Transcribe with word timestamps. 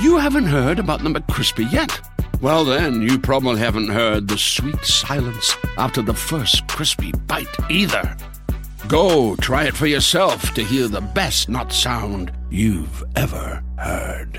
you 0.00 0.18
haven't 0.18 0.46
heard 0.46 0.78
about 0.78 1.02
the 1.02 1.08
McCrispy 1.08 1.70
yet. 1.70 2.00
Well, 2.40 2.64
then, 2.64 3.00
you 3.00 3.18
probably 3.18 3.58
haven't 3.58 3.88
heard 3.88 4.28
the 4.28 4.36
sweet 4.36 4.84
silence 4.84 5.56
after 5.78 6.02
the 6.02 6.14
first 6.14 6.66
crispy 6.68 7.12
bite 7.26 7.46
either. 7.70 8.16
Go 8.88 9.36
try 9.36 9.64
it 9.64 9.74
for 9.74 9.86
yourself 9.86 10.52
to 10.54 10.62
hear 10.62 10.86
the 10.86 11.00
best 11.00 11.48
nut 11.48 11.72
sound 11.72 12.30
you've 12.50 13.02
ever 13.16 13.62
heard. 13.78 14.38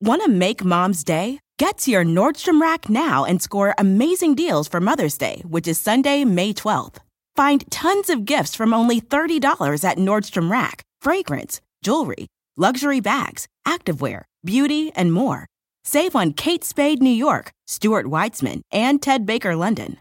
Want 0.00 0.22
to 0.22 0.30
make 0.30 0.64
mom's 0.64 1.02
day? 1.02 1.40
Get 1.58 1.78
to 1.78 1.90
your 1.90 2.04
Nordstrom 2.04 2.60
Rack 2.60 2.90
now 2.90 3.24
and 3.24 3.40
score 3.40 3.74
amazing 3.78 4.34
deals 4.34 4.68
for 4.68 4.80
Mother's 4.80 5.16
Day, 5.16 5.42
which 5.46 5.66
is 5.66 5.80
Sunday, 5.80 6.24
May 6.24 6.52
12th. 6.52 6.96
Find 7.36 7.64
tons 7.70 8.10
of 8.10 8.24
gifts 8.24 8.54
from 8.54 8.74
only 8.74 9.00
$30 9.00 9.40
at 9.82 9.98
Nordstrom 9.98 10.50
Rack 10.50 10.82
fragrance, 11.00 11.60
jewelry, 11.82 12.26
luxury 12.56 13.00
bags, 13.00 13.46
activewear, 13.66 14.22
beauty, 14.44 14.92
and 14.96 15.12
more. 15.12 15.46
Save 15.84 16.16
on 16.16 16.32
Kate 16.32 16.64
Spade 16.64 17.02
New 17.02 17.10
York, 17.10 17.52
Stuart 17.66 18.06
Weitzman, 18.06 18.62
and 18.72 19.00
Ted 19.00 19.26
Baker 19.26 19.54
London. 19.54 19.98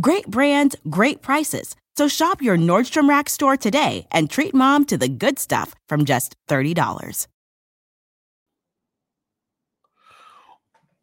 Great 0.00 0.26
brands, 0.26 0.76
great 0.90 1.22
prices. 1.22 1.76
So 1.96 2.08
shop 2.08 2.42
your 2.42 2.58
Nordstrom 2.58 3.08
Rack 3.08 3.30
store 3.30 3.56
today 3.56 4.06
and 4.10 4.28
treat 4.28 4.54
mom 4.54 4.84
to 4.86 4.98
the 4.98 5.08
good 5.08 5.38
stuff 5.38 5.74
from 5.88 6.04
just 6.04 6.34
$30. 6.48 7.26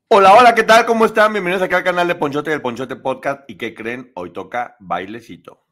Hola, 0.09 0.33
hola, 0.37 0.53
¿qué 0.53 0.61
tal? 0.61 0.85
¿Cómo 0.85 1.05
están? 1.05 1.33
Bienvenidos 1.33 1.63
aquí 1.63 1.73
al 1.73 1.83
canal 1.83 2.07
de 2.07 2.13
Ponchote 2.13 2.51
del 2.51 2.61
Ponchote 2.61 2.95
Podcast. 2.95 3.49
¿Y 3.49 3.55
qué 3.57 3.73
creen? 3.73 4.11
Hoy 4.13 4.31
toca 4.31 4.77
bailecito. 4.79 5.62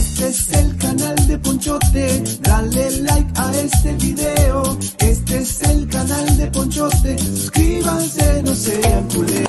Este 0.00 0.28
es 0.28 0.52
el 0.54 0.76
canal 0.78 1.14
de 1.26 1.38
Ponchote, 1.38 2.24
dale 2.40 2.90
like 3.02 3.32
a 3.36 3.50
este 3.52 3.92
video. 3.96 4.78
Este 4.98 5.38
es 5.42 5.62
el 5.64 5.86
canal 5.88 6.38
de 6.38 6.46
Ponchote, 6.46 7.18
suscríbanse, 7.18 8.42
no 8.42 8.54
sean 8.54 9.08
culés. 9.10 9.46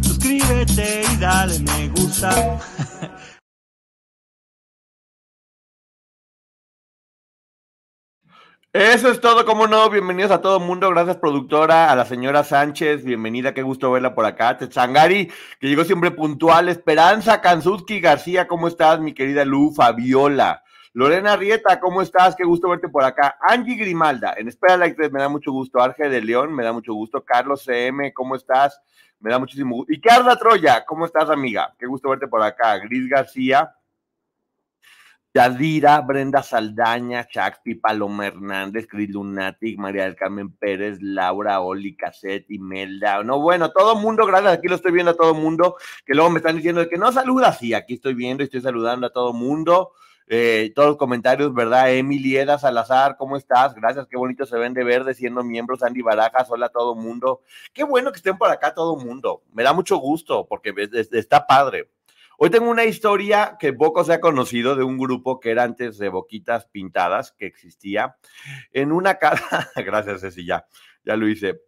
Suscríbete 0.00 1.02
y 1.12 1.16
dale 1.18 1.58
me 1.58 1.88
gusta. 1.88 2.58
Eso 8.74 9.08
es 9.08 9.20
todo, 9.20 9.46
como 9.46 9.68
no. 9.68 9.88
Bienvenidos 9.88 10.32
a 10.32 10.40
todo 10.40 10.56
el 10.58 10.64
mundo. 10.64 10.90
Gracias, 10.90 11.18
productora. 11.18 11.92
A 11.92 11.94
la 11.94 12.04
señora 12.04 12.42
Sánchez, 12.42 13.04
bienvenida. 13.04 13.54
Qué 13.54 13.62
gusto 13.62 13.92
verla 13.92 14.16
por 14.16 14.26
acá. 14.26 14.58
Tetzangari, 14.58 15.30
que 15.60 15.68
llegó 15.68 15.84
siempre 15.84 16.10
puntual. 16.10 16.68
Esperanza 16.68 17.40
Kanzuski 17.40 18.00
García, 18.00 18.48
¿cómo 18.48 18.66
estás, 18.66 18.98
mi 18.98 19.14
querida 19.14 19.44
Lu? 19.44 19.72
Fabiola. 19.72 20.64
Lorena 20.92 21.36
Rieta, 21.36 21.78
¿cómo 21.78 22.02
estás? 22.02 22.34
Qué 22.34 22.42
gusto 22.42 22.68
verte 22.68 22.88
por 22.88 23.04
acá. 23.04 23.38
Angie 23.48 23.76
Grimalda, 23.76 24.34
en 24.36 24.48
Espera 24.48 24.76
Like 24.76 24.96
3, 24.96 25.12
me 25.12 25.20
da 25.20 25.28
mucho 25.28 25.52
gusto. 25.52 25.80
Arge 25.80 26.08
de 26.08 26.20
León, 26.20 26.52
me 26.52 26.64
da 26.64 26.72
mucho 26.72 26.94
gusto. 26.94 27.24
Carlos 27.24 27.62
CM, 27.62 28.12
¿cómo 28.12 28.34
estás? 28.34 28.80
Me 29.20 29.30
da 29.30 29.38
muchísimo 29.38 29.76
gusto. 29.76 29.92
Y 29.92 30.00
Carla 30.00 30.36
Troya, 30.36 30.84
¿cómo 30.84 31.06
estás, 31.06 31.30
amiga? 31.30 31.72
Qué 31.78 31.86
gusto 31.86 32.08
verte 32.08 32.26
por 32.26 32.42
acá. 32.42 32.76
Gris 32.78 33.08
García. 33.08 33.72
Yadira, 35.36 36.00
Brenda 36.00 36.44
Saldaña, 36.44 37.26
Chacti, 37.26 37.74
Paloma 37.74 38.28
Hernández, 38.28 38.86
Cris 38.86 39.10
Lunatic, 39.10 39.76
María 39.76 40.04
del 40.04 40.14
Carmen 40.14 40.52
Pérez, 40.52 40.98
Laura, 41.00 41.60
Oli, 41.60 41.96
Cassette, 41.96 42.48
Imelda. 42.50 43.20
No, 43.24 43.40
bueno, 43.40 43.72
todo 43.72 43.96
mundo, 43.96 44.26
gracias. 44.26 44.52
Aquí 44.52 44.68
lo 44.68 44.76
estoy 44.76 44.92
viendo 44.92 45.10
a 45.10 45.16
todo 45.16 45.34
mundo, 45.34 45.76
que 46.06 46.14
luego 46.14 46.30
me 46.30 46.38
están 46.38 46.54
diciendo 46.54 46.88
que 46.88 46.98
no 46.98 47.10
saluda. 47.10 47.52
Sí, 47.52 47.74
aquí 47.74 47.94
estoy 47.94 48.14
viendo 48.14 48.44
y 48.44 48.46
estoy 48.46 48.60
saludando 48.60 49.08
a 49.08 49.12
todo 49.12 49.32
mundo. 49.32 49.90
Eh, 50.28 50.72
todos 50.72 50.90
los 50.90 50.96
comentarios, 50.98 51.52
¿verdad? 51.52 51.92
Emily 51.92 52.36
Eda 52.36 52.56
Salazar, 52.56 53.16
¿cómo 53.16 53.36
estás? 53.36 53.74
Gracias, 53.74 54.06
qué 54.06 54.16
bonito 54.16 54.46
se 54.46 54.56
ven 54.56 54.72
de 54.72 54.84
verde 54.84 55.14
siendo 55.14 55.42
miembros. 55.42 55.82
Andy 55.82 56.00
Barajas, 56.00 56.48
hola 56.48 56.66
a 56.66 56.68
todo 56.68 56.94
mundo. 56.94 57.42
Qué 57.72 57.82
bueno 57.82 58.12
que 58.12 58.18
estén 58.18 58.38
por 58.38 58.52
acá 58.52 58.72
todo 58.72 58.94
mundo. 58.96 59.42
Me 59.52 59.64
da 59.64 59.72
mucho 59.72 59.96
gusto 59.96 60.46
porque 60.48 60.72
está 61.10 61.44
padre. 61.44 61.88
Hoy 62.38 62.50
tengo 62.50 62.68
una 62.68 62.84
historia 62.84 63.56
que 63.60 63.72
poco 63.72 64.04
se 64.04 64.12
ha 64.12 64.20
conocido 64.20 64.74
de 64.74 64.82
un 64.82 64.98
grupo 64.98 65.38
que 65.38 65.50
era 65.50 65.62
antes 65.62 65.98
de 65.98 66.08
Boquitas 66.08 66.66
Pintadas, 66.66 67.32
que 67.32 67.46
existía 67.46 68.16
en 68.72 68.92
una 68.92 69.18
casa. 69.18 69.70
Gracias, 69.76 70.20
Ceci, 70.20 70.44
ya, 70.44 70.66
ya 71.04 71.16
lo 71.16 71.28
hice. 71.28 71.60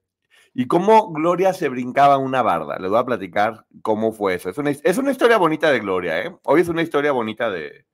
Y 0.54 0.66
cómo 0.66 1.12
Gloria 1.12 1.52
se 1.52 1.68
brincaba 1.68 2.16
una 2.16 2.42
barda. 2.42 2.78
Les 2.78 2.90
voy 2.90 2.98
a 2.98 3.04
platicar 3.04 3.66
cómo 3.82 4.12
fue 4.12 4.34
eso. 4.34 4.50
Es 4.50 4.58
una, 4.98 5.10
historia 5.10 5.36
bonita 5.36 5.70
de 5.70 5.80
Gloria, 5.80 6.22
¿eh? 6.22 6.34
Hoy 6.44 6.62
es 6.62 6.68
una 6.68 6.82
historia 6.82 7.12
bonita 7.12 7.50
de, 7.50 7.84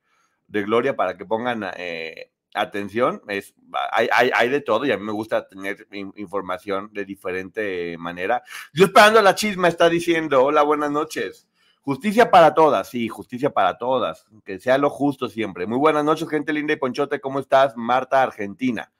de 0.47 0.63
Gloria 0.63 0.95
para 0.95 1.17
que 1.17 1.25
pongan 1.25 1.65
eh, 1.75 2.31
atención. 2.53 3.21
Es, 3.27 3.53
hay, 3.91 4.07
hay, 4.13 4.31
hay, 4.33 4.49
de 4.49 4.61
todo 4.61 4.85
y 4.85 4.91
a 4.91 4.97
mí 4.97 5.03
me 5.03 5.11
gusta 5.11 5.47
tener 5.47 5.87
información 6.15 6.89
de 6.93 7.05
diferente 7.05 7.97
manera. 7.97 8.43
Yo 8.73 8.85
esperando 8.85 9.21
la 9.21 9.35
chisma 9.35 9.67
está 9.67 9.89
diciendo, 9.89 10.43
hola, 10.43 10.63
buenas 10.63 10.89
noches. 10.89 11.47
Justicia 11.85 12.31
para 12.31 12.53
todas, 12.53 12.87
sí, 12.87 13.09
justicia 13.09 13.49
para 13.49 13.77
todas, 13.77 14.25
que 14.45 14.57
sea 14.57 14.77
lo 14.77 14.89
justo 14.89 15.27
siempre. 15.27 15.67
Muy 15.67 15.77
buenas 15.77 16.05
noches, 16.05 16.29
gente 16.29 16.53
linda 16.53 16.71
y 16.71 16.77
Ponchote, 16.77 17.19
¿cómo 17.19 17.41
estás? 17.41 17.75
Marta 17.75 18.23
Argentina, 18.23 18.93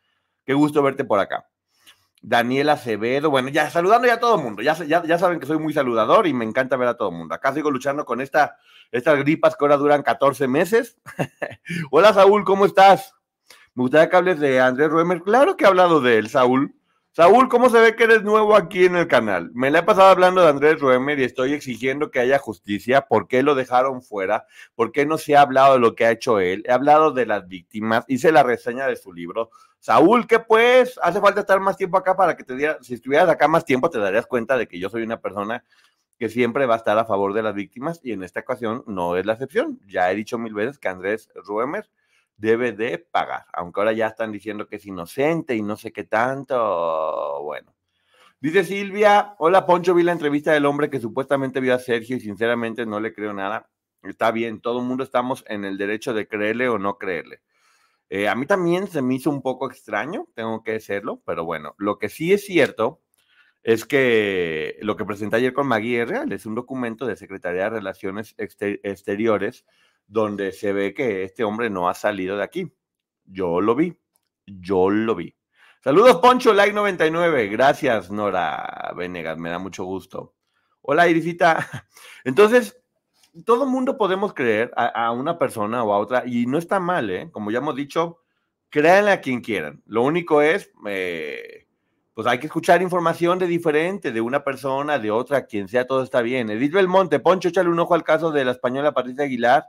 qué 0.43 0.53
gusto 0.53 0.83
verte 0.83 1.05
por 1.05 1.17
acá. 1.17 1.47
Daniela 2.21 2.73
Acevedo, 2.73 3.29
bueno, 3.29 3.47
ya 3.47 3.69
saludando 3.69 4.05
ya 4.05 4.15
a 4.15 4.19
todo 4.19 4.35
el 4.35 4.43
mundo, 4.43 4.61
ya, 4.61 4.73
ya, 4.83 5.01
ya, 5.01 5.17
saben 5.17 5.39
que 5.39 5.45
soy 5.45 5.59
muy 5.59 5.71
saludador 5.71 6.27
y 6.27 6.33
me 6.33 6.43
encanta 6.43 6.75
ver 6.75 6.89
a 6.89 6.97
todo 6.97 7.07
el 7.07 7.15
mundo. 7.15 7.33
Acá 7.33 7.53
sigo 7.53 7.71
luchando 7.71 8.03
con 8.03 8.19
esta, 8.19 8.57
estas 8.91 9.17
gripas 9.19 9.55
que 9.55 9.63
ahora 9.63 9.77
duran 9.77 10.03
14 10.03 10.49
meses. 10.49 10.97
Hola 11.89 12.11
Saúl, 12.11 12.43
¿cómo 12.43 12.65
estás? 12.65 13.15
Me 13.75 13.83
gustaría 13.83 14.09
que 14.09 14.15
hables 14.17 14.39
de 14.41 14.59
Andrés 14.59 14.89
Ruemer. 14.89 15.21
Claro 15.21 15.55
que 15.55 15.63
he 15.63 15.67
hablado 15.67 16.01
de 16.01 16.17
él, 16.17 16.27
Saúl. 16.27 16.75
Saúl, 17.15 17.47
¿cómo 17.47 17.69
se 17.69 17.79
ve 17.79 17.95
que 17.95 18.05
eres 18.05 18.23
nuevo 18.23 18.55
aquí 18.55 18.85
en 18.85 18.95
el 18.95 19.07
canal? 19.07 19.51
Me 19.53 19.69
la 19.69 19.79
he 19.79 19.83
pasado 19.83 20.07
hablando 20.07 20.41
de 20.41 20.47
Andrés 20.47 20.79
Ruemer 20.79 21.19
y 21.19 21.23
estoy 21.23 21.53
exigiendo 21.53 22.09
que 22.09 22.19
haya 22.19 22.39
justicia. 22.39 23.01
¿Por 23.01 23.27
qué 23.27 23.43
lo 23.43 23.53
dejaron 23.53 24.01
fuera? 24.01 24.47
¿Por 24.73 24.91
qué 24.91 25.05
no 25.05 25.19
se 25.19 25.35
ha 25.35 25.41
hablado 25.41 25.73
de 25.73 25.79
lo 25.79 25.93
que 25.93 26.07
ha 26.07 26.11
hecho 26.11 26.39
él? 26.39 26.63
He 26.65 26.71
hablado 26.71 27.11
de 27.11 27.27
las 27.27 27.47
víctimas, 27.47 28.03
hice 28.07 28.31
la 28.31 28.41
reseña 28.41 28.87
de 28.87 28.95
su 28.95 29.13
libro. 29.13 29.51
Saúl, 29.77 30.25
¿qué 30.25 30.39
pues? 30.39 30.99
Hace 31.03 31.21
falta 31.21 31.41
estar 31.41 31.59
más 31.59 31.77
tiempo 31.77 31.97
acá 31.97 32.15
para 32.15 32.35
que 32.35 32.43
te 32.43 32.55
diera, 32.55 32.79
si 32.81 32.95
estuvieras 32.95 33.29
acá 33.29 33.47
más 33.47 33.63
tiempo 33.63 33.91
te 33.91 33.99
darías 33.99 34.25
cuenta 34.25 34.57
de 34.57 34.67
que 34.67 34.79
yo 34.79 34.89
soy 34.89 35.03
una 35.03 35.21
persona 35.21 35.63
que 36.17 36.29
siempre 36.29 36.65
va 36.65 36.73
a 36.73 36.77
estar 36.77 36.97
a 36.97 37.05
favor 37.05 37.35
de 37.35 37.43
las 37.43 37.53
víctimas 37.53 37.99
y 38.03 38.13
en 38.13 38.23
esta 38.23 38.39
ocasión 38.39 38.83
no 38.87 39.17
es 39.17 39.25
la 39.27 39.33
excepción. 39.33 39.79
Ya 39.85 40.11
he 40.11 40.15
dicho 40.15 40.39
mil 40.39 40.55
veces 40.55 40.79
que 40.79 40.87
Andrés 40.87 41.29
Ruemer 41.35 41.87
debe 42.37 42.71
de 42.71 42.97
pagar, 42.97 43.45
aunque 43.53 43.79
ahora 43.79 43.93
ya 43.93 44.07
están 44.07 44.31
diciendo 44.31 44.67
que 44.67 44.77
es 44.77 44.85
inocente 44.85 45.55
y 45.55 45.61
no 45.61 45.77
sé 45.77 45.91
qué 45.91 46.03
tanto, 46.03 47.41
bueno. 47.43 47.73
Dice 48.39 48.65
Silvia, 48.65 49.35
hola 49.37 49.65
Poncho, 49.65 49.93
vi 49.93 50.03
la 50.03 50.11
entrevista 50.11 50.51
del 50.51 50.65
hombre 50.65 50.89
que 50.89 50.99
supuestamente 50.99 51.61
vio 51.61 51.73
a 51.73 51.79
Sergio 51.79 52.17
y 52.17 52.19
sinceramente 52.19 52.85
no 52.85 52.99
le 52.99 53.13
creo 53.13 53.33
nada. 53.33 53.69
Está 54.03 54.31
bien, 54.31 54.59
todo 54.59 54.79
el 54.79 54.85
mundo 54.85 55.03
estamos 55.03 55.45
en 55.47 55.63
el 55.63 55.77
derecho 55.77 56.13
de 56.13 56.27
creerle 56.27 56.67
o 56.67 56.77
no 56.77 56.97
creerle. 56.97 57.41
Eh, 58.09 58.27
a 58.27 58.35
mí 58.35 58.45
también 58.45 58.87
se 58.87 59.01
me 59.01 59.15
hizo 59.15 59.29
un 59.29 59.41
poco 59.41 59.69
extraño, 59.69 60.27
tengo 60.35 60.61
que 60.61 60.73
decirlo, 60.73 61.21
pero 61.25 61.45
bueno, 61.45 61.73
lo 61.77 61.97
que 61.97 62.09
sí 62.09 62.33
es 62.33 62.45
cierto 62.45 63.01
es 63.63 63.85
que 63.85 64.77
lo 64.81 64.97
que 64.97 65.05
presenté 65.05 65.37
ayer 65.37 65.53
con 65.53 65.67
Maggie 65.67 66.01
es 66.01 66.09
real, 66.09 66.31
es 66.33 66.45
un 66.45 66.53
documento 66.53 67.05
de 67.05 67.15
Secretaría 67.15 67.63
de 67.63 67.69
Relaciones 67.69 68.35
Exteriores 68.37 69.65
donde 70.07 70.51
se 70.51 70.73
ve 70.73 70.93
que 70.93 71.23
este 71.23 71.43
hombre 71.43 71.69
no 71.69 71.89
ha 71.89 71.93
salido 71.93 72.37
de 72.37 72.43
aquí. 72.43 72.71
Yo 73.25 73.61
lo 73.61 73.75
vi, 73.75 73.97
yo 74.45 74.89
lo 74.89 75.15
vi. 75.15 75.35
Saludos, 75.83 76.17
Poncho, 76.17 76.53
like 76.53 76.73
99. 76.73 77.47
Gracias, 77.49 78.09
Nora 78.09 78.93
Venegas, 78.95 79.37
me 79.37 79.49
da 79.49 79.59
mucho 79.59 79.83
gusto. 79.83 80.33
Hola, 80.81 81.07
Irisita. 81.07 81.67
Entonces, 82.23 82.81
todo 83.45 83.65
mundo 83.65 83.97
podemos 83.97 84.33
creer 84.33 84.71
a, 84.75 85.11
una 85.11 85.37
persona 85.37 85.83
o 85.83 85.93
a 85.93 85.97
otra, 85.97 86.23
y 86.25 86.45
no 86.45 86.57
está 86.57 86.79
mal, 86.79 87.09
¿eh? 87.09 87.29
Como 87.31 87.51
ya 87.51 87.57
hemos 87.57 87.75
dicho, 87.75 88.19
créanle 88.69 89.11
a 89.11 89.21
quien 89.21 89.41
quieran. 89.41 89.81
Lo 89.85 90.03
único 90.03 90.41
es, 90.41 90.71
eh, 90.87 91.67
pues 92.13 92.27
hay 92.27 92.39
que 92.39 92.45
escuchar 92.45 92.81
información 92.81 93.39
de 93.39 93.47
diferente, 93.47 94.11
de 94.11 94.21
una 94.21 94.43
persona, 94.43 94.99
de 94.99 95.09
otra, 95.09 95.45
quien 95.45 95.67
sea, 95.67 95.87
todo 95.87 96.03
está 96.03 96.21
bien. 96.21 96.49
Edith 96.49 96.73
Belmonte, 96.73 97.19
Poncho, 97.19 97.49
échale 97.49 97.69
un 97.69 97.79
ojo 97.79 97.95
al 97.95 98.03
caso 98.03 98.31
de 98.31 98.45
la 98.45 98.51
española 98.51 98.93
Patricia 98.93 99.23
Aguilar 99.23 99.65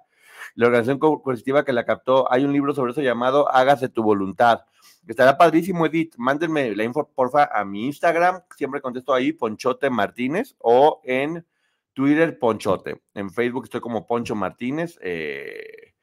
la 0.55 0.67
organización 0.67 0.99
coercitiva 0.99 1.65
que 1.65 1.73
la 1.73 1.85
captó. 1.85 2.31
Hay 2.33 2.45
un 2.45 2.53
libro 2.53 2.75
sobre 2.75 2.93
eso 2.93 3.03
llamado 3.03 3.51
Hágase 3.51 3.89
tu 3.89 4.03
voluntad. 4.03 4.61
Estará 5.07 5.37
padrísimo, 5.37 5.87
Edith. 5.87 6.15
Mándenme 6.17 6.75
la 6.75 6.85
info, 6.85 7.11
porfa, 7.15 7.45
a 7.53 7.65
mi 7.65 7.87
Instagram. 7.87 8.43
Siempre 8.57 8.81
contesto 8.81 9.13
ahí, 9.13 9.33
Ponchote 9.33 9.91
Martínez, 9.91 10.55
o 10.59 11.01
en 11.05 11.45
Twitter, 11.93 12.39
Ponchote. 12.39 13.03
En 13.15 13.31
Facebook 13.31 13.65
estoy 13.65 13.81
como 13.81 14.07
Poncho 14.07 14.35
Martínez. 14.35 14.99
Eh, 15.03 15.95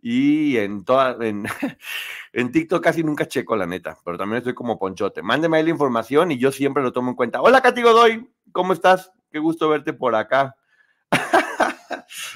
y 0.00 0.56
en 0.56 0.84
toda, 0.84 1.16
en, 1.20 1.44
en, 2.32 2.52
TikTok 2.52 2.82
casi 2.82 3.02
nunca 3.02 3.26
checo, 3.26 3.56
la 3.56 3.66
neta, 3.66 3.98
pero 4.04 4.16
también 4.16 4.38
estoy 4.38 4.54
como 4.54 4.78
Ponchote. 4.78 5.22
Mándeme 5.22 5.58
ahí 5.58 5.64
la 5.64 5.70
información 5.70 6.30
y 6.30 6.38
yo 6.38 6.52
siempre 6.52 6.82
lo 6.82 6.92
tomo 6.92 7.10
en 7.10 7.16
cuenta. 7.16 7.42
Hola, 7.42 7.60
Katy 7.60 7.82
Godoy, 7.82 8.30
¿cómo 8.52 8.72
estás? 8.72 9.12
Qué 9.30 9.40
gusto 9.40 9.68
verte 9.68 9.92
por 9.92 10.14
acá. 10.14 10.56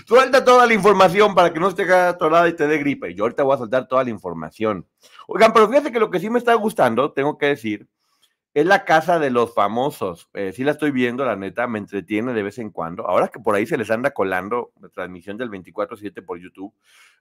Suelta 0.06 0.44
toda 0.44 0.66
la 0.66 0.74
información 0.74 1.34
para 1.34 1.52
que 1.52 1.58
no 1.58 1.68
esté 1.68 1.90
atorada 1.92 2.48
y 2.48 2.54
te 2.54 2.66
dé 2.66 2.78
gripe. 2.78 3.14
Yo 3.14 3.24
ahorita 3.24 3.42
voy 3.42 3.54
a 3.54 3.58
soltar 3.58 3.88
toda 3.88 4.04
la 4.04 4.10
información. 4.10 4.86
Oigan, 5.26 5.52
pero 5.52 5.68
fíjate 5.68 5.90
que 5.90 6.00
lo 6.00 6.10
que 6.10 6.20
sí 6.20 6.28
me 6.28 6.38
está 6.38 6.54
gustando, 6.54 7.12
tengo 7.12 7.38
que 7.38 7.46
decir, 7.46 7.88
es 8.54 8.66
la 8.66 8.84
casa 8.84 9.18
de 9.18 9.30
los 9.30 9.54
famosos. 9.54 10.28
Eh, 10.34 10.52
sí 10.52 10.62
la 10.62 10.72
estoy 10.72 10.90
viendo, 10.90 11.24
la 11.24 11.36
neta, 11.36 11.66
me 11.66 11.78
entretiene 11.78 12.34
de 12.34 12.42
vez 12.42 12.58
en 12.58 12.70
cuando. 12.70 13.06
Ahora 13.06 13.28
que 13.28 13.40
por 13.40 13.54
ahí 13.54 13.66
se 13.66 13.78
les 13.78 13.90
anda 13.90 14.10
colando 14.10 14.72
la 14.80 14.90
transmisión 14.90 15.38
del 15.38 15.50
24-7 15.50 16.24
por 16.24 16.38
YouTube, 16.38 16.74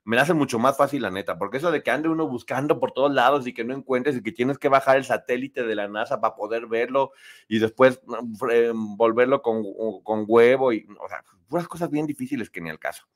me 0.04 0.16
la 0.16 0.22
hace 0.22 0.34
mucho 0.34 0.58
más 0.58 0.76
fácil, 0.76 1.02
la 1.02 1.10
neta, 1.10 1.38
porque 1.38 1.56
eso 1.56 1.70
de 1.70 1.82
que 1.82 1.90
ande 1.90 2.08
uno 2.08 2.28
buscando 2.28 2.78
por 2.78 2.92
todos 2.92 3.12
lados 3.12 3.46
y 3.46 3.54
que 3.54 3.64
no 3.64 3.74
encuentres 3.74 4.16
y 4.16 4.22
que 4.22 4.32
tienes 4.32 4.58
que 4.58 4.68
bajar 4.68 4.98
el 4.98 5.04
satélite 5.04 5.62
de 5.62 5.74
la 5.74 5.88
NASA 5.88 6.20
para 6.20 6.34
poder 6.34 6.66
verlo 6.66 7.12
y 7.48 7.60
después 7.60 8.00
volverlo 8.04 9.40
con, 9.40 9.62
con 10.02 10.24
huevo 10.28 10.72
y, 10.72 10.86
o 11.00 11.08
sea, 11.08 11.24
puras 11.48 11.66
cosas 11.66 11.88
bien 11.90 12.06
difíciles 12.06 12.50
que 12.50 12.60
ni 12.60 12.68
al 12.68 12.78
caso. 12.78 13.06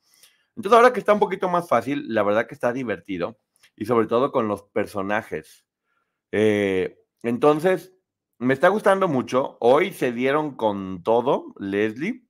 Entonces, 0.55 0.75
ahora 0.75 0.91
que 0.91 0.99
está 0.99 1.13
un 1.13 1.19
poquito 1.19 1.49
más 1.49 1.67
fácil, 1.67 2.05
la 2.07 2.23
verdad 2.23 2.47
que 2.47 2.55
está 2.55 2.73
divertido 2.73 3.37
y 3.75 3.85
sobre 3.85 4.07
todo 4.07 4.31
con 4.31 4.47
los 4.47 4.63
personajes. 4.63 5.65
Eh, 6.31 6.99
entonces, 7.21 7.93
me 8.39 8.53
está 8.53 8.69
gustando 8.69 9.07
mucho. 9.07 9.57
Hoy 9.59 9.91
se 9.91 10.11
dieron 10.11 10.55
con 10.55 11.03
todo, 11.03 11.53
Leslie 11.59 12.25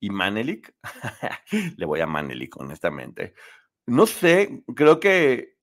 y 0.00 0.10
Manelik. 0.10 0.74
Le 1.76 1.86
voy 1.86 2.00
a 2.00 2.06
Manelik, 2.06 2.56
honestamente. 2.58 3.34
No 3.86 4.06
sé, 4.06 4.64
creo 4.74 5.00
que. 5.00 5.56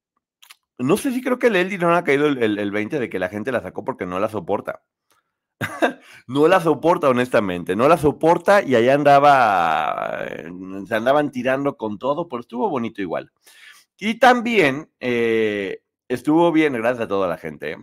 No 0.77 0.95
sé 0.97 1.11
si 1.11 1.21
creo 1.21 1.39
que 1.39 1.49
Leslie 1.49 1.77
no 1.77 1.93
ha 1.93 2.03
caído 2.03 2.27
el, 2.27 2.57
el 2.57 2.71
20 2.71 2.99
de 2.99 3.09
que 3.09 3.19
la 3.19 3.29
gente 3.29 3.51
la 3.51 3.61
sacó 3.61 3.83
porque 3.83 4.05
no 4.05 4.19
la 4.19 4.29
soporta. 4.29 4.83
no 6.27 6.47
la 6.47 6.61
soporta, 6.61 7.09
honestamente. 7.09 7.75
No 7.75 7.87
la 7.87 7.97
soporta 7.97 8.63
y 8.63 8.75
allá 8.75 8.93
andaba. 8.93 10.25
Eh, 10.25 10.49
se 10.87 10.95
andaban 10.95 11.31
tirando 11.31 11.77
con 11.77 11.99
todo, 11.99 12.27
pero 12.27 12.41
estuvo 12.41 12.69
bonito 12.69 13.01
igual. 13.01 13.31
Y 13.99 14.19
también 14.19 14.89
eh, 14.99 15.83
estuvo 16.07 16.51
bien, 16.51 16.73
gracias 16.73 17.05
a 17.05 17.07
toda 17.07 17.27
la 17.27 17.37
gente. 17.37 17.77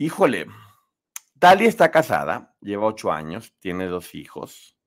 Híjole, 0.00 0.46
Tali 1.40 1.66
está 1.66 1.90
casada, 1.90 2.54
lleva 2.60 2.86
ocho 2.86 3.10
años, 3.10 3.52
tiene 3.58 3.86
dos 3.86 4.14
hijos. 4.14 4.78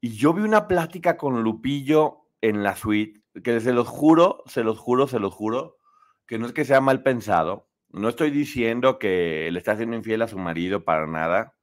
Y 0.00 0.16
yo 0.16 0.32
vi 0.32 0.42
una 0.42 0.66
plática 0.66 1.16
con 1.16 1.44
Lupillo 1.44 2.26
en 2.40 2.64
la 2.64 2.74
suite, 2.74 3.22
que 3.44 3.60
se 3.60 3.72
los 3.72 3.86
juro, 3.86 4.42
se 4.46 4.64
los 4.64 4.80
juro, 4.80 5.06
se 5.06 5.20
los 5.20 5.32
juro, 5.32 5.78
que 6.26 6.38
no 6.38 6.46
es 6.46 6.52
que 6.52 6.64
sea 6.64 6.80
mal 6.80 7.04
pensado. 7.04 7.70
No 7.90 8.08
estoy 8.08 8.32
diciendo 8.32 8.98
que 8.98 9.48
le 9.52 9.60
está 9.60 9.72
haciendo 9.72 9.94
infiel 9.94 10.22
a 10.22 10.28
su 10.28 10.38
marido 10.38 10.84
para 10.84 11.06
nada. 11.06 11.56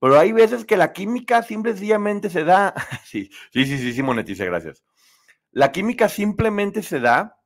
Pero 0.00 0.18
hay 0.18 0.32
veces 0.32 0.64
que 0.64 0.78
la 0.78 0.94
química 0.94 1.42
simplemente 1.42 2.30
se 2.30 2.44
da. 2.44 2.72
sí, 3.04 3.30
sí, 3.52 3.66
sí, 3.66 3.92
sí, 3.92 4.02
monetice, 4.02 4.46
gracias. 4.46 4.82
La 5.50 5.70
química 5.70 6.08
simplemente 6.08 6.82
se 6.82 6.98
da 6.98 7.39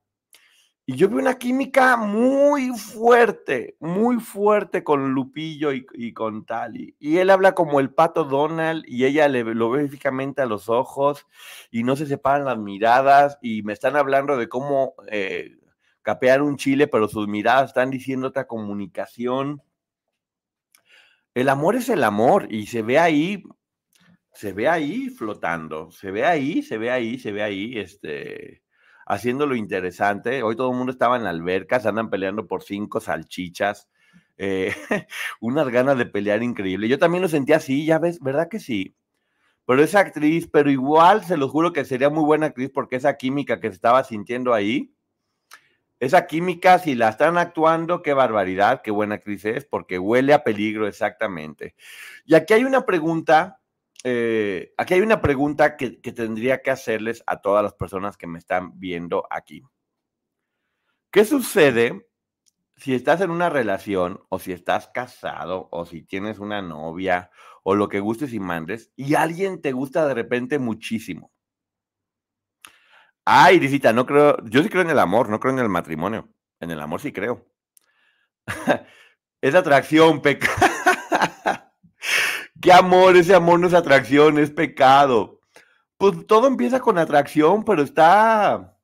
y 0.87 0.97
yo 0.97 1.09
vi 1.09 1.17
una 1.17 1.39
química 1.39 1.97
muy 1.97 2.69
fuerte, 2.77 3.77
muy 3.81 4.21
fuerte 4.21 4.85
con 4.85 5.15
Lupillo 5.15 5.73
y, 5.73 6.13
con 6.13 6.45
Tali. 6.45 6.95
Y 6.99 7.17
él 7.19 7.31
habla 7.31 7.55
como 7.55 7.81
el 7.81 7.95
pato 7.95 8.25
Donald 8.25 8.85
y 8.87 9.07
ella 9.07 9.29
le, 9.29 9.45
lo 9.45 9.71
ve 9.71 9.85
físicamente 9.85 10.43
a 10.43 10.47
los 10.47 10.69
ojos 10.69 11.27
y 11.71 11.85
no 11.85 11.97
se 11.97 12.07
separan 12.07 12.45
las 12.45 12.59
miradas 12.59 13.39
y 13.41 13.63
me 13.63 13.73
están 13.73 13.97
hablando 13.97 14.37
de 14.37 14.49
cómo 14.51 14.95
eh, 15.09 15.57
capear 16.03 16.43
un 16.43 16.59
chile, 16.59 16.87
pero 16.87 17.09
sus 17.09 17.29
miradas 17.29 17.71
están 17.71 17.91
diciendo 17.91 18.29
otra 18.29 18.47
comunicación. 18.47 19.63
El 21.33 21.49
amor 21.49 21.77
es 21.77 21.89
el 21.89 22.05
amor 22.05 22.47
y 22.53 22.67
se 22.67 22.83
ve 22.83 22.99
ahí, 22.99 23.43
se 24.35 24.53
ve 24.53 24.69
ahí 24.69 25.09
flotando, 25.09 25.91
se 25.91 26.11
ve 26.11 26.27
ahí, 26.27 26.63
se 26.63 26.77
ve 26.77 26.91
ahí, 26.91 27.19
se 27.19 27.33
ve 27.33 27.43
ahí, 27.43 27.79
este 27.79 28.64
haciéndolo 29.07 29.55
interesante. 29.55 30.43
Hoy 30.43 30.57
todo 30.57 30.71
el 30.71 30.77
mundo 30.77 30.93
estaba 30.93 31.17
en 31.17 31.25
la 31.25 31.31
alberca, 31.31 31.81
se 31.81 31.89
andan 31.89 32.11
peleando 32.11 32.47
por 32.47 32.63
cinco 32.63 33.01
salchichas. 33.01 33.89
Eh, 34.37 34.75
unas 35.41 35.69
ganas 35.69 35.99
de 35.99 36.07
pelear 36.07 36.43
increíble. 36.43 36.89
Yo 36.89 36.99
también 36.99 37.23
lo 37.23 37.29
sentía 37.29 37.57
así, 37.57 37.87
ya 37.87 37.99
ves, 37.99 38.21
¿verdad 38.21 38.49
que 38.49 38.61
sí? 38.61 38.95
Pero 39.67 39.83
esa 39.83 40.01
actriz, 40.01 40.49
pero 40.51 40.71
igual 40.71 41.25
se 41.25 41.37
lo 41.37 41.49
juro 41.49 41.73
que 41.73 41.85
sería 41.85 42.11
muy 42.11 42.25
buena 42.25 42.47
actriz 42.47 42.71
porque 42.73 42.97
esa 42.97 43.17
química 43.17 43.61
que 43.61 43.69
se 43.69 43.75
estaba 43.75 44.05
sintiendo 44.05 44.53
ahí, 44.53 44.95
esa 46.01 46.27
química, 46.27 46.79
si 46.79 46.95
la 46.95 47.09
están 47.09 47.39
actuando, 47.39 48.03
qué 48.03 48.13
barbaridad, 48.13 48.83
qué 48.83 48.91
buena 48.91 49.15
actriz 49.15 49.45
es, 49.47 49.65
porque 49.65 49.99
huele 49.99 50.35
a 50.35 50.45
peligro 50.45 50.87
exactamente. 50.87 51.75
Y 52.27 52.35
aquí 52.35 52.53
hay 52.53 52.65
una 52.65 52.85
pregunta 52.85 53.61
eh, 54.07 54.75
aquí 54.77 54.95
hay 54.95 55.01
una 55.01 55.23
pregunta 55.23 55.79
que, 55.79 55.91
tendría 55.91 56.61
que 56.61 56.71
hacerles 56.71 57.25
a 57.27 57.41
todas 57.41 57.63
las 57.63 57.73
personas 57.73 58.19
que 58.19 58.27
me 58.27 58.39
están 58.39 58.79
viendo 58.79 59.27
aquí. 59.31 59.63
¿Qué 61.11 61.25
sucede 61.25 62.07
si 62.77 62.95
estás 62.95 63.23
en 63.23 63.31
una 63.31 63.49
relación 63.49 64.21
o 64.29 64.39
si 64.39 64.53
estás 64.53 64.89
casado 64.89 65.69
o 65.73 65.87
si 65.87 66.03
tienes 66.03 66.39
una 66.39 66.61
novia 66.61 67.31
o 67.63 67.75
lo 67.75 67.89
que 67.89 68.01
gustes 68.01 68.35
y 68.35 68.41
mandes 68.41 68.93
y 68.95 69.15
alguien 69.15 69.63
te 69.63 69.73
gusta 69.73 70.07
de 70.07 70.13
repente 70.13 70.59
muchísimo? 70.59 71.33
Ay, 73.25 73.59
Risita, 73.59 73.95
no 73.95 74.05
creo, 74.05 74.37
yo 74.45 74.63
sí 74.63 74.69
creo 74.69 74.83
en 74.83 74.91
el 74.91 74.99
amor, 74.99 75.31
no 75.31 75.41
creo 75.41 75.55
en 75.55 75.61
el 75.61 75.71
matrimonio. 75.71 76.29
En 76.61 76.71
el 76.71 76.81
amor 76.81 77.01
sí 77.01 77.11
creo. 77.11 77.47
es 79.41 79.55
atracción, 79.55 80.21
pecado. 80.21 80.53
¿Qué 82.61 82.73
amor? 82.73 83.17
Ese 83.17 83.35
amor 83.35 83.61
no 83.61 83.67
es 83.67 83.75
atracción, 83.75 84.39
es 84.39 84.51
pecado. 84.51 85.41
Pues 85.99 86.27
todo 86.27 86.47
empieza 86.47 86.81
con 86.81 86.99
atracción, 86.99 87.65
pero 87.65 87.83
está, 87.83 88.77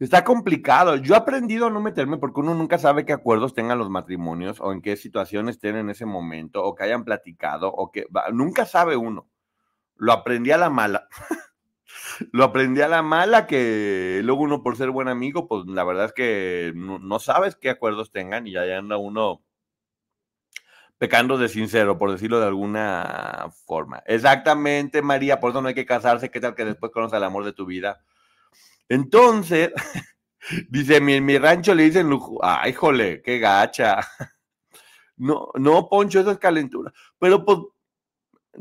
está 0.00 0.24
complicado. 0.24 0.96
Yo 0.96 1.14
he 1.14 1.16
aprendido 1.16 1.66
a 1.66 1.70
no 1.70 1.80
meterme 1.80 2.18
porque 2.18 2.40
uno 2.40 2.54
nunca 2.54 2.78
sabe 2.78 3.04
qué 3.04 3.12
acuerdos 3.12 3.54
tengan 3.54 3.78
los 3.78 3.90
matrimonios 3.90 4.60
o 4.60 4.72
en 4.72 4.82
qué 4.82 4.96
situación 4.96 5.48
estén 5.48 5.76
en 5.76 5.90
ese 5.90 6.06
momento 6.06 6.62
o 6.64 6.74
que 6.74 6.84
hayan 6.84 7.04
platicado 7.04 7.68
o 7.72 7.90
que 7.90 8.06
nunca 8.32 8.66
sabe 8.66 8.96
uno. 8.96 9.28
Lo 9.96 10.12
aprendí 10.12 10.50
a 10.50 10.58
la 10.58 10.70
mala. 10.70 11.08
Lo 12.32 12.44
aprendí 12.44 12.80
a 12.80 12.88
la 12.88 13.02
mala 13.02 13.46
que 13.46 14.20
luego 14.24 14.42
uno 14.42 14.62
por 14.62 14.76
ser 14.76 14.90
buen 14.90 15.08
amigo, 15.08 15.48
pues 15.48 15.66
la 15.66 15.84
verdad 15.84 16.06
es 16.06 16.12
que 16.12 16.72
no, 16.74 16.98
no 16.98 17.18
sabes 17.18 17.56
qué 17.56 17.70
acuerdos 17.70 18.12
tengan 18.12 18.46
y 18.46 18.52
ya 18.52 18.62
anda 18.76 18.96
uno 18.98 19.42
pecando 20.98 21.38
de 21.38 21.48
sincero, 21.48 21.98
por 21.98 22.10
decirlo 22.12 22.40
de 22.40 22.46
alguna 22.46 23.48
forma. 23.66 24.02
Exactamente, 24.06 25.02
María, 25.02 25.40
por 25.40 25.50
eso 25.50 25.60
no 25.60 25.68
hay 25.68 25.74
que 25.74 25.86
casarse, 25.86 26.30
qué 26.30 26.40
tal 26.40 26.54
que 26.54 26.64
después 26.64 26.92
conoces 26.92 27.16
el 27.16 27.24
amor 27.24 27.44
de 27.44 27.52
tu 27.52 27.66
vida. 27.66 28.00
Entonces, 28.88 29.72
dice, 30.68 31.00
mi, 31.00 31.20
mi 31.20 31.38
rancho 31.38 31.74
le 31.74 31.84
dicen 31.84 32.10
ay, 32.42 32.72
jole, 32.72 33.22
qué 33.22 33.38
gacha. 33.38 34.00
No, 35.16 35.50
no, 35.54 35.88
Poncho, 35.88 36.18
eso 36.18 36.32
es 36.32 36.38
calentura. 36.38 36.92
Pero 37.20 37.44
pues, 37.44 37.58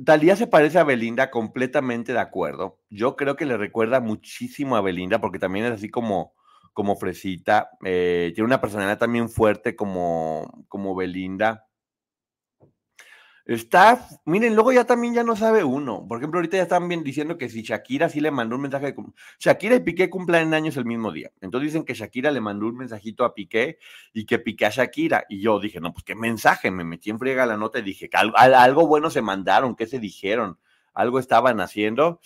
Talía 0.06 0.36
se 0.36 0.48
parece 0.48 0.80
a 0.80 0.84
Belinda, 0.84 1.30
completamente 1.30 2.14
de 2.14 2.20
acuerdo. 2.20 2.80
Yo 2.90 3.16
creo 3.16 3.36
que 3.36 3.46
le 3.46 3.58
recuerda 3.58 4.00
muchísimo 4.00 4.76
a 4.76 4.82
Belinda, 4.82 5.22
porque 5.22 5.40
también 5.40 5.66
es 5.66 5.72
así 5.74 5.90
como, 5.90 6.34
como 6.74 6.96
fresita. 6.96 7.70
Eh, 7.84 8.32
tiene 8.34 8.46
una 8.46 8.62
personalidad 8.62 8.98
también 8.98 9.30
fuerte 9.30 9.76
como, 9.76 10.66
como 10.68 10.96
Belinda. 10.96 11.68
Está, 13.46 14.08
miren, 14.24 14.56
luego 14.56 14.72
ya 14.72 14.86
también 14.86 15.14
ya 15.14 15.24
no 15.24 15.36
sabe 15.36 15.66
uno. 15.66 16.08
Por 16.08 16.18
ejemplo, 16.18 16.38
ahorita 16.38 16.56
ya 16.56 16.64
están 16.64 16.88
bien 16.88 17.04
diciendo 17.04 17.38
que 17.38 17.50
si 17.50 17.62
Shakira 17.62 18.08
sí 18.08 18.22
le 18.22 18.32
mandó 18.32 18.56
un 18.56 18.62
mensaje 18.62 18.94
de 18.94 18.96
Shakira 19.38 19.76
y 19.76 19.82
Piqué 19.82 20.10
cumplen 20.10 20.54
años 20.54 20.78
el 20.78 20.86
mismo 20.86 21.12
día. 21.12 21.30
Entonces 21.42 21.74
dicen 21.74 21.84
que 21.84 21.94
Shakira 21.94 22.32
le 22.32 22.40
mandó 22.40 22.68
un 22.68 22.78
mensajito 22.78 23.26
a 23.26 23.34
Piqué 23.34 23.80
y 24.14 24.26
que 24.26 24.40
Piqué 24.40 24.68
a 24.68 24.70
Shakira. 24.70 25.26
Y 25.28 25.42
yo 25.42 25.60
dije, 25.60 25.82
no, 25.82 25.92
pues 25.92 26.06
qué 26.06 26.16
mensaje. 26.16 26.72
Me 26.72 26.86
metí 26.86 27.10
en 27.10 27.20
friega 27.20 27.46
la 27.46 27.58
nota 27.58 27.80
y 27.80 27.82
dije, 27.82 28.10
algo, 28.14 28.38
algo 28.38 28.88
bueno 28.88 29.10
se 29.10 29.22
mandaron, 29.22 29.76
¿qué 29.76 29.88
se 29.88 30.00
dijeron? 30.00 30.58
Algo 30.94 31.20
estaban 31.20 31.60
haciendo. 31.60 32.22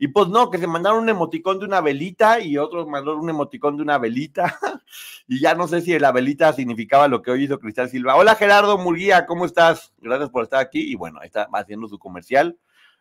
Y 0.00 0.08
pues 0.08 0.28
no, 0.28 0.48
que 0.48 0.58
se 0.58 0.68
mandaron 0.68 1.02
un 1.02 1.08
emoticón 1.08 1.58
de 1.58 1.66
una 1.66 1.80
velita 1.80 2.40
y 2.40 2.56
otros 2.56 2.86
mandaron 2.86 3.18
un 3.18 3.30
emoticón 3.30 3.76
de 3.76 3.82
una 3.82 3.98
velita. 3.98 4.56
y 5.26 5.40
ya 5.40 5.54
no 5.54 5.66
sé 5.66 5.80
si 5.80 5.98
la 5.98 6.12
velita 6.12 6.52
significaba 6.52 7.08
lo 7.08 7.20
que 7.20 7.32
hoy 7.32 7.44
hizo 7.44 7.58
Cristal 7.58 7.88
Silva. 7.88 8.14
Hola 8.14 8.36
Gerardo 8.36 8.78
Murguía, 8.78 9.26
¿cómo 9.26 9.44
estás? 9.44 9.92
Gracias 9.98 10.30
por 10.30 10.44
estar 10.44 10.60
aquí. 10.60 10.92
Y 10.92 10.94
bueno, 10.94 11.18
ahí 11.20 11.26
está 11.26 11.48
haciendo 11.52 11.88
su 11.88 11.98
comercial. 11.98 12.56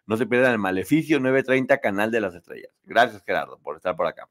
No 0.07 0.17
se 0.17 0.25
pierdan 0.25 0.53
el 0.53 0.57
maleficio 0.57 1.19
930 1.19 1.77
Canal 1.77 2.09
de 2.09 2.21
las 2.21 2.33
Estrellas. 2.33 2.71
Gracias 2.83 3.21
Gerardo 3.23 3.59
por 3.59 3.75
estar 3.75 3.95
por 3.95 4.07
acá. 4.07 4.27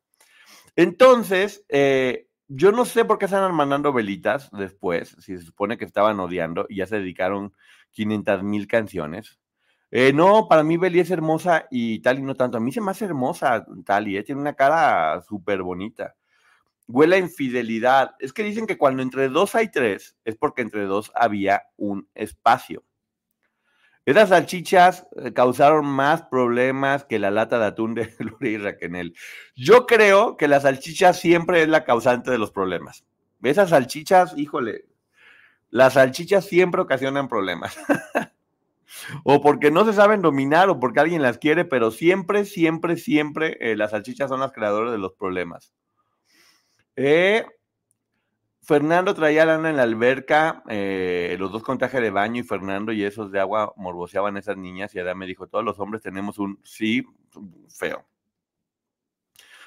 Entonces, 0.75 1.65
eh, 1.69 2.27
yo 2.49 2.73
no 2.73 2.85
sé 2.85 3.05
por 3.05 3.19
qué 3.19 3.27
están 3.27 3.55
mandando 3.55 3.93
velitas 3.93 4.51
después, 4.53 5.17
si 5.21 5.37
se 5.37 5.45
supone 5.45 5.79
que 5.79 5.85
estaban 5.85 6.19
odiando 6.19 6.67
y 6.69 6.77
ya 6.77 6.87
se 6.87 6.99
dedicaron 6.99 7.53
500 7.93 8.43
mil 8.43 8.67
canciones. 8.67 9.39
Eh, 9.91 10.13
no, 10.13 10.49
para 10.49 10.63
mí 10.65 10.77
Beli 10.77 11.01
es 11.01 11.11
hermosa 11.11 11.67
y 11.71 12.01
Tali 12.01 12.23
no 12.23 12.35
tanto. 12.35 12.59
A 12.59 12.61
mí 12.61 12.73
se 12.73 12.81
me 12.81 12.91
hace 12.91 13.05
hermosa 13.05 13.65
Tali, 13.85 14.17
eh, 14.17 14.23
tiene 14.23 14.41
una 14.41 14.55
cara 14.55 15.21
súper 15.23 15.63
bonita. 15.63 16.15
Huele 16.89 17.17
a 17.17 17.19
infidelidad. 17.21 18.15
Es 18.19 18.33
que 18.33 18.43
dicen 18.43 18.67
que 18.67 18.79
cuando 18.79 19.03
entre 19.03 19.29
dos 19.29 19.55
hay 19.55 19.71
tres, 19.71 20.17
es 20.25 20.37
porque 20.37 20.63
entre 20.63 20.85
dos 20.85 21.13
había 21.15 21.63
un 21.77 22.09
espacio. 22.15 22.85
Esas 24.07 24.29
salchichas 24.29 25.05
eh, 25.17 25.33
causaron 25.33 25.85
más 25.85 26.23
problemas 26.23 27.05
que 27.05 27.19
la 27.19 27.33
lata 27.33 27.59
de 27.59 27.67
atún 27.67 27.95
de 27.95 28.07
Gloria 28.19 28.51
y 28.53 28.59
Raquenel. 28.59 29.15
Yo 29.57 29.85
creo 29.87 30.37
que 30.37 30.47
la 30.47 30.61
salchicha 30.61 31.13
siempre 31.13 31.63
es 31.63 31.69
la 31.69 31.85
causante 31.85 32.31
de 32.31 32.39
los 32.39 32.53
problemas. 32.53 33.05
Esas 33.43 33.71
salchichas, 33.71 34.39
híjole, 34.39 34.85
las 35.71 35.95
salchichas 35.95 36.45
siempre 36.45 36.81
ocasionan 36.81 37.29
problemas. 37.29 37.77
o 39.25 39.41
porque 39.41 39.71
no 39.71 39.85
se 39.85 39.93
saben 39.93 40.23
dominar 40.23 40.69
o 40.69 40.81
porque 40.81 41.01
alguien 41.01 41.23
las 41.23 41.39
quiere, 41.39 41.65
pero 41.65 41.91
siempre, 41.91 42.45
siempre, 42.45 42.97
siempre 42.97 43.57
eh, 43.61 43.77
las 43.77 43.91
salchichas 43.91 44.29
son 44.29 44.41
las 44.41 44.53
creadoras 44.53 44.93
de 44.93 44.99
los 44.99 45.13
problemas. 45.15 45.73
Eh, 46.97 47.45
Fernando 48.63 49.15
traía 49.15 49.47
lana 49.47 49.71
en 49.71 49.77
la 49.77 49.85
alberca, 49.85 50.65
eh, 50.69 51.37
los 51.39 51.53
dos 51.53 51.63
con 51.63 51.79
de 51.79 52.11
baño 52.11 52.41
y 52.41 52.45
Fernando 52.45 52.93
y 52.93 53.05
esos 53.05 53.31
de 53.31 53.39
agua 53.39 53.73
morboseaban 53.77 54.37
a 54.37 54.41
esas 54.41 54.57
niñas 54.57 54.95
y 54.95 54.99
Adán 54.99 55.19
me 55.19 55.27
dijo, 55.27 55.47
todos 55.47 55.65
los 55.65 55.79
hombres 55.79 56.03
tenemos 56.03 56.39
un 56.39 56.59
sí 56.65 57.05
feo. 57.69 58.05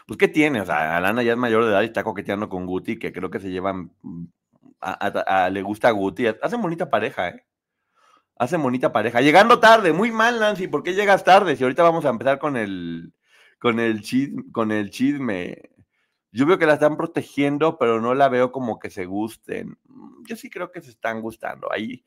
Pues, 0.05 0.17
¿qué 0.17 0.27
tiene? 0.27 0.59
O 0.59 0.65
sea, 0.65 0.97
Alana 0.97 1.23
ya 1.23 1.33
es 1.33 1.37
mayor 1.37 1.63
de 1.63 1.69
edad 1.69 1.81
y 1.83 1.85
está 1.85 2.03
coqueteando 2.03 2.49
con 2.49 2.65
Guti, 2.65 2.97
que 2.97 3.13
creo 3.13 3.29
que 3.29 3.39
se 3.39 3.51
llevan, 3.51 3.91
mm, 4.01 4.25
le 5.51 5.61
gusta 5.61 5.89
a 5.89 5.91
Guti. 5.91 6.25
Hacen 6.27 6.61
bonita 6.61 6.89
pareja, 6.89 7.29
¿eh? 7.29 7.45
Hacen 8.39 8.63
bonita 8.63 8.93
pareja. 8.93 9.19
Llegando 9.19 9.59
tarde, 9.59 9.91
muy 9.91 10.11
mal, 10.11 10.39
Nancy, 10.39 10.69
¿por 10.69 10.81
qué 10.81 10.93
llegas 10.93 11.25
tarde? 11.25 11.57
Si 11.57 11.63
ahorita 11.63 11.83
vamos 11.83 12.05
a 12.05 12.09
empezar 12.09 12.39
con 12.39 12.55
el, 12.55 13.11
con 13.59 13.81
el, 13.81 14.01
con 14.53 14.71
el 14.71 14.91
chisme. 14.91 15.69
Yo 16.31 16.45
veo 16.45 16.57
que 16.57 16.65
la 16.65 16.75
están 16.75 16.95
protegiendo, 16.95 17.77
pero 17.77 17.99
no 17.99 18.13
la 18.15 18.29
veo 18.29 18.53
como 18.53 18.79
que 18.79 18.89
se 18.89 19.05
gusten. 19.05 19.77
Mm, 19.83 20.23
yo 20.25 20.37
sí 20.37 20.49
creo 20.49 20.71
que 20.71 20.79
se 20.79 20.91
están 20.91 21.21
gustando. 21.21 21.69
Ahí, 21.69 22.05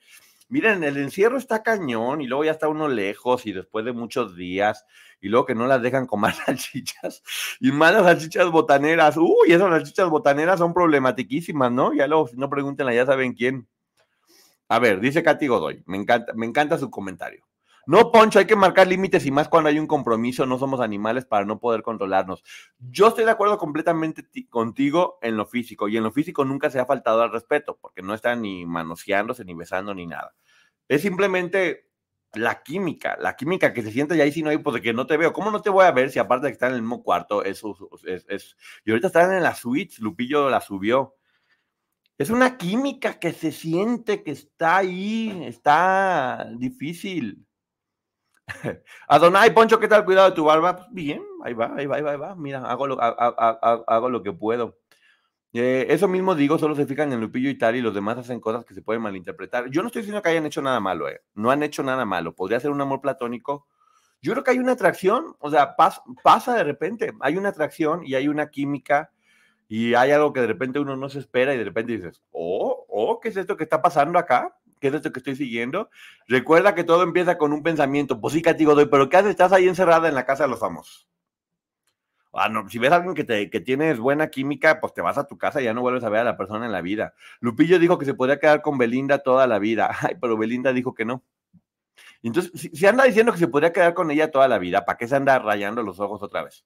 miren, 0.48 0.82
el 0.84 0.96
encierro 0.96 1.36
está 1.36 1.62
cañón 1.62 2.22
y 2.22 2.26
luego 2.26 2.44
ya 2.44 2.52
está 2.52 2.66
uno 2.66 2.88
lejos 2.88 3.44
y 3.44 3.52
después 3.52 3.84
de 3.84 3.92
muchos 3.92 4.34
días 4.34 4.86
y 5.20 5.28
luego 5.28 5.44
que 5.44 5.54
no 5.54 5.66
las 5.66 5.82
dejan 5.82 6.06
comer 6.06 6.32
salchichas 6.46 7.22
y 7.60 7.72
más 7.72 7.92
las 7.92 8.04
salchichas 8.04 8.50
botaneras. 8.50 9.18
Uy, 9.18 9.52
esas 9.52 9.68
salchichas 9.68 10.08
botaneras 10.08 10.58
son 10.58 10.72
problematiquísimas, 10.72 11.70
¿no? 11.70 11.92
Ya 11.92 12.06
luego, 12.06 12.28
si 12.28 12.36
no 12.38 12.48
pregúntenla, 12.48 12.94
ya 12.94 13.04
saben 13.04 13.34
quién. 13.34 13.68
A 14.72 14.78
ver, 14.78 15.00
dice 15.00 15.22
Katy 15.22 15.48
Godoy, 15.48 15.82
me 15.84 15.98
encanta, 15.98 16.32
me 16.32 16.46
encanta 16.46 16.78
su 16.78 16.90
comentario. 16.90 17.44
No, 17.86 18.10
Poncho, 18.10 18.38
hay 18.38 18.46
que 18.46 18.56
marcar 18.56 18.86
límites 18.86 19.26
y 19.26 19.30
más 19.30 19.50
cuando 19.50 19.68
hay 19.68 19.78
un 19.78 19.86
compromiso, 19.86 20.46
no 20.46 20.58
somos 20.58 20.80
animales 20.80 21.26
para 21.26 21.44
no 21.44 21.60
poder 21.60 21.82
controlarnos. 21.82 22.42
Yo 22.78 23.08
estoy 23.08 23.26
de 23.26 23.32
acuerdo 23.32 23.58
completamente 23.58 24.24
contigo 24.48 25.18
en 25.20 25.36
lo 25.36 25.44
físico 25.44 25.88
y 25.88 25.98
en 25.98 26.04
lo 26.04 26.10
físico 26.10 26.46
nunca 26.46 26.70
se 26.70 26.80
ha 26.80 26.86
faltado 26.86 27.20
al 27.20 27.30
respeto 27.30 27.76
porque 27.82 28.00
no 28.00 28.14
están 28.14 28.40
ni 28.40 28.64
manoseándose, 28.64 29.44
ni 29.44 29.52
besando, 29.52 29.92
ni 29.92 30.06
nada. 30.06 30.34
Es 30.88 31.02
simplemente 31.02 31.90
la 32.32 32.62
química, 32.62 33.18
la 33.20 33.36
química 33.36 33.74
que 33.74 33.82
se 33.82 33.92
siente 33.92 34.16
y 34.16 34.22
ahí 34.22 34.32
si 34.32 34.42
no 34.42 34.48
hay, 34.48 34.56
pues 34.56 34.72
de 34.72 34.80
que 34.80 34.94
no 34.94 35.06
te 35.06 35.18
veo. 35.18 35.34
¿Cómo 35.34 35.50
no 35.50 35.60
te 35.60 35.68
voy 35.68 35.84
a 35.84 35.92
ver 35.92 36.08
si 36.10 36.18
aparte 36.18 36.46
de 36.46 36.52
que 36.52 36.54
están 36.54 36.70
en 36.70 36.76
el 36.76 36.82
mismo 36.82 37.02
cuarto, 37.02 37.44
eso 37.44 37.76
es, 38.06 38.24
es, 38.26 38.56
y 38.86 38.90
ahorita 38.90 39.08
están 39.08 39.34
en 39.34 39.42
la 39.42 39.54
suite, 39.54 39.96
Lupillo 39.98 40.48
la 40.48 40.62
subió. 40.62 41.16
Es 42.18 42.30
una 42.30 42.56
química 42.56 43.18
que 43.18 43.32
se 43.32 43.52
siente 43.52 44.22
que 44.22 44.32
está 44.32 44.78
ahí, 44.78 45.44
está 45.44 46.46
difícil. 46.56 47.46
Adonai, 49.08 49.54
Poncho, 49.54 49.78
¿qué 49.78 49.88
tal? 49.88 50.04
Cuidado 50.04 50.30
de 50.30 50.36
tu 50.36 50.44
barba. 50.44 50.76
Pues 50.76 50.88
bien, 50.92 51.22
ahí 51.44 51.54
va, 51.54 51.72
ahí 51.76 51.86
va, 51.86 51.96
ahí 51.96 52.16
va, 52.16 52.34
Mira, 52.36 52.64
hago 52.64 52.86
lo, 52.86 52.98
hago 53.00 54.08
lo 54.10 54.22
que 54.22 54.32
puedo. 54.32 54.78
Eh, 55.54 55.86
eso 55.90 56.08
mismo 56.08 56.34
digo, 56.34 56.58
solo 56.58 56.74
se 56.74 56.86
fijan 56.86 57.12
en 57.12 57.20
Lupillo 57.20 57.50
y 57.50 57.58
tal, 57.58 57.76
y 57.76 57.82
los 57.82 57.94
demás 57.94 58.16
hacen 58.16 58.40
cosas 58.40 58.64
que 58.64 58.74
se 58.74 58.82
pueden 58.82 59.02
malinterpretar. 59.02 59.68
Yo 59.70 59.82
no 59.82 59.88
estoy 59.88 60.02
diciendo 60.02 60.22
que 60.22 60.30
hayan 60.30 60.46
hecho 60.46 60.62
nada 60.62 60.80
malo, 60.80 61.08
eh. 61.08 61.20
No 61.34 61.50
han 61.50 61.62
hecho 61.62 61.82
nada 61.82 62.04
malo. 62.04 62.34
Podría 62.34 62.60
ser 62.60 62.70
un 62.70 62.80
amor 62.80 63.00
platónico. 63.00 63.66
Yo 64.22 64.32
creo 64.32 64.44
que 64.44 64.52
hay 64.52 64.58
una 64.58 64.72
atracción, 64.72 65.36
o 65.40 65.50
sea, 65.50 65.76
pasa 65.76 66.54
de 66.54 66.64
repente. 66.64 67.12
Hay 67.20 67.36
una 67.36 67.50
atracción 67.50 68.02
y 68.06 68.14
hay 68.14 68.28
una 68.28 68.50
química 68.50 69.10
y 69.74 69.94
hay 69.94 70.10
algo 70.10 70.34
que 70.34 70.42
de 70.42 70.48
repente 70.48 70.80
uno 70.80 70.96
no 70.96 71.08
se 71.08 71.18
espera 71.18 71.54
y 71.54 71.56
de 71.56 71.64
repente 71.64 71.92
dices, 71.92 72.20
oh, 72.30 72.84
oh, 72.90 73.20
¿qué 73.20 73.30
es 73.30 73.38
esto 73.38 73.56
que 73.56 73.64
está 73.64 73.80
pasando 73.80 74.18
acá? 74.18 74.54
¿Qué 74.78 74.88
es 74.88 74.94
esto 74.94 75.10
que 75.10 75.20
estoy 75.20 75.34
siguiendo? 75.34 75.88
Recuerda 76.28 76.74
que 76.74 76.84
todo 76.84 77.02
empieza 77.02 77.38
con 77.38 77.54
un 77.54 77.62
pensamiento. 77.62 78.20
Pues 78.20 78.34
sí, 78.34 78.42
Catigo 78.42 78.74
doy, 78.74 78.84
pero 78.84 79.08
¿qué 79.08 79.16
haces? 79.16 79.30
Estás 79.30 79.50
ahí 79.50 79.66
encerrada 79.66 80.10
en 80.10 80.14
la 80.14 80.26
casa 80.26 80.42
de 80.42 80.50
los 80.50 80.60
famosos. 80.60 81.08
Ah, 82.34 82.52
si 82.68 82.78
ves 82.78 82.92
a 82.92 82.96
alguien 82.96 83.14
que, 83.14 83.24
te, 83.24 83.48
que 83.48 83.60
tienes 83.60 83.98
buena 83.98 84.28
química, 84.28 84.78
pues 84.78 84.92
te 84.92 85.00
vas 85.00 85.16
a 85.16 85.26
tu 85.26 85.38
casa 85.38 85.62
y 85.62 85.64
ya 85.64 85.72
no 85.72 85.80
vuelves 85.80 86.04
a 86.04 86.10
ver 86.10 86.20
a 86.20 86.24
la 86.24 86.36
persona 86.36 86.66
en 86.66 86.72
la 86.72 86.82
vida. 86.82 87.14
Lupillo 87.40 87.78
dijo 87.78 87.96
que 87.96 88.04
se 88.04 88.12
podría 88.12 88.38
quedar 88.38 88.60
con 88.60 88.76
Belinda 88.76 89.22
toda 89.22 89.46
la 89.46 89.58
vida. 89.58 89.90
Ay, 90.02 90.16
pero 90.20 90.36
Belinda 90.36 90.74
dijo 90.74 90.92
que 90.92 91.06
no. 91.06 91.22
Entonces, 92.22 92.70
si, 92.74 92.86
anda 92.86 93.04
diciendo 93.04 93.32
que 93.32 93.38
se 93.38 93.48
podría 93.48 93.72
quedar 93.72 93.94
con 93.94 94.10
ella 94.10 94.30
toda 94.30 94.48
la 94.48 94.58
vida, 94.58 94.84
¿para 94.84 94.98
qué 94.98 95.08
se 95.08 95.16
anda 95.16 95.38
rayando 95.38 95.82
los 95.82 95.98
ojos 95.98 96.22
otra 96.22 96.42
vez? 96.42 96.62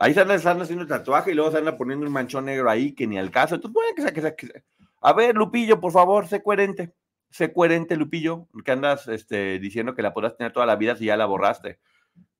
Ahí 0.00 0.14
se 0.14 0.20
anda, 0.20 0.34
haciendo 0.34 0.82
el 0.82 0.88
tatuaje 0.88 1.30
y 1.30 1.34
luego 1.34 1.52
se 1.52 1.58
anda 1.58 1.76
poniendo 1.76 2.04
un 2.04 2.12
manchón 2.12 2.46
negro 2.46 2.68
ahí 2.68 2.92
que 2.92 3.06
ni 3.06 3.18
al 3.18 3.30
caso. 3.30 3.54
Entonces, 3.54 3.74
bueno, 3.74 3.94
que 3.94 4.02
sea, 4.02 4.12
que 4.12 4.20
sea, 4.20 4.34
que 4.34 4.46
sea. 4.48 4.62
A 5.00 5.12
ver, 5.12 5.36
Lupillo, 5.36 5.78
por 5.78 5.92
favor, 5.92 6.26
sé 6.26 6.42
coherente 6.42 6.92
sé 7.30 7.52
coherente, 7.52 7.96
Lupillo, 7.96 8.48
que 8.64 8.72
andas 8.72 9.08
este, 9.08 9.58
diciendo 9.58 9.94
que 9.94 10.02
la 10.02 10.12
podrás 10.12 10.36
tener 10.36 10.52
toda 10.52 10.66
la 10.66 10.76
vida 10.76 10.96
si 10.96 11.06
ya 11.06 11.16
la 11.16 11.26
borraste. 11.26 11.78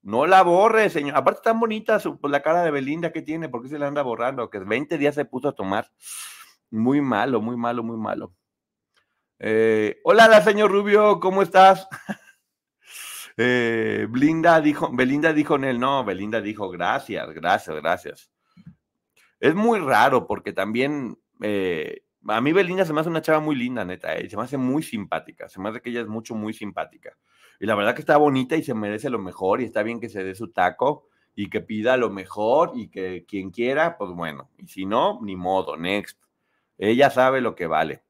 No 0.03 0.27
la 0.27 0.43
borres, 0.43 0.93
señor. 0.93 1.17
Aparte, 1.17 1.43
tan 1.45 1.61
bonita 1.61 1.99
pues, 1.99 2.31
la 2.31 2.43
cara 2.43 2.63
de 2.63 2.71
Belinda 2.71 3.13
que 3.13 3.23
tiene, 3.23 3.49
¿por 3.49 3.63
qué 3.63 3.69
se 3.69 3.79
la 3.79 3.87
anda 3.87 4.03
borrando? 4.03 4.51
Que 4.51 4.59
20 4.59 4.99
días 4.99 5.15
se 5.15 5.25
puso 5.25 5.49
a 5.49 5.55
tomar. 5.55 5.91
Muy 6.71 7.01
malo, 7.01 7.41
muy 7.41 7.57
malo, 7.57 7.83
muy 7.83 7.97
malo. 7.97 8.35
Eh, 9.39 10.01
hola, 10.05 10.43
señor 10.43 10.71
Rubio, 10.71 11.21
¿cómo 11.21 11.43
estás? 11.43 11.87
eh, 13.43 14.61
dijo, 14.63 14.91
Belinda 14.93 15.33
dijo 15.33 15.57
en 15.57 15.65
él, 15.65 15.81
no, 15.81 16.05
Belinda 16.05 16.41
dijo, 16.41 16.69
gracias, 16.71 17.29
gracias, 17.31 17.77
gracias. 17.77 18.31
Es 19.39 19.55
muy 19.55 19.79
raro 19.79 20.27
porque 20.27 20.53
también 20.53 21.19
eh, 21.41 22.03
a 22.29 22.41
mí 22.41 22.53
Belinda 22.53 22.85
se 22.85 22.93
me 22.93 23.01
hace 23.01 23.09
una 23.09 23.23
chava 23.23 23.41
muy 23.41 23.57
linda, 23.57 23.85
neta, 23.85 24.15
eh, 24.15 24.29
se 24.29 24.37
me 24.37 24.43
hace 24.43 24.59
muy 24.59 24.83
simpática, 24.83 25.49
se 25.49 25.61
me 25.61 25.71
hace 25.71 25.81
que 25.81 25.91
ella 25.91 26.03
es 26.03 26.09
mucho, 26.09 26.35
muy 26.35 26.53
simpática. 26.53 27.17
Y 27.59 27.67
la 27.67 27.75
verdad 27.75 27.95
que 27.95 28.01
está 28.01 28.17
bonita 28.17 28.57
y 28.57 28.63
se 28.63 28.75
merece 28.75 29.11
lo 29.11 29.19
mejor 29.19 29.61
y 29.61 29.65
está 29.65 29.83
bien 29.83 30.01
que 30.01 30.09
se 30.09 30.25
dé 30.25 30.35
su 30.35 30.51
taco 30.53 31.09
y 31.35 31.49
que 31.49 31.61
pida 31.61 31.97
lo 31.97 32.11
mejor 32.11 32.73
y 32.75 32.89
que 32.89 33.25
quien 33.27 33.51
quiera, 33.51 33.97
pues 33.97 34.11
bueno, 34.11 34.51
y 34.59 34.67
si 34.67 34.87
no, 34.87 35.21
ni 35.23 35.37
modo, 35.37 35.77
next. 35.77 36.19
Ella 36.79 37.11
sabe 37.11 37.41
lo 37.41 37.55
que 37.55 37.67
vale. 37.67 38.03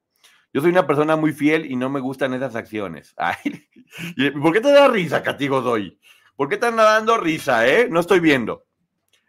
Yo 0.53 0.61
soy 0.61 0.71
una 0.71 0.87
persona 0.87 1.17
muy 1.17 1.33
fiel 1.33 1.71
y 1.71 1.77
no 1.77 1.89
me 1.91 2.01
gustan 2.01 2.35
esas 2.35 2.57
acciones. 2.57 3.15
¿Por 4.43 4.53
qué 4.53 4.61
te 4.61 4.73
da 4.73 4.89
risa, 4.89 5.23
Catigo 5.23 5.61
Doy? 5.61 5.99
¿Por 6.37 6.49
qué 6.49 6.57
te 6.57 6.67
anda 6.67 6.85
dando 6.85 7.19
risa, 7.19 7.69
eh? 7.69 7.89
No 7.89 8.01
estoy 8.01 8.21
viendo. 8.21 8.65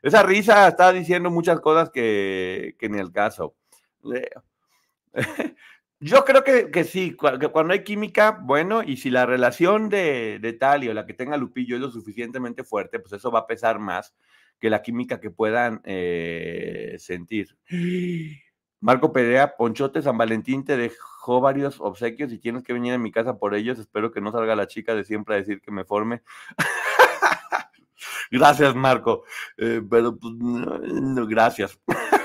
Esa 0.01 0.23
risa 0.23 0.67
está 0.67 0.91
diciendo 0.91 1.29
muchas 1.29 1.59
cosas 1.59 1.91
que, 1.91 2.75
que 2.79 2.89
ni 2.89 2.97
el 2.97 3.11
caso. 3.11 3.55
Yo 5.99 6.25
creo 6.25 6.43
que, 6.43 6.83
sí, 6.83 7.15
que 7.39 7.47
cuando 7.49 7.73
hay 7.73 7.83
química, 7.83 8.31
bueno, 8.41 8.81
y 8.81 8.97
si 8.97 9.11
la 9.11 9.27
relación 9.27 9.87
de, 9.89 10.39
de 10.41 10.53
Tali 10.53 10.89
o 10.89 10.95
la 10.95 11.05
que 11.05 11.13
tenga 11.13 11.37
Lupillo 11.37 11.75
es 11.75 11.81
lo 11.81 11.91
suficientemente 11.91 12.63
fuerte, 12.63 12.97
pues 12.99 13.13
eso 13.13 13.29
va 13.29 13.41
a 13.41 13.47
pesar 13.47 13.77
más 13.77 14.15
que 14.59 14.71
la 14.71 14.81
química 14.81 15.19
que 15.19 15.29
puedan 15.29 15.81
eh, 15.83 16.95
sentir. 16.97 17.55
Marco 18.79 19.13
Perea, 19.13 19.55
Ponchote 19.55 20.01
San 20.01 20.17
Valentín 20.17 20.65
te 20.65 20.75
dejó 20.75 21.10
varios 21.27 21.79
obsequios 21.79 22.31
y 22.31 22.39
tienes 22.39 22.63
que 22.63 22.73
venir 22.73 22.93
a 22.93 22.97
mi 22.97 23.11
casa 23.11 23.37
por 23.37 23.53
ellos. 23.55 23.79
Espero 23.79 24.11
que 24.11 24.21
no 24.21 24.31
salga 24.31 24.55
la 24.55 24.67
chica 24.67 24.95
de 24.95 25.03
siempre 25.03 25.35
a 25.35 25.37
decir 25.37 25.61
que 25.61 25.71
me 25.71 25.85
forme. 25.85 26.23
gracias, 28.31 28.75
Marco. 28.75 29.23
Eh, 29.57 29.81
pero 29.89 30.17
pues, 30.17 30.33
no, 30.35 31.27
gracias. 31.27 31.79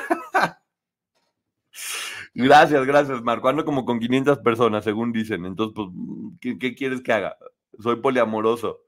Gracias, 2.38 2.84
gracias, 2.84 3.22
Marco. 3.22 3.48
Ando 3.48 3.64
como 3.64 3.86
con 3.86 3.98
500 3.98 4.40
personas, 4.40 4.84
según 4.84 5.10
dicen. 5.10 5.46
Entonces, 5.46 5.74
pues, 5.74 5.88
¿qué, 6.60 6.74
quieres 6.74 7.00
que 7.00 7.10
haga? 7.10 7.38
Soy 7.78 7.96
poliamoroso. 7.96 8.82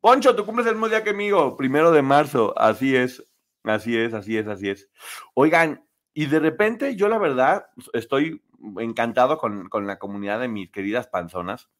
Poncho, 0.00 0.36
tú 0.36 0.46
cumples 0.46 0.68
el 0.68 0.74
mismo 0.74 0.88
día 0.88 1.02
que 1.02 1.12
mío, 1.12 1.56
primero 1.56 1.90
de 1.90 2.02
marzo. 2.02 2.56
Así 2.56 2.94
es, 2.94 3.26
así 3.64 3.96
es, 3.96 4.14
así 4.14 4.36
es, 4.36 4.46
así 4.46 4.70
es. 4.70 4.88
Oigan, 5.34 5.84
y 6.14 6.26
de 6.26 6.38
repente 6.38 6.94
yo 6.94 7.08
la 7.08 7.18
verdad 7.18 7.66
estoy 7.92 8.40
encantado 8.78 9.38
con, 9.38 9.68
la 9.86 9.98
comunidad 9.98 10.40
de 10.40 10.48
mis 10.48 10.70
queridas 10.70 11.06
panzonas, 11.08 11.70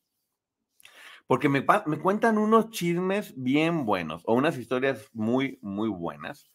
porque 1.26 1.48
me, 1.48 1.64
me, 1.86 1.98
cuentan 1.98 2.38
unos 2.38 2.70
chismes 2.70 3.34
bien 3.36 3.84
buenos 3.84 4.22
o 4.26 4.34
unas 4.34 4.58
historias 4.58 5.08
muy, 5.12 5.58
muy 5.62 5.88
buenas. 5.88 6.50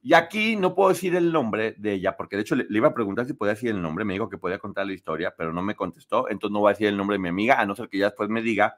Y 0.00 0.14
aquí 0.14 0.56
no 0.56 0.74
puedo 0.74 0.90
decir 0.90 1.16
el 1.16 1.32
nombre 1.32 1.74
de 1.78 1.94
ella, 1.94 2.16
porque 2.16 2.36
de 2.36 2.42
hecho 2.42 2.54
le, 2.54 2.66
iba 2.70 2.88
a 2.88 2.94
preguntar 2.94 3.26
si 3.26 3.32
podía 3.32 3.54
decir 3.54 3.70
el 3.70 3.82
nombre, 3.82 4.04
me 4.04 4.12
dijo 4.12 4.28
que 4.28 4.38
podía 4.38 4.58
contar 4.58 4.86
la 4.86 4.92
historia, 4.92 5.34
pero 5.36 5.52
no 5.52 5.62
me 5.62 5.74
contestó, 5.74 6.28
entonces 6.28 6.52
no 6.52 6.60
voy 6.60 6.70
a 6.70 6.74
decir 6.74 6.86
el 6.88 6.96
nombre 6.96 7.14
de 7.14 7.22
mi 7.22 7.28
amiga, 7.28 7.60
a 7.60 7.66
no 7.66 7.74
ser 7.74 7.88
que 7.88 7.96
ella 7.96 8.06
después 8.06 8.28
me 8.28 8.42
diga, 8.42 8.76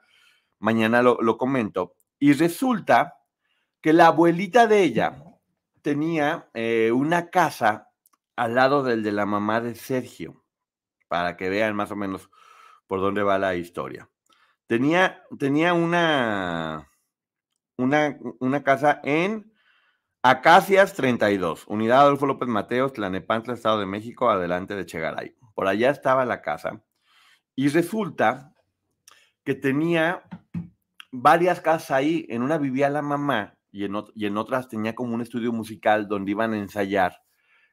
mañana 0.59 1.01
lo, 1.01 1.17
lo 1.21 1.37
comento. 1.37 1.95
Y 2.17 2.33
resulta 2.33 3.15
que 3.81 3.93
la 3.93 4.07
abuelita 4.07 4.67
de 4.67 4.83
ella 4.83 5.23
tenía 5.81 6.49
eh, 6.53 6.91
una 6.91 7.29
casa 7.29 7.89
al 8.35 8.55
lado 8.55 8.83
del 8.83 9.03
de 9.03 9.11
la 9.11 9.25
mamá 9.25 9.61
de 9.61 9.75
Sergio, 9.75 10.40
para 11.11 11.35
que 11.35 11.49
vean 11.49 11.75
más 11.75 11.91
o 11.91 11.97
menos 11.97 12.29
por 12.87 13.01
dónde 13.01 13.21
va 13.21 13.37
la 13.37 13.55
historia. 13.55 14.09
Tenía, 14.65 15.23
tenía 15.37 15.73
una, 15.73 16.89
una, 17.75 18.17
una 18.39 18.63
casa 18.63 19.01
en 19.03 19.51
Acacias 20.23 20.93
32, 20.93 21.65
Unidad 21.67 22.03
Adolfo 22.03 22.27
López 22.27 22.47
Mateos, 22.47 22.93
Tlanepantla, 22.93 23.55
Estado 23.55 23.81
de 23.81 23.87
México, 23.87 24.29
adelante 24.29 24.73
de 24.73 24.85
Chegaray. 24.85 25.35
Por 25.53 25.67
allá 25.67 25.89
estaba 25.89 26.23
la 26.23 26.41
casa. 26.41 26.81
Y 27.57 27.67
resulta 27.67 28.53
que 29.43 29.53
tenía 29.53 30.23
varias 31.11 31.59
casas 31.59 31.91
ahí. 31.91 32.25
En 32.29 32.41
una 32.41 32.57
vivía 32.57 32.89
la 32.89 33.01
mamá 33.01 33.57
y 33.69 33.83
en, 33.83 34.01
y 34.15 34.27
en 34.27 34.37
otras 34.37 34.69
tenía 34.69 34.95
como 34.95 35.13
un 35.13 35.21
estudio 35.21 35.51
musical 35.51 36.07
donde 36.07 36.31
iban 36.31 36.53
a 36.53 36.57
ensayar 36.57 37.21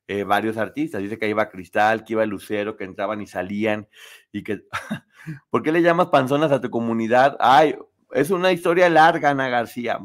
eh, 0.08 0.24
varios 0.24 0.56
artistas. 0.56 1.02
Dice 1.02 1.18
que 1.18 1.28
iba 1.28 1.50
Cristal, 1.50 2.02
que 2.02 2.14
iba 2.14 2.24
Lucero, 2.24 2.76
que 2.76 2.84
entraban 2.84 3.20
y 3.20 3.26
salían. 3.26 3.88
Y 4.32 4.42
que, 4.42 4.62
¿por 5.50 5.62
qué 5.62 5.70
le 5.70 5.82
llamas 5.82 6.08
panzonas 6.08 6.50
a 6.50 6.60
tu 6.60 6.70
comunidad? 6.70 7.36
Ay, 7.40 7.76
es 8.12 8.30
una 8.30 8.50
historia 8.50 8.88
larga, 8.88 9.30
Ana 9.30 9.48
García. 9.48 10.00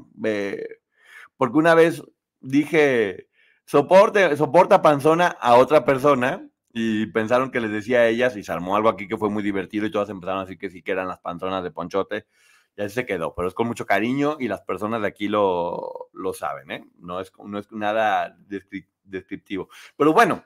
porque 1.38 1.58
una 1.58 1.74
vez 1.74 2.04
dije, 2.42 3.30
soporte, 3.66 4.36
soporta 4.36 4.82
panzona 4.82 5.28
a 5.28 5.56
otra 5.56 5.86
persona 5.86 6.48
y 6.74 7.06
pensaron 7.08 7.50
que 7.50 7.62
les 7.62 7.72
decía 7.72 8.00
a 8.00 8.08
ellas 8.08 8.36
y 8.36 8.44
se 8.44 8.52
armó 8.52 8.76
algo 8.76 8.90
aquí 8.90 9.08
que 9.08 9.18
fue 9.18 9.30
muy 9.30 9.42
divertido 9.44 9.86
y 9.86 9.92
todas 9.92 10.10
empezaron 10.10 10.42
a 10.42 10.46
decir 10.46 10.58
que 10.58 10.70
sí 10.70 10.82
que 10.82 10.92
eran 10.92 11.08
las 11.08 11.20
panzonas 11.20 11.64
de 11.64 11.72
Ponchote. 11.72 12.26
Y 12.76 12.82
así 12.82 12.96
se 12.96 13.06
quedó, 13.06 13.36
pero 13.36 13.48
es 13.48 13.54
con 13.54 13.68
mucho 13.68 13.86
cariño 13.86 14.38
y 14.40 14.48
las 14.48 14.62
personas 14.62 15.02
de 15.02 15.08
aquí 15.08 15.28
lo, 15.30 16.10
lo 16.12 16.34
saben, 16.34 16.72
¿eh? 16.72 16.84
No 16.98 17.20
es, 17.20 17.32
no 17.38 17.60
es 17.60 17.72
nada 17.72 18.36
descriptivo. 19.04 19.70
Pero 19.98 20.14
bueno. 20.14 20.44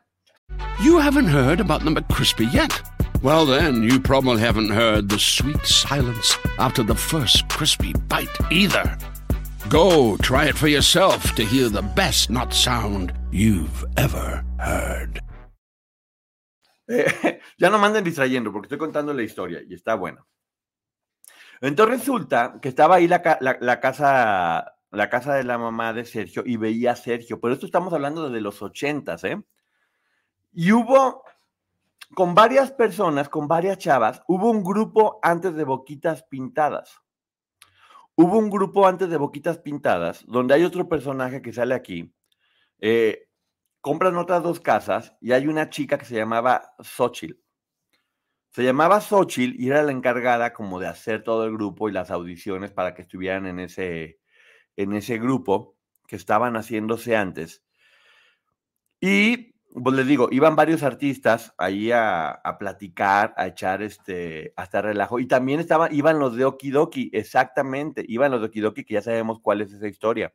You 0.82 1.00
haven't 1.00 1.28
heard 1.28 1.60
about 1.60 1.84
the 1.84 1.90
McCrispy 1.92 2.52
yet. 2.52 2.82
Well, 3.22 3.46
then, 3.46 3.82
you 3.84 4.00
probably 4.00 4.40
haven't 4.40 4.70
heard 4.70 5.10
the 5.10 5.20
sweet 5.20 5.66
silence 5.66 6.38
after 6.60 6.84
the 6.84 6.96
first 6.96 7.50
crispy 7.50 7.94
bite 8.08 8.30
either. 8.52 8.98
Go 9.70 10.18
try 10.18 10.46
it 10.46 10.56
for 10.56 10.68
yourself 10.68 11.34
to 11.36 11.44
hear 11.44 11.68
the 11.68 11.82
best 11.82 12.30
not 12.30 12.54
sound 12.54 13.12
you've 13.32 13.84
ever 13.98 14.46
heard. 14.60 15.20
ya 17.58 17.70
no 17.70 17.78
manden 17.78 18.04
distrayendo 18.04 18.52
porque 18.54 18.68
estoy 18.68 18.78
contando 18.78 19.14
la 19.14 19.24
historia 19.24 19.62
y 19.68 19.74
está 19.74 19.96
buena. 19.96 20.26
Entonces 21.60 22.00
resulta 22.00 22.60
que 22.62 22.70
estaba 22.70 22.96
ahí 22.96 23.08
la, 23.08 23.80
casa 23.82 24.76
la 24.91 25.10
casa 25.10 25.36
de 25.36 25.44
la 25.44 25.58
mamá 25.58 25.94
de 25.94 26.06
Sergio 26.06 26.44
y 26.46 26.58
veía 26.58 26.94
a 26.94 26.96
Sergio, 26.96 27.39
pero 27.39 27.53
esto 27.53 27.65
estamos 27.65 27.94
hablando 27.94 28.29
desde 28.29 28.41
los 28.41 28.62
ochentas, 28.62 29.24
¿eh? 29.24 29.41
Y 30.53 30.72
hubo 30.72 31.24
con 32.15 32.34
varias 32.34 32.72
personas, 32.72 33.29
con 33.29 33.48
varias 33.48 33.77
chavas, 33.77 34.22
hubo 34.27 34.50
un 34.50 34.63
grupo 34.63 35.20
antes 35.22 35.56
de 35.56 35.63
Boquitas 35.63 36.24
Pintadas. 36.24 37.00
Hubo 38.15 38.38
un 38.38 38.50
grupo 38.50 38.88
antes 38.88 39.10
de 39.10 39.17
Boquitas 39.17 39.60
Pintadas, 39.60 40.25
donde 40.25 40.56
hay 40.56 40.63
otro 40.63 40.88
personaje 40.88 41.41
que 41.41 41.53
sale 41.53 41.75
aquí. 41.75 42.12
Eh, 42.79 43.27
compran 43.82 44.17
otras 44.17 44.41
dos 44.41 44.60
casas 44.60 45.15
y 45.22 45.34
hay 45.34 45.48
una 45.48 45.70
chica 45.70 45.98
que 45.98 46.06
se 46.06 46.15
llamaba 46.15 46.74
Xochitl. 46.79 47.36
Se 48.50 48.63
llamaba 48.63 49.01
Xochitl 49.01 49.62
y 49.62 49.67
era 49.67 49.84
la 49.84 49.91
encargada 49.91 50.53
como 50.53 50.79
de 50.79 50.88
hacer 50.88 51.24
todo 51.24 51.46
el 51.46 51.51
grupo 51.51 51.89
y 51.89 51.91
las 51.91 52.10
audiciones 52.10 52.72
para 52.72 52.96
que 52.96 53.03
estuvieran 53.03 53.46
en 53.46 53.60
ese, 53.60 54.20
en 54.77 54.93
ese 54.93 55.17
grupo 55.17 55.75
que 56.07 56.15
estaban 56.15 56.55
haciéndose 56.55 57.15
antes. 57.17 57.63
Y 59.01 59.53
pues 59.74 59.96
les 59.96 60.07
digo, 60.07 60.29
iban 60.31 60.55
varios 60.55 60.81
artistas 60.81 61.53
ahí 61.57 61.91
a, 61.91 62.41
platicar, 62.57 63.34
a 63.38 63.48
echar 63.48 63.81
este, 63.84 64.53
hasta 64.55 64.81
relajo. 64.81 65.19
Y 65.19 65.27
también 65.27 65.60
estaban, 65.60 65.93
iban 65.93 66.19
los 66.19 66.36
de 66.36 66.46
Okidoki, 66.46 67.10
exactamente, 67.13 68.03
iban 68.07 68.31
los 68.31 68.39
de 68.39 68.48
Okidoki, 68.48 68.86
que 68.86 68.96
ya 68.96 69.01
sabemos 69.01 69.39
cuál 69.41 69.62
es 69.62 69.72
esa 69.74 69.88
historia. 69.88 70.34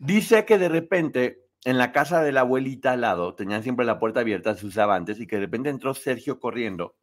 Dice 0.00 0.44
que 0.44 0.58
de 0.58 0.68
repente 0.68 1.48
en 1.64 1.78
la 1.78 1.92
casa 1.92 2.22
de 2.22 2.32
la 2.32 2.40
abuelita 2.40 2.92
al 2.92 3.02
lado, 3.02 3.34
tenían 3.34 3.62
siempre 3.62 3.84
la 3.84 3.98
puerta 3.98 4.20
abierta, 4.20 4.54
se 4.54 4.66
usaba 4.66 4.94
antes, 4.94 5.20
y 5.20 5.26
que 5.26 5.36
de 5.36 5.42
repente 5.42 5.70
entró 5.70 5.94
Sergio 5.94 6.38
corriendo. 6.40 6.96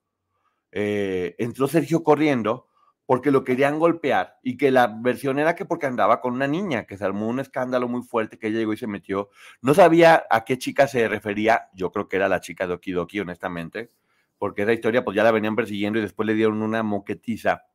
Eh, 0.72 1.36
entró 1.38 1.68
Sergio 1.68 2.04
corriendo 2.04 2.68
porque 3.06 3.32
lo 3.32 3.44
querían 3.44 3.78
golpear 3.78 4.40
y 4.42 4.58
que 4.58 4.72
la 4.72 4.88
versión 4.88 5.38
era 5.38 5.56
que 5.56 5.66
porque 5.66 5.86
andaba 5.86 6.22
con 6.22 6.34
una 6.34 6.48
niña, 6.48 6.86
que 6.86 6.98
se 6.98 7.06
armó 7.06 7.28
un 7.28 7.40
escándalo 7.40 7.88
muy 7.88 8.02
fuerte, 8.02 8.40
que 8.40 8.48
ella 8.48 8.60
llegó 8.60 8.74
y 8.74 8.78
se 8.78 8.88
metió. 8.88 9.30
No 9.62 9.74
sabía 9.74 10.26
a 10.30 10.44
qué 10.44 10.58
chica 10.58 10.88
se 10.88 11.08
refería, 11.08 11.70
yo 11.74 11.92
creo 11.92 12.08
que 12.08 12.16
era 12.16 12.28
la 12.28 12.40
chica 12.40 12.66
de 12.68 12.74
Okidoki, 12.74 13.20
honestamente, 13.20 13.92
porque 14.40 14.64
esa 14.64 14.74
historia 14.74 15.04
pues 15.04 15.16
ya 15.16 15.24
la 15.24 15.32
venían 15.32 15.56
persiguiendo 15.56 16.00
y 16.00 16.02
después 16.02 16.26
le 16.26 16.34
dieron 16.34 16.62
una 16.62 16.82
moquetiza. 16.82 17.66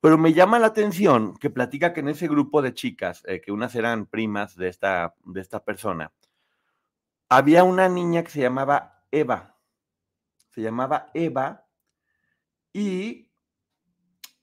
Pero 0.00 0.18
me 0.18 0.32
llama 0.32 0.58
la 0.58 0.68
atención 0.68 1.36
que 1.36 1.50
platica 1.50 1.92
que 1.92 2.00
en 2.00 2.08
ese 2.08 2.28
grupo 2.28 2.62
de 2.62 2.74
chicas, 2.74 3.22
eh, 3.26 3.40
que 3.40 3.52
unas 3.52 3.74
eran 3.74 4.06
primas 4.06 4.56
de 4.56 4.68
esta, 4.68 5.14
de 5.24 5.40
esta 5.40 5.64
persona, 5.64 6.12
había 7.28 7.64
una 7.64 7.88
niña 7.88 8.22
que 8.22 8.30
se 8.30 8.40
llamaba 8.40 9.04
Eva. 9.10 9.56
Se 10.50 10.60
llamaba 10.60 11.10
Eva 11.14 11.66
y 12.72 13.31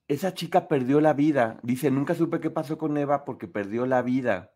esa 0.09 0.33
chica 0.33 0.67
perdió 0.67 1.01
la 1.01 1.13
vida. 1.13 1.59
Dice, 1.63 1.91
nunca 1.91 2.15
supe 2.15 2.39
qué 2.41 2.49
pasó 2.49 2.77
con 2.77 2.97
Eva 2.97 3.25
porque 3.25 3.47
perdió 3.47 3.85
la 3.85 4.01
vida. 4.01 4.51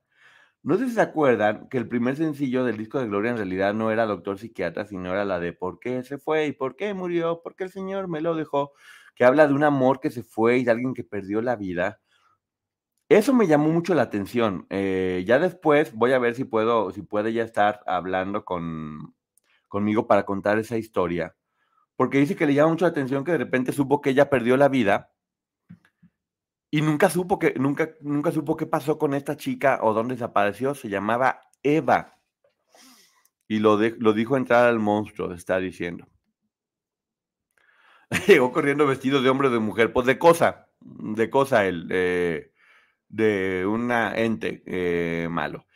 No 0.64 0.78
sé 0.78 0.88
si 0.88 0.96
se 0.96 1.02
acuerdan 1.02 1.70
que 1.70 1.78
el 1.78 1.88
primer 1.88 2.18
sencillo 2.18 2.66
del 2.66 2.78
disco 2.78 3.00
de 3.00 3.08
Gloria 3.08 3.32
en 3.32 3.38
realidad 3.38 3.74
no 3.76 3.92
era 3.92 4.06
Doctor 4.06 4.40
Psiquiatra, 4.40 4.86
sino 4.86 5.12
era 5.12 5.26
la 5.26 5.40
de 5.40 5.54
¿Por 5.54 5.80
qué 5.80 6.04
se 6.04 6.18
fue? 6.18 6.48
¿Y 6.48 6.54
por 6.54 6.76
qué 6.76 6.94
murió? 6.96 7.42
¿Por 7.44 7.56
qué 7.56 7.66
el 7.66 7.72
Señor 7.72 8.08
me 8.08 8.22
lo 8.22 8.36
dejó? 8.36 8.74
Que 9.16 9.26
habla 9.26 9.48
de 9.48 9.54
un 9.54 9.64
amor 9.64 10.00
que 10.00 10.10
se 10.12 10.24
fue 10.24 10.58
y 10.58 10.64
de 10.64 10.72
alguien 10.72 10.94
que 10.96 11.04
perdió 11.04 11.42
la 11.42 11.56
vida. 11.56 12.02
Eso 13.10 13.34
me 13.34 13.48
llamó 13.48 13.70
mucho 13.70 13.94
la 13.94 14.04
atención. 14.04 14.66
Eh, 14.72 15.24
ya 15.28 15.38
después 15.38 15.94
voy 15.94 16.14
a 16.14 16.20
ver 16.20 16.34
si 16.36 16.46
puedo, 16.46 16.92
si 16.92 17.04
puede 17.04 17.32
ya 17.34 17.44
estar 17.44 17.82
hablando 17.86 18.44
con, 18.44 19.16
conmigo 19.68 20.08
para 20.08 20.26
contar 20.26 20.58
esa 20.58 20.78
historia. 20.78 21.36
Porque 21.96 22.20
dice 22.20 22.36
que 22.36 22.48
le 22.48 22.56
llama 22.56 22.72
mucho 22.72 22.86
la 22.86 22.92
atención 22.92 23.24
que 23.24 23.34
de 23.34 23.38
repente 23.38 23.72
supo 23.72 24.02
que 24.02 24.12
ella 24.12 24.30
perdió 24.32 24.58
la 24.58 24.70
vida 24.70 25.13
y 26.74 26.82
nunca 26.82 27.08
supo 27.08 27.38
que, 27.38 27.54
nunca, 27.60 27.92
nunca 28.02 28.32
supo 28.32 28.58
qué 28.58 28.66
pasó 28.66 28.98
con 28.98 29.14
esta 29.14 29.38
chica 29.38 29.78
o 29.84 29.94
dónde 29.94 30.16
desapareció. 30.16 30.74
Se 30.74 30.90
llamaba 30.90 31.40
Eva. 31.62 32.18
Y 33.48 33.60
lo, 33.60 33.78
lo 33.78 34.14
dijo 34.14 34.38
entrar 34.38 34.66
al 34.66 34.80
monstruo, 34.80 35.34
está 35.34 35.60
diciendo. 35.60 36.08
Llegó 38.28 38.52
corriendo 38.52 38.88
vestido 38.88 39.22
de 39.22 39.30
hombre 39.30 39.50
o 39.50 39.52
de 39.52 39.60
mujer, 39.60 39.94
pues 39.94 40.08
de 40.08 40.18
cosa, 40.18 40.68
de 40.82 41.30
cosa 41.30 41.64
él, 41.68 41.88
de 43.08 43.66
una 43.68 44.18
ente 44.18 44.64
eh, 44.66 45.28
malo. 45.30 45.68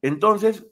Entonces, 0.00 0.66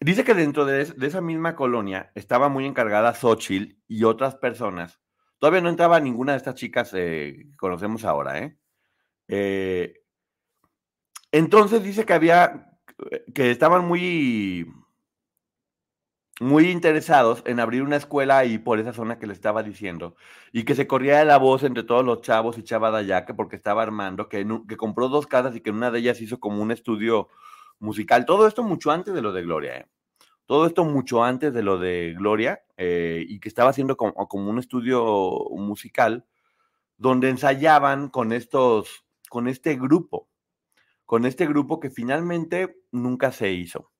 dice 0.00 0.24
que 0.24 0.34
dentro 0.34 0.66
de, 0.66 0.82
esa 0.82 1.22
misma 1.22 1.56
colonia 1.56 2.12
estaba 2.14 2.50
muy 2.50 2.66
encargada 2.66 3.14
Xochitl 3.14 3.78
y 3.88 4.04
otras 4.04 4.36
personas. 4.36 5.00
Todavía 5.38 5.62
no 5.62 5.70
entraba 5.70 5.98
ninguna 5.98 6.32
de 6.32 6.38
estas 6.38 6.56
chicas 6.56 6.92
eh, 6.92 7.46
que 7.50 7.56
conocemos 7.56 8.04
ahora, 8.04 8.38
¿eh? 8.40 8.58
Eh, 9.28 10.02
entonces 11.32 11.82
dice 11.82 12.04
que 12.04 12.12
había, 12.12 12.78
que 13.34 13.50
estaban 13.50 13.86
muy, 13.86 14.66
muy 16.40 16.70
interesados 16.70 17.42
en 17.46 17.60
abrir 17.60 17.82
una 17.82 17.96
escuela 17.96 18.38
ahí 18.38 18.58
por 18.58 18.78
esa 18.78 18.92
zona 18.92 19.18
que 19.18 19.26
le 19.26 19.32
estaba 19.32 19.62
diciendo 19.62 20.16
y 20.52 20.64
que 20.64 20.74
se 20.74 20.86
corría 20.86 21.24
la 21.24 21.38
voz 21.38 21.62
entre 21.62 21.84
todos 21.84 22.04
los 22.04 22.22
chavos 22.22 22.58
y 22.58 22.64
chavas 22.64 22.92
de 22.92 22.98
allá 22.98 23.24
que 23.24 23.34
porque 23.34 23.56
estaba 23.56 23.82
armando, 23.82 24.28
que, 24.28 24.46
que 24.68 24.76
compró 24.76 25.08
dos 25.08 25.26
casas 25.26 25.56
y 25.56 25.60
que 25.60 25.70
en 25.70 25.76
una 25.76 25.90
de 25.90 26.00
ellas 26.00 26.20
hizo 26.20 26.40
como 26.40 26.62
un 26.62 26.70
estudio 26.70 27.28
musical. 27.78 28.24
Todo 28.26 28.46
esto 28.46 28.62
mucho 28.62 28.90
antes 28.90 29.14
de 29.14 29.22
lo 29.22 29.32
de 29.32 29.42
Gloria, 29.42 29.78
¿eh? 29.78 29.86
Todo 30.46 30.66
esto 30.66 30.84
mucho 30.84 31.24
antes 31.24 31.54
de 31.54 31.62
lo 31.62 31.78
de 31.78 32.14
Gloria 32.18 32.62
eh, 32.76 33.24
y 33.26 33.40
que 33.40 33.48
estaba 33.48 33.70
haciendo 33.70 33.96
como, 33.96 34.12
como 34.28 34.50
un 34.50 34.58
estudio 34.58 35.02
musical 35.52 36.26
donde 36.98 37.30
ensayaban 37.30 38.08
con 38.08 38.32
estos 38.32 39.03
con 39.34 39.48
este 39.48 39.74
grupo, 39.74 40.28
con 41.04 41.26
este 41.26 41.44
grupo 41.48 41.80
que 41.80 41.90
finalmente 41.90 42.76
nunca 42.92 43.32
se 43.32 43.50
hizo. 43.50 43.90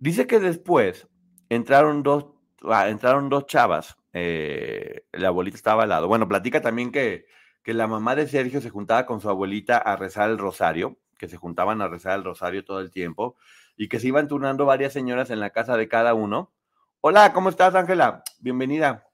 Dice 0.00 0.26
que 0.26 0.40
después 0.40 1.06
entraron 1.48 2.02
dos, 2.02 2.26
ah, 2.64 2.88
entraron 2.88 3.28
dos 3.28 3.46
chavas, 3.46 3.96
eh, 4.12 5.04
la 5.12 5.28
abuelita 5.28 5.56
estaba 5.56 5.84
al 5.84 5.90
lado. 5.90 6.08
Bueno, 6.08 6.26
platica 6.26 6.60
también 6.60 6.90
que, 6.90 7.26
que 7.62 7.72
la 7.72 7.86
mamá 7.86 8.16
de 8.16 8.26
Sergio 8.26 8.60
se 8.60 8.70
juntaba 8.70 9.06
con 9.06 9.20
su 9.20 9.30
abuelita 9.30 9.78
a 9.78 9.94
rezar 9.94 10.28
el 10.28 10.38
rosario, 10.38 10.98
que 11.18 11.28
se 11.28 11.36
juntaban 11.36 11.80
a 11.80 11.86
rezar 11.86 12.18
el 12.18 12.24
rosario 12.24 12.64
todo 12.64 12.80
el 12.80 12.90
tiempo 12.90 13.36
y 13.76 13.88
que 13.88 14.00
se 14.00 14.08
iban 14.08 14.26
turnando 14.26 14.66
varias 14.66 14.92
señoras 14.92 15.30
en 15.30 15.38
la 15.38 15.50
casa 15.50 15.76
de 15.76 15.86
cada 15.86 16.14
uno. 16.14 16.52
Hola, 17.00 17.32
¿cómo 17.32 17.48
estás, 17.48 17.76
Ángela? 17.76 18.24
Bienvenida. 18.40 19.06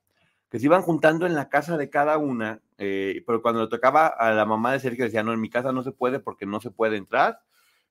Que 0.48 0.58
se 0.58 0.64
iban 0.64 0.80
juntando 0.80 1.26
en 1.26 1.34
la 1.34 1.50
casa 1.50 1.76
de 1.76 1.90
cada 1.90 2.16
una 2.16 2.62
eh, 2.78 3.22
pero 3.26 3.42
cuando 3.42 3.62
le 3.62 3.68
tocaba 3.68 4.06
a 4.06 4.32
la 4.32 4.44
mamá 4.44 4.72
de 4.72 4.80
Sergio 4.80 5.04
decía, 5.04 5.22
no, 5.22 5.32
en 5.32 5.40
mi 5.40 5.50
casa 5.50 5.72
no 5.72 5.82
se 5.82 5.92
puede 5.92 6.20
porque 6.20 6.46
no 6.46 6.60
se 6.60 6.70
puede 6.70 6.96
entrar 6.96 7.40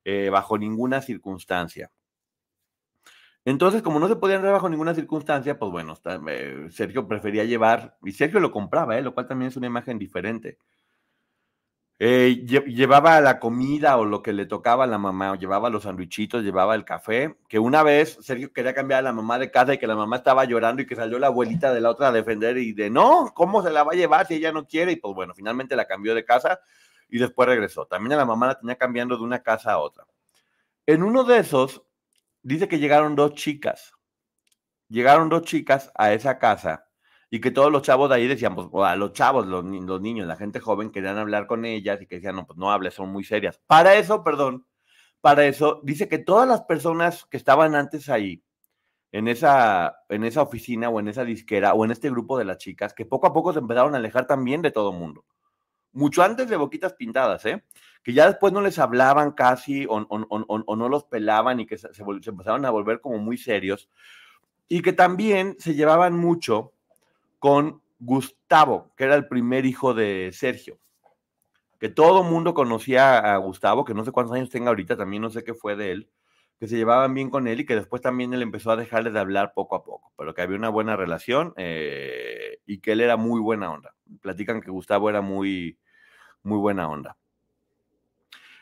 eh, 0.04 0.30
bajo 0.30 0.58
ninguna 0.58 1.02
circunstancia. 1.02 1.92
Entonces, 3.46 3.82
como 3.82 4.00
no 4.00 4.08
se 4.08 4.16
podía 4.16 4.36
entrar 4.36 4.54
bajo 4.54 4.70
ninguna 4.70 4.96
circunstancia, 4.96 5.60
pues 5.60 5.72
bueno, 5.72 5.98
eh, 6.30 6.68
Sergio 6.70 7.08
prefería 7.08 7.44
llevar, 7.44 7.98
y 8.04 8.14
Sergio 8.14 8.40
lo 8.40 8.52
compraba, 8.52 8.98
¿eh? 8.98 9.02
lo 9.02 9.14
cual 9.14 9.28
también 9.28 9.50
es 9.50 9.58
una 9.58 9.68
imagen 9.68 10.00
diferente. 10.00 10.58
Eh, 12.06 12.44
lle- 12.46 12.66
llevaba 12.66 13.22
la 13.22 13.40
comida 13.40 13.96
o 13.98 14.04
lo 14.04 14.22
que 14.22 14.34
le 14.34 14.46
tocaba 14.46 14.84
a 14.84 14.88
la 14.88 14.98
mamá, 14.98 15.32
o 15.32 15.36
llevaba 15.36 15.70
los 15.70 15.84
sandwichitos, 15.84 16.44
llevaba 16.44 16.76
el 16.76 16.84
café, 16.84 17.38
que 17.48 17.60
una 17.60 17.82
vez 17.84 18.18
Sergio 18.22 18.52
quería 18.52 18.74
cambiar 18.74 19.00
a 19.00 19.04
la 19.04 19.14
mamá 19.14 19.40
de 19.40 19.52
casa 19.52 19.74
y 19.74 19.78
que 19.78 19.88
la 19.88 19.96
mamá 19.96 20.18
estaba 20.18 20.44
llorando 20.44 20.82
y 20.82 20.86
que 20.86 20.96
salió 20.98 21.18
la 21.18 21.28
abuelita 21.28 21.74
de 21.74 21.80
la 21.80 21.90
otra 21.92 22.10
a 22.10 22.12
defender 22.12 22.58
y 22.58 22.74
de, 22.74 22.90
no, 22.90 23.32
¿cómo 23.34 23.64
se 23.64 23.70
la 23.72 23.84
va 23.84 23.94
a 23.94 23.96
llevar 23.96 24.28
si 24.28 24.34
ella 24.36 24.52
no 24.52 24.66
quiere? 24.68 24.92
Y 24.94 24.96
pues 24.98 25.14
bueno, 25.16 25.34
finalmente 25.34 25.76
la 25.78 25.86
cambió 25.86 26.14
de 26.14 26.26
casa 26.26 26.60
y 27.10 27.20
después 27.20 27.48
regresó. 27.48 27.86
También 27.86 28.14
a 28.14 28.18
la 28.18 28.26
mamá 28.26 28.48
la 28.48 28.60
tenía 28.60 28.76
cambiando 28.76 29.16
de 29.16 29.24
una 29.24 29.42
casa 29.42 29.72
a 29.74 29.80
otra. 29.80 30.06
En 30.88 31.04
uno 31.04 31.24
de 31.26 31.40
esos, 31.40 31.84
dice 32.44 32.68
que 32.68 32.80
llegaron 32.80 33.16
dos 33.16 33.36
chicas. 33.36 33.94
Llegaron 34.90 35.30
dos 35.30 35.44
chicas 35.44 35.92
a 35.96 36.14
esa 36.14 36.40
casa 36.40 36.88
y 37.36 37.42
que 37.42 37.50
todos 37.50 37.72
los 37.72 37.82
chavos 37.82 38.10
de 38.10 38.16
ahí 38.18 38.28
decían, 38.28 38.54
pues, 38.56 38.68
a 38.88 38.96
los 38.96 39.12
chavos, 39.14 39.48
los, 39.48 39.64
ni- 39.66 39.82
los 39.82 40.00
niños, 40.00 40.28
la 40.28 40.36
gente 40.36 40.60
joven 40.60 40.92
querían 40.92 41.18
hablar 41.18 41.48
con 41.48 41.66
ellas 41.66 42.00
y 42.00 42.06
que 42.06 42.18
decían, 42.18 42.36
no, 42.36 42.46
pues 42.46 42.60
no 42.60 42.72
hables, 42.72 42.94
son 42.94 43.10
muy 43.10 43.24
serias. 43.24 43.60
Para 43.66 43.96
eso, 43.96 44.24
perdón, 44.24 44.68
para 45.20 45.46
eso, 45.48 45.82
dice 45.84 46.08
que 46.08 46.20
todas 46.20 46.48
las 46.48 46.62
personas 46.62 47.26
que 47.26 47.38
estaban 47.38 47.74
antes 47.74 48.08
ahí, 48.10 48.44
en 49.12 49.28
esa, 49.28 49.96
en 50.10 50.24
esa 50.26 50.44
oficina 50.44 50.90
o 50.90 51.00
en 51.00 51.08
esa 51.08 51.26
disquera 51.26 51.74
o 51.74 51.84
en 51.86 51.90
este 51.92 52.12
grupo 52.12 52.38
de 52.38 52.46
las 52.46 52.60
chicas, 52.60 52.94
que 52.94 53.06
poco 53.06 53.26
a 53.26 53.34
poco 53.34 53.52
se 53.52 53.60
empezaron 53.60 53.96
a 53.96 53.98
alejar 53.98 54.28
también 54.28 54.62
de 54.62 54.70
todo 54.72 54.92
mundo. 54.94 55.26
Mucho 55.92 56.22
antes 56.22 56.50
de 56.50 56.58
Boquitas 56.58 56.94
Pintadas, 56.94 57.46
¿eh? 57.48 57.64
Que 58.04 58.14
ya 58.14 58.28
después 58.28 58.54
no 58.54 58.62
les 58.62 58.78
hablaban 58.78 59.32
casi 59.32 59.86
o, 59.88 59.96
o- 59.98 60.28
o- 60.30 60.64
o- 60.68 60.76
no 60.76 60.88
los 60.90 61.06
pelaban 61.06 61.60
y 61.60 61.66
que 61.66 61.80
se, 61.80 61.94
se 61.96 62.04
se 62.22 62.30
empezaron 62.30 62.64
a 62.66 62.70
volver 62.70 63.02
como 63.02 63.18
muy 63.18 63.38
serios. 63.38 63.90
Y 64.68 64.82
que 64.84 64.94
también 64.94 65.56
se 65.60 65.74
llevaban 65.76 66.14
mucho 66.16 66.73
con 67.44 67.82
Gustavo, 68.00 68.94
que 68.96 69.04
era 69.04 69.16
el 69.16 69.28
primer 69.28 69.66
hijo 69.66 69.94
de 69.94 70.32
Sergio. 70.32 70.80
Que 71.78 71.90
todo 71.90 72.24
mundo 72.24 72.54
conocía 72.54 73.18
a 73.20 73.36
Gustavo, 73.36 73.84
que 73.84 73.94
no 73.94 74.06
sé 74.06 74.14
cuántos 74.14 74.34
años 74.34 74.50
tenga 74.50 74.70
ahorita, 74.70 74.96
también 74.96 75.24
no 75.24 75.30
sé 75.30 75.44
qué 75.44 75.54
fue 75.54 75.76
de 75.76 75.92
él, 75.92 76.10
que 76.58 76.70
se 76.70 76.78
llevaban 76.78 77.14
bien 77.14 77.30
con 77.30 77.50
él 77.50 77.60
y 77.60 77.66
que 77.66 77.76
después 77.76 78.02
también 78.02 78.34
él 78.34 78.42
empezó 78.42 78.72
a 78.72 78.78
dejarle 78.78 79.12
de 79.12 79.20
hablar 79.20 79.52
poco 79.54 79.76
a 79.76 79.84
poco, 79.84 80.14
pero 80.18 80.34
que 80.34 80.42
había 80.42 80.56
una 80.56 80.70
buena 80.70 80.96
relación 80.96 81.54
eh, 81.58 82.60
y 82.66 82.80
que 82.80 82.94
él 82.94 83.02
era 83.02 83.18
muy 83.18 83.42
buena 83.42 83.74
onda. 83.74 83.94
Platican 84.22 84.62
que 84.62 84.72
Gustavo 84.72 85.10
era 85.10 85.20
muy, 85.20 85.78
muy 86.44 86.60
buena 86.60 86.88
onda. 86.88 87.18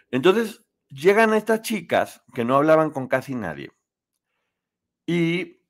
Entonces 0.10 0.66
llegan 0.90 1.36
estas 1.36 1.62
chicas 1.62 2.24
que 2.34 2.46
no 2.46 2.56
hablaban 2.56 2.90
con 2.90 3.08
casi 3.08 3.36
nadie 3.36 3.70
y 5.06 5.61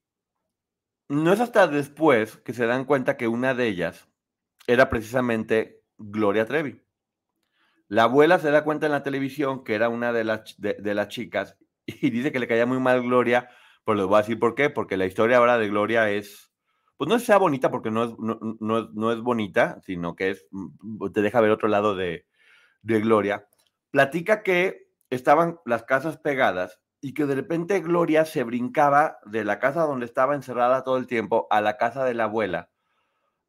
no 1.12 1.34
es 1.34 1.41
hasta 1.41 1.67
después 1.67 2.38
que 2.38 2.54
se 2.54 2.65
dan 2.65 2.86
cuenta 2.86 3.17
que 3.17 3.28
una 3.28 3.54
de 3.54 3.67
ellas 3.67 4.08
era 4.65 4.89
precisamente 4.89 5.84
Gloria 5.97 6.45
Trevi. 6.45 6.82
La 7.89 8.04
abuela 8.04 8.39
se 8.39 8.50
da 8.50 8.63
cuenta 8.63 8.86
en 8.86 8.93
la 8.93 9.04
televisión 9.04 9.65
que 9.65 9.76
era 9.76 9.89
una 9.89 10.13
de 10.13 10.24
las, 10.24 10.56
de, 10.58 10.93
las 10.93 11.10
chicas 11.10 11.58
y 11.86 12.10
dice 12.10 12.32
que 12.32 12.39
le 12.39 12.47
caía 12.47 12.65
muy 12.65 12.80
mal 12.80 13.02
Gloria, 13.02 13.50
pero 13.84 13.97
les 13.97 14.06
voy 14.06 14.15
a 14.15 14.21
decir 14.21 14.39
por 14.39 14.56
qué, 14.56 14.69
porque 14.69 14.95
la 14.95 15.06
historia 15.06 15.38
ahora 15.38 15.58
de 15.58 15.67
Gloria 15.67 16.10
es, 16.10 16.54
pues 16.95 17.10
no 17.10 17.19
sea 17.19 17.38
bonita 17.38 17.69
porque 17.71 17.91
no 17.91 18.06
es, 18.06 18.12
no 18.17 18.80
es, 18.80 18.86
no 18.93 19.12
es 19.12 19.19
bonita, 19.19 19.82
sino 19.82 20.15
que 20.15 20.30
es, 20.30 20.47
mm, 20.52 21.12
te 21.12 21.21
deja 21.21 21.41
ver 21.41 21.52
otro 21.52 21.67
lado 21.67 21.93
de, 21.93 22.26
de 22.84 23.02
Gloria. 23.02 23.47
Platica 23.89 24.43
que 24.43 24.88
estaban 25.10 25.60
las 25.65 25.84
casas 25.84 26.17
pegadas 26.17 26.81
y 27.01 27.13
que 27.13 27.25
de 27.25 27.35
repente 27.35 27.79
Gloria 27.81 28.25
se 28.25 28.43
brincaba 28.43 29.17
de 29.25 29.43
la 29.43 29.59
casa 29.59 29.81
donde 29.81 30.05
estaba 30.05 30.35
encerrada 30.35 30.83
todo 30.83 30.97
el 30.97 31.07
tiempo 31.07 31.47
a 31.49 31.59
la 31.59 31.77
casa 31.77 32.05
de 32.05 32.13
la 32.13 32.25
abuela 32.25 32.69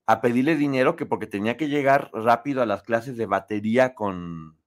a 0.07 0.21
pedirle 0.21 0.57
dinero 0.57 0.97
que 0.97 1.07
porque 1.07 1.27
tenía 1.27 1.57
que 1.57 1.69
llegar 1.69 2.11
rápido 2.13 2.63
a 2.63 2.67
las 2.67 2.83
clases 2.83 3.17
de 3.17 3.27
batería 3.27 3.95
con, 3.95 4.59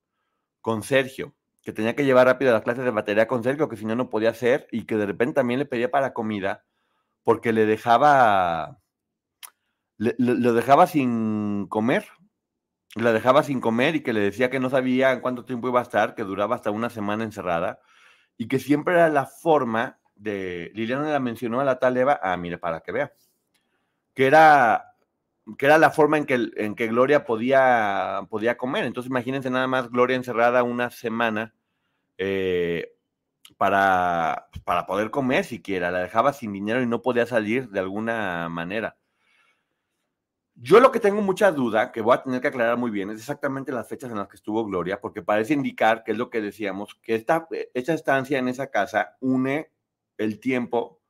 con 0.61 0.83
Sergio, 0.83 1.35
que 1.61 1.73
tenía 1.73 1.95
que 1.95 2.05
llevar 2.05 2.27
rápido 2.27 2.51
a 2.51 2.53
las 2.53 2.63
clases 2.63 2.85
de 2.85 2.91
batería 2.91 3.27
con 3.27 3.43
Sergio, 3.43 3.67
que 3.67 3.75
si 3.75 3.85
no, 3.85 3.95
no 3.95 4.09
podía 4.09 4.29
hacer, 4.29 4.67
y 4.71 4.85
que 4.85 4.95
de 4.95 5.05
repente 5.05 5.35
también 5.35 5.59
le 5.59 5.65
pedía 5.65 5.91
para 5.91 6.13
comida 6.13 6.63
porque 7.23 7.53
le 7.53 7.65
dejaba, 7.65 8.79
lo 9.97 10.53
dejaba 10.53 10.87
sin 10.87 11.67
comer, 11.67 12.05
la 12.95 13.11
dejaba 13.11 13.43
sin 13.43 13.59
comer 13.59 13.95
y 13.95 14.03
que 14.03 14.13
le 14.13 14.21
decía 14.21 14.49
que 14.49 14.59
no 14.59 14.69
sabía 14.69 15.11
en 15.11 15.19
cuánto 15.19 15.43
tiempo 15.43 15.67
iba 15.67 15.79
a 15.79 15.83
estar, 15.83 16.15
que 16.15 16.23
duraba 16.23 16.55
hasta 16.55 16.71
una 16.71 16.89
semana 16.89 17.23
encerrada, 17.23 17.81
y 18.37 18.47
que 18.47 18.59
siempre 18.59 18.93
era 18.95 19.09
la 19.09 19.25
forma 19.25 19.99
de, 20.15 20.71
Liliana 20.73 21.09
la 21.09 21.19
mencionó 21.19 21.59
a 21.59 21.65
la 21.65 21.79
tal 21.79 21.97
Eva, 21.97 22.19
ah, 22.21 22.37
mire, 22.37 22.57
para 22.57 22.81
que 22.81 22.91
vea, 22.91 23.13
que 24.13 24.27
era 24.27 24.95
que 25.57 25.65
era 25.67 25.77
la 25.77 25.91
forma 25.91 26.17
en 26.17 26.25
que, 26.25 26.49
en 26.55 26.75
que 26.75 26.87
Gloria 26.87 27.23
podía, 27.25 28.21
podía 28.29 28.57
comer. 28.57 28.85
Entonces 28.85 29.09
imagínense 29.09 29.49
nada 29.49 29.67
más 29.67 29.89
Gloria 29.91 30.15
encerrada 30.15 30.63
una 30.63 30.89
semana 30.89 31.53
eh, 32.17 32.93
para, 33.57 34.47
para 34.63 34.85
poder 34.87 35.11
comer 35.11 35.45
siquiera. 35.45 35.91
La 35.91 35.99
dejaba 35.99 36.33
sin 36.33 36.51
dinero 36.53 36.81
y 36.81 36.87
no 36.87 37.01
podía 37.01 37.25
salir 37.25 37.69
de 37.69 37.79
alguna 37.79 38.49
manera. 38.49 38.97
Yo 40.57 40.79
lo 40.79 40.91
que 40.91 41.01
tengo 41.01 41.21
mucha 41.21 41.51
duda, 41.51 41.91
que 41.91 42.01
voy 42.01 42.15
a 42.15 42.23
tener 42.23 42.39
que 42.39 42.47
aclarar 42.47 42.77
muy 42.77 42.89
bien, 42.89 43.09
es 43.09 43.19
exactamente 43.19 43.73
las 43.73 43.89
fechas 43.89 44.09
en 44.09 44.17
las 44.17 44.29
que 44.29 44.37
estuvo 44.37 44.65
Gloria, 44.65 45.01
porque 45.01 45.21
parece 45.21 45.53
indicar, 45.53 46.03
que 46.03 46.13
es 46.13 46.17
lo 46.17 46.29
que 46.29 46.41
decíamos, 46.41 46.95
que 47.01 47.15
esta, 47.15 47.47
esta 47.73 47.93
estancia 47.93 48.39
en 48.39 48.47
esa 48.47 48.71
casa 48.71 49.17
une 49.19 49.71
el 50.17 50.39
tiempo 50.39 51.01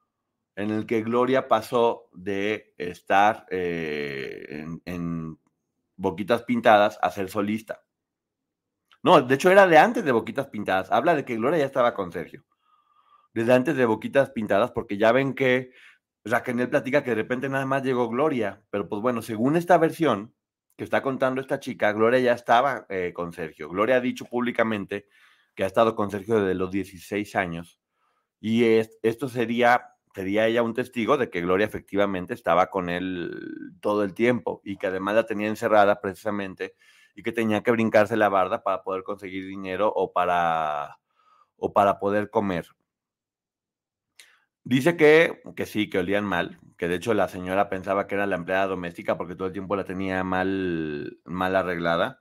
en 0.55 0.71
el 0.71 0.87
que 0.87 1.03
Gloria 1.03 1.47
pasó 1.47 2.09
de 2.13 2.73
estar 2.77 3.45
eh, 3.51 4.45
en, 4.49 4.81
en 4.85 5.39
Boquitas 5.95 6.43
Pintadas 6.43 6.97
a 7.01 7.11
ser 7.11 7.29
solista. 7.29 7.83
No, 9.03 9.21
de 9.21 9.35
hecho 9.35 9.51
era 9.51 9.67
de 9.67 9.77
antes 9.77 10.03
de 10.03 10.11
Boquitas 10.11 10.47
Pintadas. 10.47 10.91
Habla 10.91 11.13
de 11.13 11.25
que 11.25 11.35
Gloria 11.35 11.59
ya 11.59 11.65
estaba 11.65 11.93
con 11.93 12.11
Sergio. 12.11 12.43
Desde 13.33 13.53
antes 13.53 13.75
de 13.75 13.85
Boquitas 13.85 14.31
Pintadas, 14.31 14.71
porque 14.71 14.97
ya 14.97 15.11
ven 15.11 15.35
que 15.35 15.71
Raquel 16.25 16.69
platica 16.69 17.03
que 17.03 17.11
de 17.11 17.15
repente 17.15 17.49
nada 17.49 17.65
más 17.65 17.83
llegó 17.83 18.09
Gloria. 18.09 18.63
Pero 18.71 18.89
pues 18.89 19.01
bueno, 19.01 19.21
según 19.21 19.55
esta 19.55 19.77
versión 19.77 20.33
que 20.77 20.83
está 20.83 21.01
contando 21.01 21.39
esta 21.41 21.59
chica, 21.59 21.91
Gloria 21.93 22.19
ya 22.19 22.33
estaba 22.33 22.85
eh, 22.89 23.13
con 23.13 23.31
Sergio. 23.33 23.69
Gloria 23.69 23.97
ha 23.97 24.01
dicho 24.01 24.25
públicamente 24.25 25.07
que 25.55 25.63
ha 25.63 25.67
estado 25.67 25.95
con 25.95 26.11
Sergio 26.11 26.39
desde 26.39 26.55
los 26.55 26.71
16 26.71 27.35
años. 27.35 27.79
Y 28.39 28.63
es- 28.65 28.97
esto 29.03 29.29
sería 29.29 29.89
sería 30.15 30.47
ella 30.47 30.63
un 30.63 30.73
testigo 30.73 31.17
de 31.17 31.29
que 31.29 31.41
Gloria 31.41 31.65
efectivamente 31.67 32.33
estaba 32.33 32.69
con 32.69 32.89
él 32.89 33.31
todo 33.81 34.03
el 34.03 34.13
tiempo 34.13 34.61
y 34.63 34.77
que 34.77 34.87
además 34.87 35.15
la 35.15 35.25
tenía 35.25 35.47
encerrada 35.49 36.01
precisamente 36.01 36.75
y 37.15 37.23
que 37.23 37.31
tenía 37.33 37.63
que 37.63 37.71
brincarse 37.71 38.17
la 38.17 38.29
barda 38.29 38.63
para 38.63 38.83
poder 38.83 39.03
conseguir 39.03 39.45
dinero 39.47 39.91
o 39.93 40.13
para, 40.13 40.99
o 41.57 41.73
para 41.73 41.99
poder 41.99 42.29
comer. 42.29 42.67
Dice 44.65 44.97
que, 44.97 45.43
que 45.55 45.67
sí, 45.67 45.89
que 45.91 45.99
olían 45.99 46.25
mal, 46.25 46.59
que 46.77 46.87
de 46.87 46.95
hecho 46.95 47.13
la 47.13 47.27
señora 47.27 47.69
pensaba 47.69 48.07
que 48.07 48.15
era 48.15 48.25
la 48.25 48.35
empleada 48.35 48.65
doméstica 48.65 49.15
porque 49.17 49.35
todo 49.35 49.47
el 49.47 49.53
tiempo 49.53 49.75
la 49.75 49.85
tenía 49.85 50.23
mal, 50.23 51.19
mal 51.23 51.55
arreglada. 51.55 52.19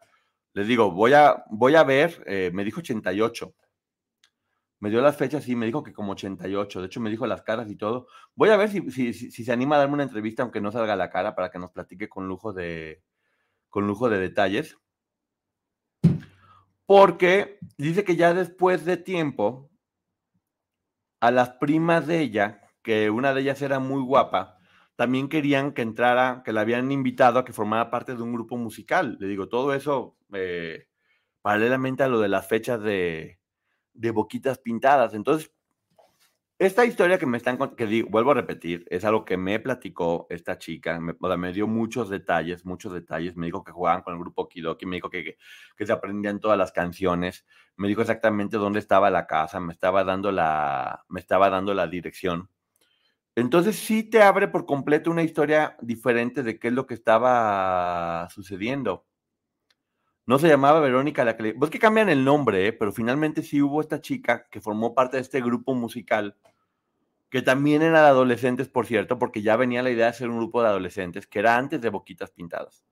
Les 0.53 0.69
digo, 0.69 0.93
voy 0.93 1.15
a, 1.15 1.45
voy 1.51 1.75
a 1.75 1.85
ver, 1.85 2.23
eh, 2.27 2.51
me 2.53 2.63
dijo 2.65 2.81
88, 2.81 3.55
me 4.85 4.91
dio 4.91 5.01
las 5.01 5.17
fechas 5.17 5.49
y 5.49 5.57
me 5.57 5.65
dijo 5.65 5.83
que 5.83 5.95
como 5.95 6.13
88. 6.13 6.81
De 6.83 6.87
hecho, 6.87 7.01
me 7.01 7.09
dijo 7.09 7.27
las 7.27 7.41
caras 7.41 7.71
y 7.71 7.77
todo. 7.77 8.07
Voy 8.35 8.51
a 8.51 8.59
ver 8.59 8.69
si, 8.69 8.91
si, 8.91 9.15
si, 9.15 9.31
si 9.31 9.43
se 9.43 9.51
anima 9.51 9.77
a 9.77 9.79
darme 9.79 9.95
una 9.95 10.03
entrevista, 10.03 10.43
aunque 10.43 10.61
no 10.61 10.71
salga 10.71 10.95
la 10.95 11.09
cara, 11.09 11.35
para 11.35 11.51
que 11.51 11.59
nos 11.59 11.71
platique 11.71 12.11
con 12.11 12.29
lujo 12.29 12.53
de, 12.53 13.03
con 13.71 13.87
lujo 13.87 14.11
de 14.11 14.19
detalles. 14.19 14.77
Porque 16.85 17.59
dice 17.79 18.05
que 18.05 18.17
ya 18.17 18.35
después 18.35 18.85
de 18.85 18.99
tiempo, 18.99 19.71
a 21.25 21.31
las 21.31 21.53
primas 21.53 22.07
de 22.07 22.21
ella, 22.21 22.61
que 22.83 23.09
una 23.09 23.33
de 23.33 23.41
ellas 23.41 23.63
era 23.63 23.79
muy 23.79 24.03
guapa, 24.03 24.59
también 24.95 25.31
querían 25.31 25.73
que 25.73 25.81
entrara, 25.81 26.43
que 26.45 26.53
la 26.53 26.61
habían 26.61 26.93
invitado 26.93 27.39
a 27.39 27.47
que 27.47 27.55
formara 27.55 27.91
parte 27.91 28.15
de 28.15 28.23
un 28.23 28.35
grupo 28.35 28.59
musical. 28.59 29.17
Le 29.19 29.27
digo, 29.27 29.49
todo 29.49 29.73
eso 29.73 30.19
eh, 30.35 30.87
paralelamente 31.41 32.03
a 32.03 32.09
lo 32.09 32.21
de 32.21 32.29
las 32.29 32.47
fechas 32.47 32.83
de, 32.83 33.41
de 33.95 34.11
boquitas 34.11 34.59
pintadas. 34.59 35.15
Entonces, 35.15 35.51
esta 36.59 36.85
historia 36.85 37.19
que 37.19 37.27
me 37.27 37.37
están 37.37 37.59
que 37.77 37.87
digo, 37.87 38.09
vuelvo 38.11 38.31
a 38.31 38.35
repetir, 38.35 38.85
es 38.89 39.05
algo 39.05 39.25
que 39.25 39.37
me 39.37 39.59
platicó 39.59 40.27
esta 40.31 40.59
chica, 40.59 40.99
me 41.01 41.53
dio 41.53 41.67
muchos 41.67 42.09
detalles, 42.09 42.65
muchos 42.65 42.93
detalles, 42.93 43.37
me 43.37 43.47
dijo 43.47 43.65
que 43.65 43.73
jugaban 43.73 44.03
con 44.03 44.15
el 44.15 44.21
grupo 44.21 44.49
Kidoki, 44.49 44.87
me 44.87 44.97
dijo 44.97 45.11
que, 45.11 45.25
que, 45.25 45.37
que 45.77 45.87
se 45.87 45.93
aprendían 45.93 46.41
todas 46.41 46.57
las 46.57 46.73
canciones, 46.73 47.45
me 47.77 47.89
dijo 47.89 48.03
exactamente 48.03 48.57
dónde 48.57 48.79
estaba 48.79 49.11
la 49.11 49.27
casa, 49.27 49.59
me 49.61 49.73
estaba 49.73 50.05
dando 50.05 50.31
la, 50.31 51.05
me 51.09 51.21
estaba 51.21 51.51
dando 51.51 51.75
la 51.75 51.89
dirección. 51.89 52.49
Entonces 53.37 53.77
sí 53.77 54.05
te 54.05 54.23
abre 54.23 54.47
por 54.49 54.65
completo 54.65 55.11
una 55.11 55.25
historia 55.25 55.77
diferente 55.81 56.43
de 56.45 56.59
qué 56.59 56.69
es 56.69 56.75
lo 56.75 56.87
que 56.87 56.95
estaba 56.95 58.29
sucediendo. 58.31 59.07
No 60.27 60.39
se 60.39 60.49
llamaba 60.49 60.81
Verónica 60.81 61.25
la 61.25 61.37
que 61.37 61.43
le... 61.43 61.55
Pues 61.55 61.71
que 61.71 61.79
cambian 61.79 62.09
el 62.09 62.25
nombre, 62.25 62.67
¿eh? 62.67 62.73
pero 62.73 62.93
finalmente 62.93 63.43
sí 63.43 63.61
hubo 63.61 63.81
esta 63.81 64.01
chica 64.01 64.47
que 64.51 64.61
formó 64.61 64.95
parte 64.95 65.19
de 65.19 65.23
este 65.23 65.41
grupo 65.41 65.75
musical 65.75 66.37
que 67.35 67.43
también 67.43 67.83
eran 67.83 68.05
adolescentes, 68.05 68.69
por 68.69 68.87
cierto, 68.87 69.19
porque 69.19 69.43
ya 69.43 69.57
venía 69.57 69.83
la 69.83 69.91
idea 69.91 70.07
de 70.07 70.13
ser 70.13 70.31
un 70.31 70.37
grupo 70.39 70.63
de 70.63 70.69
adolescentes, 70.69 71.27
que 71.27 71.41
era 71.41 71.57
antes 71.57 71.81
de 71.81 71.89
Boquitas 71.89 72.31
Pintadas. 72.31 72.85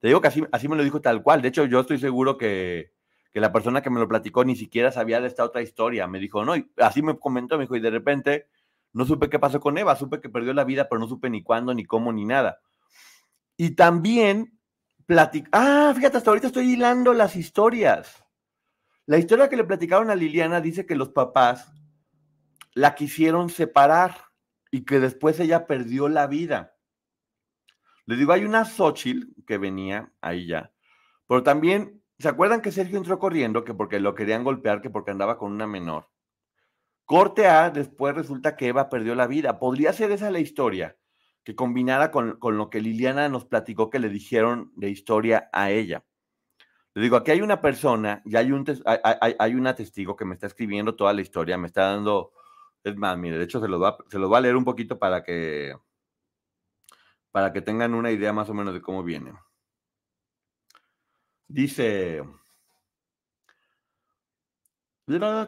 Te 0.00 0.08
digo 0.08 0.20
que 0.20 0.28
así, 0.28 0.44
así 0.52 0.68
me 0.68 0.76
lo 0.76 0.84
dijo 0.84 1.00
tal 1.00 1.22
cual. 1.22 1.40
De 1.40 1.48
hecho, 1.48 1.64
yo 1.64 1.80
estoy 1.80 1.98
seguro 1.98 2.36
que, 2.36 2.92
que 3.32 3.40
la 3.40 3.52
persona 3.52 3.80
que 3.80 3.88
me 3.88 3.98
lo 3.98 4.06
platicó 4.06 4.44
ni 4.44 4.54
siquiera 4.54 4.92
sabía 4.92 5.20
de 5.20 5.28
esta 5.28 5.44
otra 5.44 5.62
historia. 5.62 6.06
Me 6.06 6.18
dijo, 6.18 6.44
no, 6.44 6.56
y 6.56 6.70
así 6.76 7.00
me 7.00 7.18
comentó, 7.18 7.56
me 7.56 7.64
dijo, 7.64 7.74
y 7.74 7.80
de 7.80 7.90
repente 7.90 8.48
no 8.92 9.06
supe 9.06 9.30
qué 9.30 9.38
pasó 9.38 9.60
con 9.60 9.78
Eva, 9.78 9.96
supe 9.96 10.20
que 10.20 10.28
perdió 10.28 10.52
la 10.52 10.64
vida, 10.64 10.88
pero 10.90 10.98
no 10.98 11.08
supe 11.08 11.30
ni 11.30 11.42
cuándo, 11.42 11.72
ni 11.72 11.86
cómo, 11.86 12.12
ni 12.12 12.26
nada. 12.26 12.60
Y 13.56 13.76
también 13.76 14.55
Ah, 15.52 15.92
fíjate, 15.94 16.16
hasta 16.16 16.30
ahorita 16.30 16.48
estoy 16.48 16.72
hilando 16.72 17.12
las 17.12 17.36
historias. 17.36 18.24
La 19.06 19.18
historia 19.18 19.48
que 19.48 19.56
le 19.56 19.64
platicaron 19.64 20.10
a 20.10 20.16
Liliana 20.16 20.60
dice 20.60 20.84
que 20.84 20.96
los 20.96 21.10
papás 21.10 21.72
la 22.74 22.94
quisieron 22.96 23.48
separar 23.48 24.16
y 24.70 24.84
que 24.84 24.98
después 24.98 25.38
ella 25.38 25.66
perdió 25.66 26.08
la 26.08 26.26
vida. 26.26 26.74
Le 28.06 28.16
digo, 28.16 28.32
hay 28.32 28.44
una 28.44 28.64
Xochitl 28.64 29.44
que 29.46 29.58
venía 29.58 30.12
ahí 30.20 30.46
ya, 30.46 30.72
pero 31.28 31.42
también, 31.42 32.02
¿se 32.18 32.28
acuerdan 32.28 32.60
que 32.60 32.72
Sergio 32.72 32.98
entró 32.98 33.18
corriendo 33.18 33.64
que 33.64 33.74
porque 33.74 34.00
lo 34.00 34.14
querían 34.14 34.44
golpear, 34.44 34.80
que 34.80 34.90
porque 34.90 35.12
andaba 35.12 35.38
con 35.38 35.52
una 35.52 35.66
menor? 35.66 36.08
Corte 37.04 37.46
A, 37.46 37.70
después 37.70 38.14
resulta 38.14 38.56
que 38.56 38.68
Eva 38.68 38.88
perdió 38.88 39.14
la 39.14 39.28
vida. 39.28 39.60
Podría 39.60 39.92
ser 39.92 40.10
esa 40.10 40.30
la 40.30 40.40
historia, 40.40 40.96
que 41.46 41.54
combinara 41.54 42.10
con, 42.10 42.38
lo 42.40 42.70
que 42.70 42.80
Liliana 42.80 43.28
nos 43.28 43.44
platicó 43.44 43.88
que 43.88 44.00
le 44.00 44.08
dijeron 44.08 44.72
de 44.74 44.90
historia 44.90 45.48
a 45.52 45.70
ella. 45.70 46.04
Le 46.92 47.02
digo, 47.02 47.14
aquí 47.14 47.30
hay 47.30 47.40
una 47.40 47.60
persona 47.60 48.20
y 48.24 48.34
hay, 48.34 48.50
un 48.50 48.64
hay, 49.38 49.54
una 49.54 49.76
testigo 49.76 50.16
que 50.16 50.24
me 50.24 50.34
está 50.34 50.48
escribiendo 50.48 50.96
toda 50.96 51.12
la 51.12 51.20
historia, 51.20 51.56
me 51.56 51.68
está 51.68 51.84
dando, 51.84 52.32
es 52.82 52.96
más, 52.96 53.16
mire, 53.16 53.38
de 53.38 53.44
hecho 53.44 53.60
se 53.60 53.68
los 53.68 53.80
va, 53.80 53.96
se 54.08 54.18
los 54.18 54.32
va 54.32 54.38
a 54.38 54.40
leer 54.40 54.56
un 54.56 54.64
poquito 54.64 54.98
para 54.98 55.22
que, 55.22 55.76
para 57.30 57.52
que 57.52 57.62
tengan 57.62 57.94
una 57.94 58.10
idea 58.10 58.32
más 58.32 58.50
o 58.50 58.54
menos 58.54 58.74
de 58.74 58.82
cómo 58.82 59.04
viene. 59.04 59.32
Dice, 61.46 62.24
pero 65.06 65.40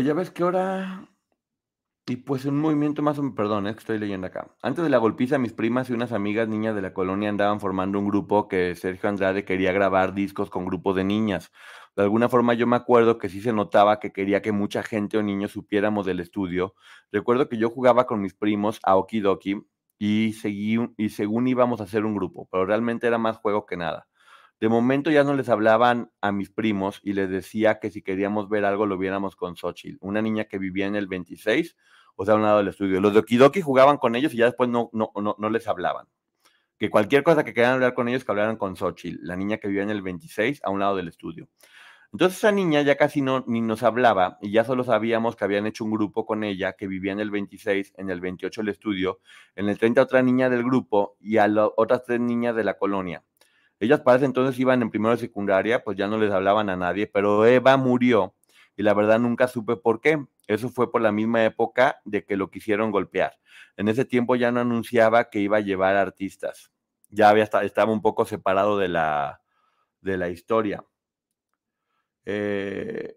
ya 0.00 0.14
ves 0.14 0.30
que 0.30 0.44
ahora. 0.44 1.08
Y 2.08 2.18
pues 2.18 2.44
un 2.44 2.60
movimiento 2.60 3.02
más, 3.02 3.18
perdón, 3.34 3.66
es 3.66 3.74
que 3.74 3.80
estoy 3.80 3.98
leyendo 3.98 4.28
acá. 4.28 4.54
Antes 4.62 4.84
de 4.84 4.90
la 4.90 4.98
golpiza, 4.98 5.38
mis 5.38 5.52
primas 5.52 5.90
y 5.90 5.92
unas 5.92 6.12
amigas 6.12 6.46
niñas 6.46 6.76
de 6.76 6.80
la 6.80 6.94
colonia 6.94 7.28
andaban 7.28 7.58
formando 7.58 7.98
un 7.98 8.06
grupo 8.06 8.46
que 8.46 8.76
Sergio 8.76 9.08
Andrade 9.08 9.44
quería 9.44 9.72
grabar 9.72 10.14
discos 10.14 10.48
con 10.48 10.66
grupos 10.66 10.94
de 10.94 11.02
niñas. 11.02 11.50
De 11.96 12.04
alguna 12.04 12.28
forma 12.28 12.54
yo 12.54 12.68
me 12.68 12.76
acuerdo 12.76 13.18
que 13.18 13.28
sí 13.28 13.40
se 13.40 13.52
notaba 13.52 13.98
que 13.98 14.12
quería 14.12 14.40
que 14.40 14.52
mucha 14.52 14.84
gente 14.84 15.18
o 15.18 15.22
niños 15.24 15.50
supiéramos 15.50 16.06
del 16.06 16.20
estudio. 16.20 16.74
Recuerdo 17.10 17.48
que 17.48 17.58
yo 17.58 17.70
jugaba 17.70 18.06
con 18.06 18.20
mis 18.20 18.34
primos 18.34 18.78
a 18.84 18.94
Okidoki 18.94 19.66
y, 19.98 20.32
seguí, 20.34 20.78
y 20.96 21.08
según 21.08 21.48
íbamos 21.48 21.80
a 21.80 21.84
hacer 21.84 22.04
un 22.04 22.14
grupo, 22.14 22.48
pero 22.52 22.66
realmente 22.66 23.08
era 23.08 23.18
más 23.18 23.38
juego 23.38 23.66
que 23.66 23.76
nada. 23.76 24.06
De 24.60 24.68
momento 24.68 25.10
ya 25.10 25.24
no 25.24 25.34
les 25.34 25.48
hablaban 25.48 26.12
a 26.20 26.30
mis 26.30 26.50
primos 26.50 27.00
y 27.02 27.14
les 27.14 27.28
decía 27.28 27.80
que 27.80 27.90
si 27.90 28.00
queríamos 28.02 28.48
ver 28.48 28.64
algo 28.64 28.86
lo 28.86 28.96
viéramos 28.96 29.34
con 29.34 29.56
Xochitl, 29.56 29.98
una 30.00 30.22
niña 30.22 30.44
que 30.44 30.58
vivía 30.58 30.86
en 30.86 30.94
el 30.94 31.08
26, 31.08 31.76
o 32.16 32.24
sea, 32.24 32.34
a 32.34 32.36
un 32.36 32.42
lado 32.42 32.58
del 32.58 32.68
estudio. 32.68 33.00
Los 33.00 33.12
de 33.12 33.20
Okidoki 33.20 33.60
jugaban 33.60 33.98
con 33.98 34.16
ellos 34.16 34.34
y 34.34 34.38
ya 34.38 34.46
después 34.46 34.68
no, 34.68 34.90
no, 34.92 35.12
no, 35.14 35.50
les 35.50 35.68
hablaban. 35.68 36.06
Que 36.78 36.90
cualquier 36.90 37.22
cosa 37.22 37.44
que 37.44 37.54
quieran 37.54 37.74
hablar 37.74 37.94
con 37.94 38.08
ellos, 38.08 38.24
que 38.24 38.32
hablaran 38.32 38.56
con 38.56 38.76
Xochitl, 38.76 39.18
la 39.22 39.36
niña 39.36 39.58
que 39.58 39.68
vivía 39.68 39.82
en 39.82 39.90
el 39.90 40.02
26, 40.02 40.60
a 40.64 40.70
un 40.70 40.80
lado 40.80 40.96
del 40.96 41.08
estudio. 41.08 41.48
Entonces 42.12 42.38
esa 42.38 42.52
niña 42.52 42.82
ya 42.82 42.96
casi 42.96 43.20
no 43.20 43.44
ni 43.46 43.60
nos 43.60 43.82
hablaba 43.82 44.38
y 44.40 44.50
ya 44.50 44.64
solo 44.64 44.84
sabíamos 44.84 45.36
que 45.36 45.44
habían 45.44 45.66
hecho 45.66 45.84
un 45.84 45.90
grupo 45.90 46.24
con 46.24 46.44
ella 46.44 46.72
que 46.72 46.86
vivía 46.86 47.12
en 47.12 47.20
el 47.20 47.30
26, 47.30 47.94
en 47.96 48.10
el 48.10 48.20
28 48.20 48.60
el 48.60 48.68
estudio, 48.68 49.20
en 49.54 49.68
el 49.68 49.78
30 49.78 50.02
otra 50.02 50.22
niña 50.22 50.48
del 50.48 50.62
grupo 50.62 51.16
y 51.20 51.38
a 51.38 51.48
otras 51.76 52.04
tres 52.04 52.20
niñas 52.20 52.54
de 52.56 52.64
la 52.64 52.78
colonia. 52.78 53.22
Ellas 53.80 54.00
para 54.00 54.16
ese 54.16 54.24
entonces 54.24 54.58
iban 54.58 54.80
en 54.80 54.90
primero 54.90 55.10
de 55.14 55.20
secundaria, 55.20 55.84
pues 55.84 55.98
ya 55.98 56.06
no 56.06 56.16
les 56.16 56.32
hablaban 56.32 56.70
a 56.70 56.76
nadie, 56.76 57.06
pero 57.06 57.44
Eva 57.44 57.76
murió 57.76 58.34
y 58.76 58.82
la 58.82 58.94
verdad 58.94 59.18
nunca 59.18 59.48
supe 59.48 59.76
por 59.76 60.00
qué. 60.00 60.24
Eso 60.46 60.68
fue 60.68 60.90
por 60.92 61.02
la 61.02 61.12
misma 61.12 61.44
época 61.44 62.00
de 62.04 62.24
que 62.24 62.36
lo 62.36 62.50
quisieron 62.50 62.90
golpear. 62.90 63.38
En 63.76 63.88
ese 63.88 64.04
tiempo 64.04 64.36
ya 64.36 64.52
no 64.52 64.60
anunciaba 64.60 65.30
que 65.30 65.40
iba 65.40 65.58
a 65.58 65.60
llevar 65.60 65.96
artistas. 65.96 66.70
Ya 67.08 67.28
había 67.28 67.44
estaba 67.44 67.92
un 67.92 68.02
poco 68.02 68.24
separado 68.24 68.78
de 68.78 68.88
la, 68.88 69.40
de 70.00 70.16
la 70.18 70.28
historia. 70.28 70.84
Eh, 72.24 73.16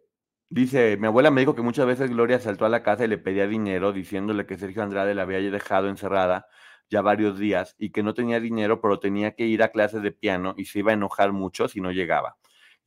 dice, 0.49 0.97
mi 0.97 1.07
abuela 1.07 1.31
me 1.31 1.41
dijo 1.41 1.55
que 1.55 1.61
muchas 1.61 1.85
veces 1.87 2.09
Gloria 2.09 2.39
saltó 2.39 2.65
a 2.65 2.69
la 2.69 2.83
casa 2.83 3.05
y 3.05 3.07
le 3.07 3.17
pedía 3.17 3.47
dinero 3.47 3.91
diciéndole 3.91 4.45
que 4.45 4.57
Sergio 4.57 4.83
Andrade 4.83 5.15
la 5.15 5.23
había 5.23 5.39
dejado 5.39 5.89
encerrada 5.89 6.47
ya 6.89 7.01
varios 7.01 7.37
días 7.39 7.75
y 7.77 7.91
que 7.91 8.03
no 8.03 8.13
tenía 8.13 8.39
dinero, 8.39 8.81
pero 8.81 8.99
tenía 8.99 9.35
que 9.35 9.45
ir 9.45 9.63
a 9.63 9.69
clases 9.69 10.01
de 10.01 10.11
piano 10.11 10.55
y 10.57 10.65
se 10.65 10.79
iba 10.79 10.91
a 10.91 10.95
enojar 10.95 11.31
mucho 11.33 11.67
si 11.67 11.81
no 11.81 11.91
llegaba. 11.91 12.37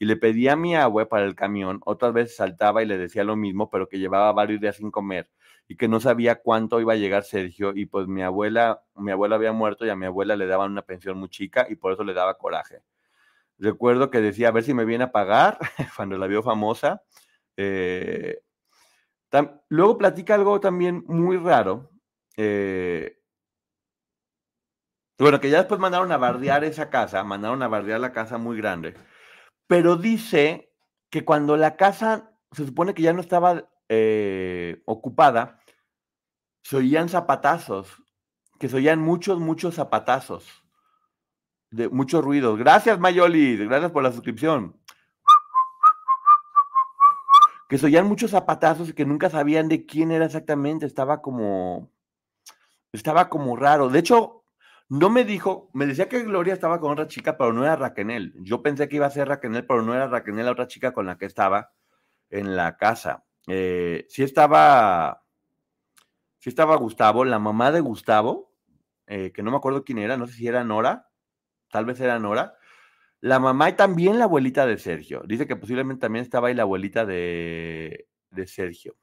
Y 0.03 0.05
le 0.05 0.17
pedía 0.17 0.55
a 0.55 0.57
mi 0.57 0.75
abue 0.75 1.07
para 1.07 1.25
el 1.27 1.37
camión, 1.37 1.81
otras 1.85 2.13
veces 2.13 2.35
saltaba 2.35 2.83
y 2.83 2.87
le 2.87 2.99
decía 2.99 3.23
lo 3.23 3.37
mismo, 3.37 3.71
pero 3.71 3.89
que 3.89 4.01
llevaba 4.01 4.33
varios 4.33 4.61
días 4.61 4.75
sin 4.75 4.91
comer 4.91 5.31
y 5.69 5.77
que 5.77 5.87
no 5.87 6.01
sabía 6.01 6.41
cuánto 6.43 6.81
iba 6.81 6.95
a 6.95 6.97
llegar 6.97 7.23
Sergio 7.23 7.73
y 7.73 7.87
pues 7.87 8.09
mi 8.09 8.21
abuela, 8.21 8.83
mi 8.97 9.13
abuela 9.13 9.37
había 9.37 9.53
muerto 9.53 9.87
y 9.87 9.91
a 9.91 9.95
mi 9.95 10.07
abuela 10.07 10.35
le 10.35 10.49
daban 10.49 10.73
una 10.73 10.83
pensión 10.83 11.19
muy 11.19 11.29
chica 11.29 11.69
y 11.71 11.77
por 11.77 11.93
eso 11.93 12.03
le 12.03 12.15
daba 12.15 12.37
coraje. 12.37 12.83
Recuerdo 13.59 14.11
que 14.11 14.21
decía, 14.21 14.49
a 14.49 14.51
ver 14.51 14.65
si 14.65 14.75
me 14.75 14.85
viene 14.85 15.05
a 15.05 15.13
pagar, 15.13 15.59
cuando 15.97 16.19
la 16.19 16.27
vio 16.27 16.43
famosa. 16.43 17.05
Eh, 17.57 18.43
luego 19.69 19.99
platica 19.99 20.35
algo 20.35 20.59
también 20.59 21.05
muy 21.07 21.37
raro. 21.37 21.93
Eh, 22.37 23.21
bueno, 25.17 25.39
que 25.39 25.49
ya 25.49 25.59
después 25.59 25.79
mandaron 25.79 26.11
a 26.11 26.17
bardear 26.17 26.65
esa 26.65 26.91
casa, 26.91 27.23
mandaron 27.23 27.63
a 27.63 27.69
bardear 27.69 28.01
la 28.01 28.13
casa 28.13 28.37
muy 28.37 28.57
grande, 28.57 28.95
pero 29.73 29.97
dice 29.97 30.71
que 31.09 31.25
cuando 31.25 31.57
la 31.57 31.77
casa 31.77 32.31
se 32.51 32.67
supone 32.67 32.93
que 32.93 33.01
ya 33.01 33.15
no 33.15 33.23
estaba 33.23 33.71
eh, 33.89 34.83
ocupada, 34.85 35.61
se 36.63 36.77
oían 36.77 37.09
zapatazos, 37.09 38.03
que 38.61 38.69
se 38.69 38.77
oían 38.77 39.01
muchos, 39.01 39.41
muchos 39.41 39.77
zapatazos, 39.77 40.47
de 41.71 41.89
muchos 41.89 42.23
ruidos. 42.23 42.59
Gracias, 42.59 43.01
Mayoli, 43.01 43.57
gracias 43.65 43.93
por 43.93 44.03
la 44.03 44.13
suscripción. 44.13 44.79
Que 47.71 47.79
se 47.79 47.87
oían 47.87 48.07
muchos 48.07 48.33
zapatazos 48.33 48.91
y 48.91 48.93
que 48.93 49.07
nunca 49.07 49.31
sabían 49.31 49.71
de 49.71 49.87
quién 49.87 50.11
era 50.11 50.27
exactamente, 50.27 50.85
estaba 50.85 51.23
como, 51.23 51.91
estaba 52.93 53.31
como 53.31 53.57
raro. 53.57 53.89
De 53.89 54.01
hecho, 54.01 54.42
no 54.89 55.11
me 55.11 55.25
dijo, 55.25 55.71
me 55.73 55.87
decía 55.87 56.09
que 56.09 56.23
Gloria 56.23 56.55
estaba 56.55 56.81
con 56.81 56.93
otra 56.93 57.07
chica, 57.07 57.37
pero 57.37 57.53
no 57.53 57.65
era 57.65 57.77
Raquel. 57.77 58.35
Yo 58.43 58.63
pensé 58.63 58.89
que 58.89 58.97
iba 58.97 59.07
a 59.07 59.11
ser 59.11 59.29
Raquel, 59.29 59.67
pero 59.67 59.83
no 59.83 59.95
era 59.95 60.09
Raquel 60.09 60.37
la 60.37 60.53
otra 60.53 60.67
chica 60.67 60.93
con 60.93 61.07
la 61.07 61.17
que 61.17 61.27
estaba 61.27 61.73
en 62.31 62.57
la 62.57 62.77
casa. 62.77 63.25
Eh, 63.47 64.07
sí 64.09 64.23
estaba, 64.23 65.25
sí 66.39 66.49
estaba 66.51 66.77
Gustavo, 66.77 67.25
la 67.25 67.39
mamá 67.39 67.73
de 67.73 67.81
Gustavo, 67.81 68.53
eh, 69.07 69.33
que 69.33 69.43
no 69.43 69.51
me 69.51 69.57
acuerdo 69.57 69.85
quién 69.85 69.99
era, 69.99 70.17
no 70.17 70.27
sé 70.27 70.35
si 70.35 70.47
era 70.47 70.65
Nora, 70.65 71.09
tal 71.71 71.85
vez 71.85 72.01
era 72.01 72.19
Nora. 72.19 72.55
La 73.21 73.39
mamá 73.39 73.71
y 73.71 73.75
también 73.75 74.19
la 74.19 74.25
abuelita 74.25 74.67
de 74.67 74.79
Sergio. 74.79 75.23
Dice 75.27 75.47
que 75.47 75.57
posiblemente 75.57 76.01
también 76.01 76.25
estaba 76.25 76.49
ahí 76.49 76.55
la 76.55 76.63
abuelita 76.63 77.07
de, 77.07 78.09
de 78.31 78.47
Sergio. 78.47 78.97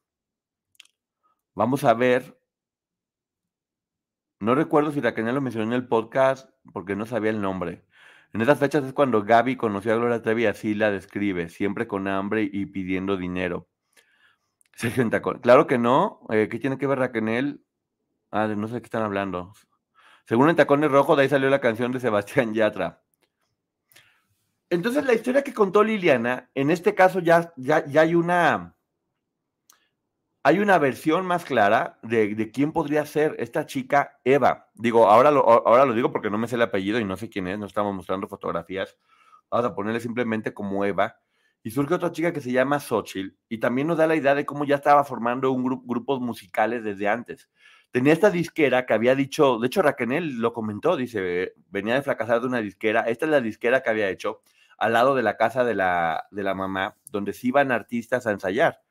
Vamos 1.55 1.83
a 1.83 1.93
ver 1.93 2.38
no 4.39 4.55
recuerdo 4.55 4.91
si 4.91 5.01
Raquel 5.01 5.25
lo 5.33 5.41
mencionó 5.41 5.67
en 5.67 5.73
el 5.73 5.87
podcast 5.87 6.49
porque 6.71 6.95
no 6.95 7.05
sabía 7.05 7.31
el 7.31 7.41
nombre. 7.41 7.85
En 8.33 8.41
esas 8.41 8.59
fechas 8.59 8.83
es 8.85 8.93
cuando 8.93 9.23
Gaby 9.23 9.55
conoció 9.55 9.93
a 9.93 9.97
Gloria 9.97 10.21
Trevi 10.21 10.43
y 10.43 10.45
así 10.45 10.75
la 10.75 10.91
describe, 10.91 11.49
siempre 11.49 11.87
con 11.87 12.07
hambre 12.07 12.47
y 12.51 12.67
pidiendo 12.67 13.17
dinero. 13.17 13.67
Sergio 14.75 15.09
Claro 15.41 15.67
que 15.67 15.77
no. 15.77 16.21
Eh, 16.29 16.47
¿Qué 16.49 16.57
tiene 16.59 16.77
que 16.77 16.87
ver 16.87 16.99
Raquel? 16.99 17.61
Ah, 18.31 18.47
no 18.47 18.67
sé 18.67 18.75
de 18.75 18.81
qué 18.81 18.85
están 18.85 19.03
hablando. 19.03 19.53
Según 20.25 20.49
en 20.49 20.55
Tacones 20.55 20.91
Rojo, 20.91 21.15
de 21.15 21.23
ahí 21.23 21.29
salió 21.29 21.49
la 21.49 21.59
canción 21.59 21.91
de 21.91 21.99
Sebastián 21.99 22.53
Yatra. 22.53 23.01
Entonces, 24.69 25.03
la 25.03 25.13
historia 25.13 25.43
que 25.43 25.53
contó 25.53 25.83
Liliana, 25.83 26.49
en 26.53 26.69
este 26.69 26.93
caso 26.93 27.19
ya, 27.19 27.51
ya, 27.57 27.85
ya 27.87 28.01
hay 28.01 28.13
una 28.13 28.75
hay 30.43 30.59
una 30.59 30.77
versión 30.77 31.25
más 31.25 31.43
clara 31.43 31.99
de, 32.01 32.51
quién 32.51 32.71
podría 32.71 33.05
ser 33.05 33.35
esta 33.39 33.65
chica 33.65 34.19
Eva. 34.23 34.69
Digo, 34.73 35.07
ahora 35.09 35.31
lo, 35.31 35.47
ahora 35.67 35.85
lo 35.85 35.93
digo 35.93 36.11
porque 36.11 36.29
no 36.29 36.37
me 36.37 36.47
sé 36.47 36.55
el 36.55 36.61
apellido 36.61 36.99
y 36.99 37.05
no 37.05 37.17
sé 37.17 37.29
quién 37.29 37.47
es, 37.47 37.59
no 37.59 37.65
estamos 37.65 37.93
mostrando 37.93 38.27
fotografías. 38.27 38.97
Vamos 39.49 39.65
a 39.65 39.75
ponerle 39.75 39.99
simplemente 39.99 40.53
como 40.53 40.85
Eva. 40.85 41.19
Y 41.61 41.71
surge 41.71 41.93
otra 41.93 42.13
chica 42.13 42.31
que 42.31 42.39
se 42.39 42.53
llama 42.53 42.79
Xochitl 42.79 43.35
y 43.49 43.57
también 43.57 43.87
nos 43.87 43.97
da 43.97 44.07
la 44.07 44.15
idea 44.15 44.33
de 44.33 44.45
cómo 44.45 44.63
ya 44.63 44.75
estaba 44.75 45.03
formando 45.03 45.51
un 45.51 45.61
grupo, 45.65 45.83
grupos 45.85 46.21
musicales 46.21 46.85
desde 46.85 47.09
antes. 47.09 47.49
Tenía 47.91 48.13
esta 48.13 48.29
disquera 48.29 48.85
que 48.85 48.93
había 48.93 49.13
dicho, 49.13 49.59
de 49.59 49.67
hecho 49.67 49.81
Raquel 49.81 50.37
lo 50.39 50.53
comentó, 50.53 50.95
dice, 50.95 51.53
venía 51.69 51.95
de 51.95 52.01
fracasar 52.01 52.39
de 52.39 52.47
una 52.47 52.61
disquera. 52.61 53.01
Esta 53.01 53.25
es 53.25 53.31
la 53.31 53.41
disquera 53.41 53.83
que 53.83 53.89
había 53.89 54.09
hecho 54.09 54.41
al 54.77 54.93
lado 54.93 55.15
de 55.15 55.23
la 55.23 55.35
casa 55.35 55.65
de 55.65 55.75
la, 55.75 56.27
de 56.31 56.43
la 56.43 56.53
mamá, 56.53 56.95
donde 57.11 57.33
se 57.33 57.47
iban 57.47 57.73
artistas 57.73 58.25
a 58.25 58.31
ensayar 58.31 58.81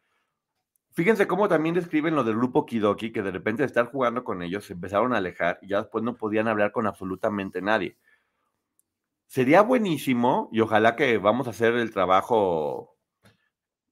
Fíjense 0.99 1.29
cómo 1.29 1.47
también 1.47 1.77
describen 1.77 2.17
lo 2.17 2.25
del 2.25 2.35
grupo 2.35 2.67
Kidoki, 2.67 3.13
que 3.13 3.23
de 3.23 3.31
repente 3.31 3.63
de 3.63 3.69
estar 3.69 3.87
jugando 3.87 4.25
con 4.25 4.43
ellos 4.43 4.65
se 4.65 4.73
empezaron 4.73 5.15
a 5.15 5.19
alejar 5.19 5.61
y 5.63 5.69
ya 5.69 5.79
después 5.79 6.03
no 6.03 6.17
podían 6.17 6.49
hablar 6.49 6.73
con 6.73 6.89
absolutamente 6.89 7.63
nadie. 7.63 7.97
Sería 9.29 9.63
buenísimo 9.63 10.49
y 10.51 10.59
ojalá 10.59 10.97
que 10.97 11.19
vamos 11.19 11.47
a 11.47 11.51
hacer 11.51 11.75
el 11.75 11.93
trabajo 11.93 12.99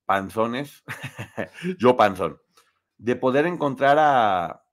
panzones, 0.04 0.82
yo 1.78 1.96
panzón, 1.96 2.40
de 2.98 3.14
poder 3.14 3.46
encontrar 3.46 3.98
a, 4.00 4.64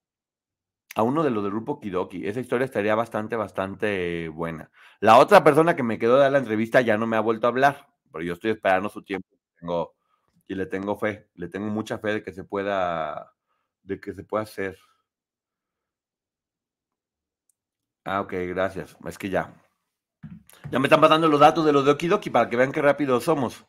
a 0.96 1.04
uno 1.04 1.24
de 1.24 1.30
los 1.30 1.44
del 1.44 1.52
grupo 1.52 1.80
Kidoki. 1.80 2.26
Esa 2.26 2.40
historia 2.40 2.66
estaría 2.66 2.96
bastante, 2.96 3.36
bastante 3.36 4.28
buena. 4.30 4.72
La 5.02 5.20
otra 5.20 5.44
persona 5.44 5.76
que 5.76 5.84
me 5.84 6.00
quedó 6.00 6.18
de 6.18 6.32
la 6.32 6.40
entrevista 6.40 6.82
ya 6.82 6.98
no 6.98 7.06
me 7.06 7.16
ha 7.16 7.22
vuelto 7.22 7.46
a 7.46 7.52
hablar, 7.52 7.90
pero 8.12 8.24
yo 8.24 8.34
estoy 8.34 8.50
esperando 8.50 8.90
su 8.90 9.04
tiempo. 9.04 9.28
Tengo, 9.60 9.94
y 10.48 10.56
le 10.56 10.66
tengo 10.66 10.96
fe, 10.98 11.30
le 11.36 11.48
tengo 11.48 11.68
mucha 11.68 11.98
fe 12.00 12.14
de 12.14 12.24
que 12.24 12.34
se 12.34 12.44
pueda, 12.44 13.34
de 13.84 14.00
que 14.00 14.14
se 14.14 14.24
pueda 14.24 14.44
hacer. 14.44 14.78
Ah, 18.06 18.22
ok, 18.22 18.34
gracias. 18.50 18.98
Es 19.08 19.18
que 19.18 19.30
ya. 19.30 19.54
Ya 20.72 20.80
me 20.80 20.88
están 20.88 21.02
pasando 21.02 21.28
los 21.28 21.40
datos 21.40 21.66
de 21.66 21.72
los 21.72 21.86
de 21.86 21.92
Okidoki 21.92 22.30
para 22.30 22.50
que 22.50 22.58
vean 22.58 22.72
qué 22.72 22.82
rápido 22.82 23.20
somos. 23.22 23.66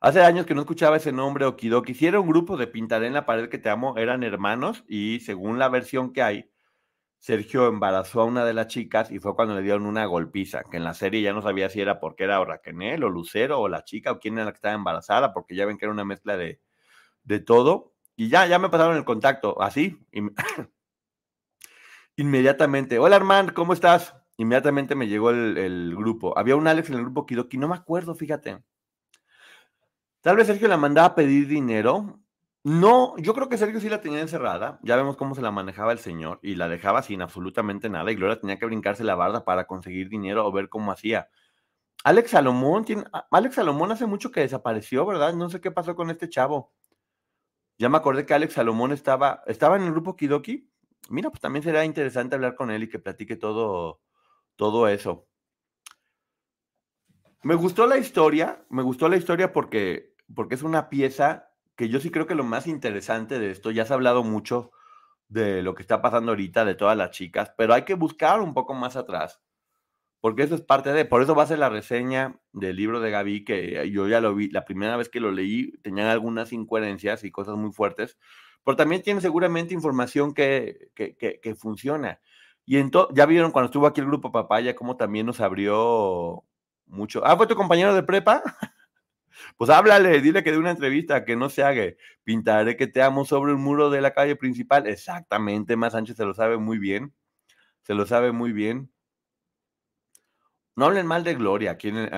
Hace 0.00 0.22
años 0.22 0.46
que 0.46 0.54
no 0.54 0.62
escuchaba 0.62 0.96
ese 0.96 1.12
nombre 1.12 1.44
Okidoki. 1.44 1.94
Si 1.94 2.06
era 2.06 2.20
un 2.20 2.28
grupo 2.28 2.56
de 2.56 2.66
Pintaré 2.66 3.06
en 3.06 3.12
la 3.14 3.26
pared 3.26 3.48
que 3.48 3.58
te 3.58 3.68
amo, 3.68 3.96
eran 3.98 4.22
hermanos 4.22 4.84
y 4.88 5.20
según 5.20 5.58
la 5.58 5.68
versión 5.68 6.12
que 6.12 6.22
hay, 6.22 6.49
Sergio 7.20 7.68
embarazó 7.68 8.22
a 8.22 8.24
una 8.24 8.46
de 8.46 8.54
las 8.54 8.68
chicas 8.68 9.10
y 9.10 9.18
fue 9.18 9.36
cuando 9.36 9.54
le 9.54 9.60
dieron 9.60 9.84
una 9.84 10.06
golpiza, 10.06 10.64
que 10.64 10.78
en 10.78 10.84
la 10.84 10.94
serie 10.94 11.20
ya 11.20 11.34
no 11.34 11.42
sabía 11.42 11.68
si 11.68 11.78
era 11.78 12.00
porque 12.00 12.24
era 12.24 12.40
o 12.40 12.46
Raquel 12.46 13.04
o 13.04 13.10
Lucero 13.10 13.60
o 13.60 13.68
la 13.68 13.84
chica 13.84 14.12
o 14.12 14.18
quién 14.18 14.34
era 14.34 14.46
la 14.46 14.52
que 14.52 14.56
estaba 14.56 14.74
embarazada, 14.74 15.34
porque 15.34 15.54
ya 15.54 15.66
ven 15.66 15.76
que 15.76 15.84
era 15.84 15.92
una 15.92 16.06
mezcla 16.06 16.38
de, 16.38 16.60
de 17.24 17.40
todo. 17.40 17.92
Y 18.16 18.30
ya, 18.30 18.46
ya 18.46 18.58
me 18.58 18.70
pasaron 18.70 18.96
el 18.96 19.04
contacto, 19.04 19.60
así. 19.60 19.98
Inmediatamente. 22.16 22.98
Hola 22.98 23.16
Armand, 23.16 23.52
¿cómo 23.52 23.74
estás? 23.74 24.16
Inmediatamente 24.38 24.94
me 24.94 25.06
llegó 25.06 25.30
el, 25.30 25.58
el, 25.58 25.94
grupo. 25.94 26.36
Había 26.38 26.56
un 26.56 26.66
Alex 26.66 26.88
en 26.88 26.96
el 26.96 27.02
grupo 27.02 27.26
Kidoki, 27.26 27.58
no 27.58 27.68
me 27.68 27.76
acuerdo, 27.76 28.14
fíjate. 28.14 28.62
Tal 30.22 30.36
vez 30.36 30.46
Sergio 30.46 30.68
la 30.68 30.78
mandaba 30.78 31.08
a 31.08 31.14
pedir 31.14 31.48
dinero. 31.48 32.19
No, 32.62 33.16
yo 33.16 33.32
creo 33.32 33.48
que 33.48 33.56
Sergio 33.56 33.80
sí 33.80 33.88
la 33.88 34.02
tenía 34.02 34.20
encerrada. 34.20 34.78
Ya 34.82 34.96
vemos 34.96 35.16
cómo 35.16 35.34
se 35.34 35.40
la 35.40 35.50
manejaba 35.50 35.92
el 35.92 35.98
señor 35.98 36.40
y 36.42 36.56
la 36.56 36.68
dejaba 36.68 37.02
sin 37.02 37.22
absolutamente 37.22 37.88
nada. 37.88 38.10
Y 38.12 38.16
Gloria 38.16 38.38
tenía 38.38 38.58
que 38.58 38.66
brincarse 38.66 39.02
la 39.02 39.14
barda 39.14 39.44
para 39.44 39.66
conseguir 39.66 40.10
dinero 40.10 40.46
o 40.46 40.52
ver 40.52 40.68
cómo 40.68 40.92
hacía. 40.92 41.30
Alex 42.04 42.30
Salomón, 42.32 42.84
tiene, 42.84 43.04
Alex 43.30 43.54
Salomón 43.56 43.92
hace 43.92 44.06
mucho 44.06 44.30
que 44.30 44.40
desapareció, 44.40 45.06
¿verdad? 45.06 45.34
No 45.34 45.48
sé 45.48 45.60
qué 45.60 45.70
pasó 45.70 45.96
con 45.96 46.10
este 46.10 46.28
chavo. 46.28 46.72
Ya 47.78 47.88
me 47.88 47.96
acordé 47.96 48.26
que 48.26 48.34
Alex 48.34 48.54
Salomón 48.54 48.92
estaba, 48.92 49.42
estaba 49.46 49.76
en 49.76 49.82
el 49.84 49.92
grupo 49.92 50.16
Kidoki. 50.16 50.70
Mira, 51.08 51.30
pues 51.30 51.40
también 51.40 51.62
sería 51.62 51.84
interesante 51.84 52.34
hablar 52.34 52.54
con 52.56 52.70
él 52.70 52.82
y 52.82 52.88
que 52.90 52.98
platique 52.98 53.36
todo, 53.36 54.00
todo 54.56 54.86
eso. 54.88 55.26
Me 57.42 57.54
gustó 57.54 57.86
la 57.86 57.96
historia, 57.96 58.64
me 58.68 58.82
gustó 58.82 59.08
la 59.08 59.16
historia 59.16 59.50
porque, 59.50 60.14
porque 60.34 60.56
es 60.56 60.62
una 60.62 60.90
pieza 60.90 61.49
que 61.80 61.88
yo 61.88 61.98
sí 61.98 62.10
creo 62.10 62.26
que 62.26 62.34
lo 62.34 62.44
más 62.44 62.66
interesante 62.66 63.38
de 63.38 63.50
esto, 63.50 63.70
ya 63.70 63.86
se 63.86 63.94
ha 63.94 63.96
hablado 63.96 64.22
mucho 64.22 64.70
de 65.28 65.62
lo 65.62 65.74
que 65.74 65.80
está 65.80 66.02
pasando 66.02 66.32
ahorita, 66.32 66.66
de 66.66 66.74
todas 66.74 66.94
las 66.94 67.10
chicas, 67.10 67.54
pero 67.56 67.72
hay 67.72 67.84
que 67.86 67.94
buscar 67.94 68.42
un 68.42 68.52
poco 68.52 68.74
más 68.74 68.96
atrás, 68.96 69.40
porque 70.20 70.42
eso 70.42 70.54
es 70.54 70.60
parte 70.60 70.92
de, 70.92 71.06
por 71.06 71.22
eso 71.22 71.34
va 71.34 71.44
a 71.44 71.46
ser 71.46 71.58
la 71.58 71.70
reseña 71.70 72.38
del 72.52 72.76
libro 72.76 73.00
de 73.00 73.10
Gaby, 73.10 73.46
que 73.46 73.90
yo 73.90 74.06
ya 74.08 74.20
lo 74.20 74.34
vi, 74.34 74.50
la 74.50 74.66
primera 74.66 74.98
vez 74.98 75.08
que 75.08 75.20
lo 75.20 75.32
leí, 75.32 75.72
tenían 75.78 76.08
algunas 76.08 76.52
incoherencias 76.52 77.24
y 77.24 77.30
cosas 77.30 77.56
muy 77.56 77.72
fuertes, 77.72 78.18
pero 78.62 78.76
también 78.76 79.00
tiene 79.00 79.22
seguramente 79.22 79.72
información 79.72 80.34
que, 80.34 80.90
que, 80.94 81.54
funciona. 81.54 82.20
Y 82.66 82.76
entonces, 82.76 83.16
ya 83.16 83.24
vieron 83.24 83.52
cuando 83.52 83.68
estuvo 83.68 83.86
aquí 83.86 84.02
el 84.02 84.06
grupo 84.06 84.32
Papaya, 84.32 84.76
cómo 84.76 84.98
también 84.98 85.24
nos 85.24 85.40
abrió 85.40 86.44
mucho. 86.84 87.24
Ah, 87.24 87.38
fue 87.38 87.46
tu 87.46 87.56
compañero 87.56 87.94
de 87.94 88.02
prepa. 88.02 88.42
Pues 89.56 89.70
háblale, 89.70 90.20
dile 90.20 90.42
que 90.42 90.52
de 90.52 90.58
una 90.58 90.70
entrevista 90.70 91.24
que 91.24 91.36
no 91.36 91.48
se 91.50 91.62
haga. 91.62 91.84
Pintaré 92.24 92.76
que 92.76 92.86
te 92.86 93.02
amo 93.02 93.24
sobre 93.24 93.52
el 93.52 93.58
muro 93.58 93.90
de 93.90 94.00
la 94.00 94.12
calle 94.12 94.36
principal. 94.36 94.86
Exactamente, 94.86 95.76
Más 95.76 95.92
Sánchez 95.92 96.16
se 96.16 96.24
lo 96.24 96.34
sabe 96.34 96.56
muy 96.58 96.78
bien. 96.78 97.14
Se 97.82 97.94
lo 97.94 98.06
sabe 98.06 98.32
muy 98.32 98.52
bien. 98.52 98.90
No 100.76 100.86
hablen 100.86 101.06
mal 101.06 101.24
de 101.24 101.34
Gloria 101.34 101.72
aquí 101.72 101.88
en 101.88 101.96
el, 101.98 102.10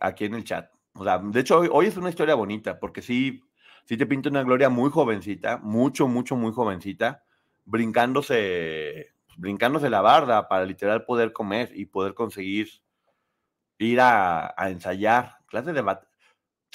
aquí 0.00 0.24
en 0.24 0.34
el 0.34 0.44
chat. 0.44 0.70
O 0.94 1.04
sea, 1.04 1.18
de 1.18 1.40
hecho, 1.40 1.60
hoy, 1.60 1.86
es 1.86 1.96
una 1.96 2.08
historia 2.08 2.34
bonita, 2.34 2.80
porque 2.80 3.02
sí, 3.02 3.42
sí 3.84 3.96
te 3.96 4.06
pinta 4.06 4.28
una 4.28 4.42
Gloria 4.42 4.68
muy 4.68 4.90
jovencita, 4.90 5.58
mucho, 5.58 6.08
mucho, 6.08 6.36
muy 6.36 6.52
jovencita, 6.52 7.24
brincándose, 7.64 9.14
brincándose 9.36 9.90
la 9.90 10.00
barda 10.00 10.48
para 10.48 10.64
literal 10.64 11.04
poder 11.04 11.32
comer 11.32 11.70
y 11.74 11.86
poder 11.86 12.14
conseguir 12.14 12.68
ir 13.78 14.00
a, 14.00 14.54
a 14.56 14.70
ensayar. 14.70 15.36
Clases 15.46 15.74
de 15.74 15.82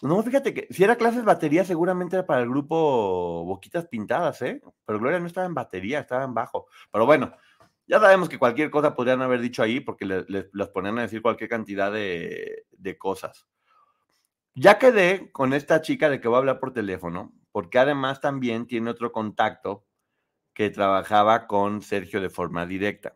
no, 0.01 0.21
fíjate 0.23 0.53
que 0.53 0.67
si 0.71 0.83
era 0.83 0.97
clases 0.97 1.23
batería, 1.23 1.63
seguramente 1.63 2.17
era 2.17 2.25
para 2.25 2.41
el 2.41 2.49
grupo 2.49 3.45
Boquitas 3.45 3.87
Pintadas, 3.87 4.41
¿eh? 4.41 4.61
Pero 4.85 4.99
Gloria 4.99 5.19
no 5.19 5.27
estaba 5.27 5.47
en 5.47 5.53
batería, 5.53 5.99
estaba 5.99 6.25
en 6.25 6.33
bajo. 6.33 6.67
Pero 6.91 7.05
bueno, 7.05 7.33
ya 7.87 7.99
sabemos 7.99 8.27
que 8.27 8.37
cualquier 8.37 8.69
cosa 8.69 8.93
podrían 8.95 9.21
haber 9.21 9.39
dicho 9.39 9.63
ahí 9.63 9.79
porque 9.79 10.05
les, 10.05 10.29
les, 10.29 10.49
les 10.53 10.69
a 10.75 11.01
decir 11.01 11.21
cualquier 11.21 11.49
cantidad 11.49 11.91
de, 11.91 12.65
de, 12.71 12.97
cosas. 12.97 13.47
Ya 14.53 14.79
quedé 14.79 15.31
con 15.31 15.53
esta 15.53 15.81
chica 15.81 16.09
de 16.09 16.19
que 16.19 16.27
voy 16.27 16.35
a 16.35 16.39
hablar 16.39 16.59
por 16.59 16.73
teléfono, 16.73 17.33
porque 17.51 17.79
además 17.79 18.19
también 18.19 18.67
tiene 18.67 18.89
otro 18.89 19.13
contacto 19.13 19.85
que 20.53 20.69
trabajaba 20.69 21.47
con 21.47 21.81
Sergio 21.81 22.19
de 22.19 22.29
forma 22.29 22.65
directa. 22.65 23.15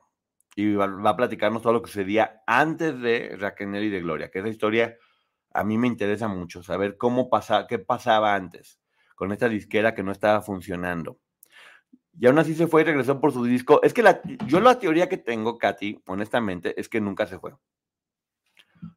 Y 0.56 0.74
va, 0.76 0.88
va 0.88 1.12
a 1.12 1.18
platicarnos 1.18 1.62
todo 1.62 1.74
lo 1.74 1.82
que 1.82 1.92
sucedía 1.92 2.42
antes 2.48 3.00
de 3.02 3.36
Raquel 3.38 3.84
y 3.84 3.90
de 3.90 4.02
Gloria, 4.02 4.32
que 4.32 4.40
esa 4.40 4.50
historia 4.50 4.98
a 5.60 5.64
mí 5.66 5.78
me 5.78 5.88
interesa 5.88 6.30
mucho 6.30 6.64
saber 6.64 6.96
cómo 6.96 7.30
pasa, 7.30 7.68
qué 7.68 7.80
pasaba 7.80 8.34
antes 8.34 8.80
con 9.16 9.34
esta 9.34 9.50
disquera 9.50 9.94
que 9.94 10.04
no 10.04 10.14
estaba 10.14 10.42
funcionando. 10.42 11.20
Y 12.18 12.28
aún 12.28 12.40
así 12.40 12.56
se 12.56 12.68
fue 12.68 12.82
y 12.82 12.86
regresó 12.86 13.20
por 13.20 13.34
su 13.34 13.44
disco. 13.44 13.82
Es 13.84 13.94
que 13.94 14.02
yo 14.48 14.62
la 14.62 14.80
teoría 14.80 15.10
que 15.10 15.18
tengo, 15.18 15.58
Katy, 15.58 16.02
honestamente, 16.08 16.80
es 16.80 16.88
que 16.88 17.02
nunca 17.02 17.28
se 17.28 17.40
fue. 17.40 17.54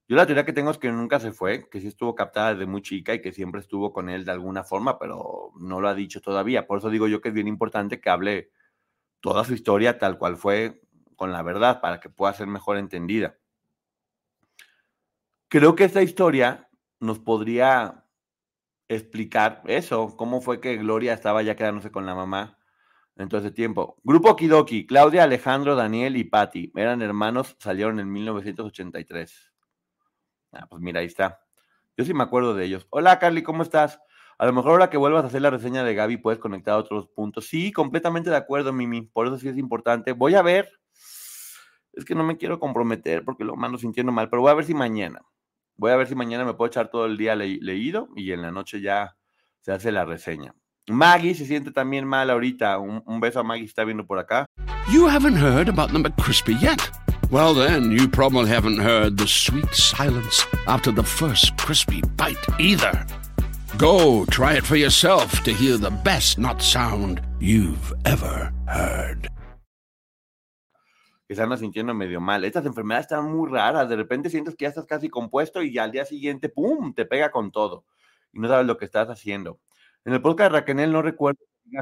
Yo 0.07 0.15
la 0.15 0.25
teoría 0.25 0.45
que 0.45 0.53
tengo 0.53 0.71
es 0.71 0.79
que 0.79 0.93
nunca 0.93 1.19
se 1.19 1.33
fue, 1.33 1.69
que 1.69 1.81
sí 1.81 1.89
estuvo 1.89 2.15
captada 2.15 2.55
desde 2.55 2.67
muy 2.67 2.83
chica 2.83 3.13
y 3.13 3.21
que 3.21 3.33
siempre 3.33 3.61
estuvo 3.61 3.93
con 3.93 4.09
él 4.09 4.25
de 4.25 4.31
alguna 4.31 4.63
forma, 4.63 5.01
pero 5.01 5.51
no 5.59 5.81
lo 5.81 5.89
ha 5.89 5.95
dicho 5.95 6.21
todavía. 6.21 6.69
Por 6.69 6.79
eso 6.79 6.91
digo 6.91 7.09
yo 7.09 7.21
que 7.21 7.31
es 7.31 7.35
bien 7.35 7.49
importante 7.49 8.01
que 8.01 8.09
hable 8.09 8.51
toda 9.21 9.43
su 9.45 9.55
historia 9.55 9.99
tal 9.99 10.17
cual 10.17 10.37
fue 10.37 10.81
con 11.17 11.33
la 11.33 11.43
verdad, 11.43 11.81
para 11.81 11.99
que 11.99 12.09
pueda 12.09 12.33
ser 12.33 12.47
mejor 12.47 12.77
entendida 12.77 13.37
creo 15.53 15.75
que 15.75 15.85
esta 15.85 16.01
historia 16.01 16.71
nos 16.99 17.19
podría 17.19 18.07
explicar 18.89 19.61
eso, 19.67 20.17
cómo 20.17 20.41
fue 20.41 20.63
que 20.63 20.79
Gloria 20.79 21.13
estaba 21.13 21.43
ya 21.43 21.57
quedándose 21.57 21.93
con 21.93 22.07
la 22.07 22.15
mamá 22.15 22.57
en 23.17 23.29
todo 23.29 23.39
ese 23.43 23.51
tiempo. 23.51 23.99
Grupo 24.03 24.35
Kidoki, 24.35 24.87
Claudia, 24.87 25.25
Alejandro, 25.25 25.77
Daniel 25.77 26.17
y 26.17 26.25
Patti, 26.25 26.73
eran 26.75 27.03
hermanos, 27.03 27.55
salieron 27.61 28.01
en 28.01 28.11
1983. 28.11 29.53
Ah, 30.53 30.67
pues 30.71 30.81
mira, 30.81 31.01
ahí 31.01 31.07
está. 31.07 31.43
Yo 31.99 32.07
sí 32.07 32.15
me 32.15 32.23
acuerdo 32.23 32.55
de 32.55 32.65
ellos. 32.65 32.87
Hola, 32.89 33.19
Carly, 33.19 33.43
¿cómo 33.43 33.63
estás? 33.63 34.01
A 34.39 34.47
lo 34.47 34.55
mejor 34.55 34.71
ahora 34.71 34.89
que 34.89 34.97
vuelvas 34.97 35.25
a 35.25 35.27
hacer 35.27 35.43
la 35.43 35.51
reseña 35.51 35.85
de 35.85 35.95
Gaby 35.95 36.17
puedes 36.17 36.41
conectar 36.41 36.73
a 36.73 36.79
otros 36.79 37.09
puntos. 37.09 37.47
Sí, 37.47 37.73
completamente 37.73 38.31
de 38.31 38.37
acuerdo, 38.37 38.73
Mimi. 38.73 39.03
Por 39.03 39.27
eso 39.27 39.37
sí 39.37 39.49
es 39.49 39.59
importante. 39.59 40.13
Voy 40.13 40.35
a 40.35 40.41
ver. 40.41 40.71
Es 41.93 42.07
que 42.07 42.15
no 42.15 42.25
me 42.25 42.39
quiero 42.39 42.59
comprometer 42.59 43.23
porque 43.23 43.45
lo 43.45 43.55
mando 43.55 43.77
sintiendo 43.77 44.13
mal, 44.13 44.31
pero 44.31 44.41
voy 44.41 44.51
a 44.51 44.55
ver 44.55 44.65
si 44.65 44.73
mañana 44.73 45.21
Voy 45.83 45.91
a 45.91 45.97
ver 45.97 46.07
si 46.07 46.15
mañana 46.15 46.45
me 46.45 46.55
puedo 46.55 46.69
echar 46.69 46.93
todo 46.93 47.07
el 47.07 47.17
día 47.17 47.35
le 47.35 47.59
leído 47.61 48.09
y 48.15 48.31
en 48.31 48.41
la 48.41 48.53
noche 48.53 48.81
ya 48.81 49.17
se 49.63 49.73
hace 49.73 49.91
la 49.91 50.05
reseña. 50.05 50.55
Maggie 50.87 51.35
se 51.35 51.45
siente 51.45 51.73
también 51.73 52.07
mal 52.07 52.31
ahorita. 52.31 52.79
Un, 52.79 53.03
un 53.05 53.19
beso 53.19 53.41
a 53.41 53.43
Maggie, 53.43 53.65
está 53.65 53.83
viendo 53.83 54.07
por 54.07 54.21
acá. 54.21 54.47
You 54.93 55.09
haven't 55.09 55.37
heard 55.37 55.69
about 55.69 55.91
the 55.91 55.99
McCrispy 55.99 56.57
yet. 56.63 56.89
Well, 57.33 57.53
then, 57.53 57.91
you 57.91 58.07
probably 58.07 58.49
haven't 58.49 58.79
heard 58.79 59.17
the 59.17 59.27
sweet 59.27 59.75
silence 59.75 60.47
after 60.69 60.93
the 60.93 61.03
first 61.03 61.57
crispy 61.57 62.01
bite 62.17 62.39
either. 62.61 63.05
Go 63.77 64.25
try 64.27 64.55
it 64.55 64.65
for 64.65 64.77
yourself 64.77 65.43
to 65.43 65.53
hear 65.53 65.79
the 65.79 65.91
best 66.05 66.39
not 66.39 66.63
sound 66.63 67.21
you've 67.41 67.93
ever 68.05 68.53
heard 68.69 69.29
que 71.33 71.37
se 71.37 71.43
anda 71.43 71.57
sintiendo 71.57 71.95
medio 71.95 72.21
mal. 72.21 72.45
Estas 72.45 72.67
enfermedades 72.67 73.07
están 73.07 73.25
muy 73.33 73.51
raras. 73.51 73.89
De 73.89 73.97
repente 73.97 74.29
sientes 74.29 74.55
que 74.55 74.65
ya 74.65 74.69
estás 74.69 74.85
casi 74.87 75.09
compuesto 75.09 75.63
y 75.63 75.73
ya 75.73 75.85
al 75.85 75.91
día 75.93 76.05
siguiente, 76.05 76.51
¡pum!, 76.51 76.93
te 76.95 77.07
pega 77.07 77.31
con 77.31 77.51
todo. 77.51 77.87
Y 78.33 78.39
no 78.39 78.49
sabes 78.49 78.67
lo 78.67 78.77
que 78.77 78.85
estás 78.85 79.09
haciendo. 79.09 79.59
En 80.05 80.13
el 80.13 80.21
podcast 80.21 80.53
de 80.53 80.59
Raquel 80.61 80.93
no 80.93 81.01
recuerdo 81.01 81.41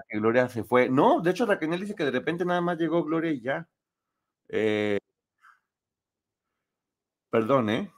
que 0.08 0.18
Gloria 0.18 0.48
se 0.48 0.62
fue. 0.62 0.88
No, 0.88 1.20
de 1.20 1.32
hecho 1.32 1.46
Raquel 1.46 1.80
dice 1.80 1.96
que 1.96 2.04
de 2.04 2.12
repente 2.12 2.44
nada 2.44 2.60
más 2.60 2.78
llegó 2.78 3.02
Gloria 3.04 3.32
y 3.32 3.40
ya. 3.40 3.68
Eh, 4.48 4.98
perdón, 7.30 7.70
¿eh? 7.70 7.92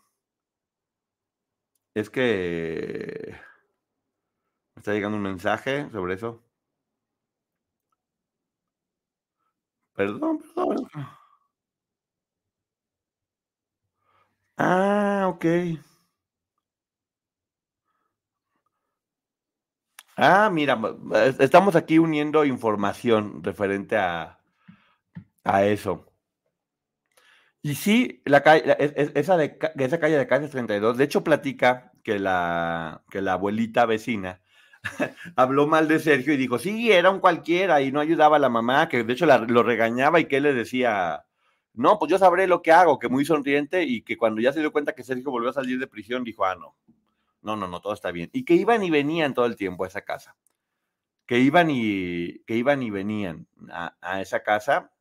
Es 1.95 2.09
que 2.11 3.35
me 4.75 4.81
está 4.81 4.93
llegando 4.95 5.17
un 5.19 5.23
mensaje 5.23 5.91
sobre 5.91 6.15
eso. 6.15 6.43
Perdón, 9.95 10.39
perdón. 10.55 10.89
Ah, 14.57 15.27
ok. 15.29 15.45
Ah, 20.17 20.49
mira, 20.51 20.79
estamos 21.39 21.77
aquí 21.77 21.99
uniendo 21.99 22.45
información 22.47 23.43
referente 23.45 23.97
a, 23.99 24.39
a 25.45 25.65
eso. 25.67 26.07
Y 27.63 27.75
sí, 27.77 28.23
la 28.25 28.43
calle, 28.43 28.65
esa, 29.15 29.37
de, 29.37 29.57
esa 29.79 30.01
calle 30.01 30.17
de 30.19 30.27
Casas 30.27 30.51
32, 30.51 30.97
de 30.99 31.05
hecho 31.05 31.23
platica 31.23 31.93
que 32.03 32.19
la, 32.19 33.03
que 33.11 33.23
la 33.23 33.35
abuelita 33.35 33.87
vecina 33.87 34.41
habló 35.37 35.69
mal 35.69 35.87
de 35.87 36.01
Sergio 36.01 36.35
y 36.35 36.37
dijo, 36.37 36.59
sí, 36.59 36.91
era 36.91 37.11
un 37.11 37.21
cualquiera 37.21 37.81
y 37.81 37.93
no 37.93 38.01
ayudaba 38.01 38.37
a 38.37 38.41
la 38.41 38.49
mamá, 38.49 38.89
que 38.89 39.05
de 39.05 39.13
hecho 39.13 39.27
lo 39.27 39.63
regañaba 39.63 40.19
y 40.21 40.25
que 40.27 40.41
le 40.41 40.55
decía, 40.55 41.25
no, 41.75 41.99
pues 41.99 42.11
yo 42.11 42.19
sabré 42.19 42.47
lo 42.47 42.63
que 42.63 42.73
hago, 42.73 42.99
que 42.99 43.09
muy 43.09 43.25
sonriente 43.25 43.83
y 43.85 44.03
que 44.03 44.17
cuando 44.17 44.41
ya 44.41 44.53
se 44.53 44.61
dio 44.61 44.73
cuenta 44.73 44.95
que 44.95 45.05
Sergio 45.05 45.31
volvió 45.31 45.51
a 45.51 45.55
salir 45.55 45.79
de 45.79 45.87
prisión, 45.87 46.25
dijo, 46.25 46.45
ah, 46.45 46.55
no, 46.57 46.77
no, 47.43 47.57
no, 47.57 47.69
no, 47.69 47.81
todo 47.81 47.93
está 47.95 48.13
bien. 48.13 48.31
Y 48.33 48.45
que 48.45 48.55
iban 48.55 48.83
y 48.83 48.91
venían 48.91 49.35
todo 49.35 49.47
el 49.47 49.57
tiempo 49.57 49.85
a 49.85 49.89
esa 49.89 50.03
casa, 50.03 50.37
que 51.27 51.39
iban 51.39 51.71
y, 51.71 52.41
que 52.41 52.57
iban 52.57 52.83
y 52.83 52.91
venían 52.91 53.47
a, 53.71 53.97
a 54.01 54.21
esa 54.21 54.43
casa 54.43 54.93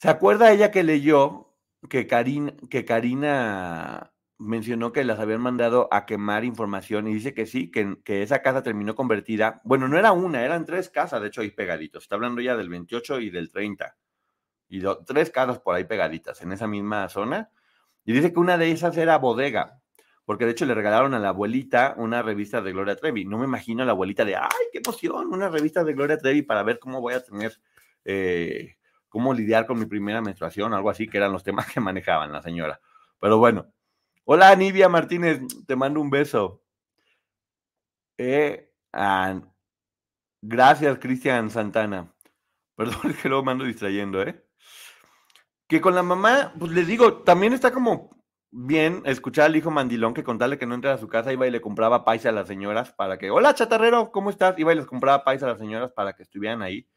¿Se 0.00 0.08
acuerda 0.08 0.50
ella 0.50 0.70
que 0.70 0.82
leyó 0.82 1.52
que 1.90 2.06
Karina, 2.06 2.54
que 2.70 2.86
Karina 2.86 4.14
mencionó 4.38 4.92
que 4.92 5.04
las 5.04 5.18
habían 5.18 5.42
mandado 5.42 5.88
a 5.92 6.06
quemar 6.06 6.46
información 6.46 7.06
y 7.06 7.12
dice 7.12 7.34
que 7.34 7.44
sí, 7.44 7.70
que, 7.70 7.98
que, 8.02 8.22
esa 8.22 8.40
casa 8.40 8.62
terminó 8.62 8.94
convertida, 8.94 9.60
bueno, 9.62 9.88
no 9.88 9.98
era 9.98 10.12
una, 10.12 10.42
eran 10.42 10.64
tres 10.64 10.88
casas, 10.88 11.20
de 11.20 11.28
hecho, 11.28 11.42
ahí 11.42 11.50
pegaditos. 11.50 12.04
Está 12.04 12.14
hablando 12.14 12.40
ya 12.40 12.56
del 12.56 12.70
28 12.70 13.20
y 13.20 13.28
del 13.28 13.50
30. 13.50 13.94
Y 14.70 14.80
tres 15.04 15.30
casas 15.30 15.58
por 15.58 15.74
ahí 15.74 15.84
pegaditas, 15.84 16.40
en 16.40 16.52
esa 16.52 16.66
misma 16.68 17.08
zona. 17.08 17.50
Y 18.04 18.12
dice 18.12 18.32
que 18.32 18.38
una 18.38 18.56
de 18.56 18.70
esas 18.70 18.96
era 18.96 19.18
bodega, 19.18 19.80
porque 20.24 20.46
de 20.46 20.52
hecho 20.52 20.64
le 20.64 20.74
regalaron 20.74 21.12
a 21.12 21.18
la 21.18 21.30
abuelita 21.30 21.94
una 21.98 22.22
revista 22.22 22.62
de 22.62 22.72
Gloria 22.72 22.94
Trevi. 22.94 23.24
No 23.24 23.36
me 23.36 23.46
imagino 23.46 23.82
a 23.82 23.86
la 23.86 23.92
abuelita 23.92 24.24
de, 24.24 24.36
ay, 24.36 24.66
qué 24.72 24.78
emoción, 24.78 25.34
una 25.34 25.48
revista 25.48 25.82
de 25.82 25.92
Gloria 25.92 26.18
Trevi 26.18 26.42
para 26.42 26.62
ver 26.62 26.78
cómo 26.78 27.00
voy 27.00 27.14
a 27.14 27.22
tener 27.22 27.52
eh, 28.04 28.76
cómo 29.08 29.34
lidiar 29.34 29.66
con 29.66 29.78
mi 29.78 29.86
primera 29.86 30.22
menstruación, 30.22 30.72
algo 30.72 30.88
así, 30.88 31.08
que 31.08 31.18
eran 31.18 31.32
los 31.32 31.42
temas 31.42 31.66
que 31.74 31.80
manejaban 31.80 32.32
la 32.32 32.40
señora. 32.40 32.80
Pero 33.18 33.38
bueno. 33.38 33.66
Hola, 34.24 34.54
Nivia 34.54 34.88
Martínez, 34.88 35.40
te 35.66 35.74
mando 35.74 36.00
un 36.00 36.10
beso. 36.10 36.62
Eh, 38.16 38.70
gracias, 40.42 40.98
Cristian 41.00 41.50
Santana. 41.50 42.14
Perdón 42.76 43.14
que 43.20 43.28
luego 43.28 43.44
me 43.44 43.50
ando 43.50 43.64
distrayendo, 43.64 44.22
¿eh? 44.22 44.44
Que 45.70 45.80
con 45.80 45.94
la 45.94 46.02
mamá, 46.02 46.52
pues 46.58 46.72
les 46.72 46.84
digo, 46.88 47.18
también 47.22 47.52
está 47.52 47.70
como 47.70 48.10
bien 48.50 49.02
escuchar 49.04 49.46
al 49.46 49.54
hijo 49.54 49.70
mandilón 49.70 50.14
que 50.14 50.24
contarle 50.24 50.58
que 50.58 50.66
no 50.66 50.74
entra 50.74 50.94
a 50.94 50.98
su 50.98 51.06
casa, 51.06 51.32
iba 51.32 51.46
y 51.46 51.50
le 51.52 51.60
compraba 51.60 52.04
paisa 52.04 52.30
a 52.30 52.32
las 52.32 52.48
señoras 52.48 52.92
para 52.92 53.18
que, 53.18 53.30
hola 53.30 53.54
chatarrero, 53.54 54.10
¿cómo 54.10 54.30
estás? 54.30 54.58
Iba 54.58 54.72
y 54.72 54.76
les 54.76 54.86
compraba 54.86 55.22
paisa 55.22 55.46
a 55.46 55.50
las 55.50 55.60
señoras 55.60 55.92
para 55.92 56.14
que 56.14 56.24
estuvieran 56.24 56.60
ahí. 56.60 56.88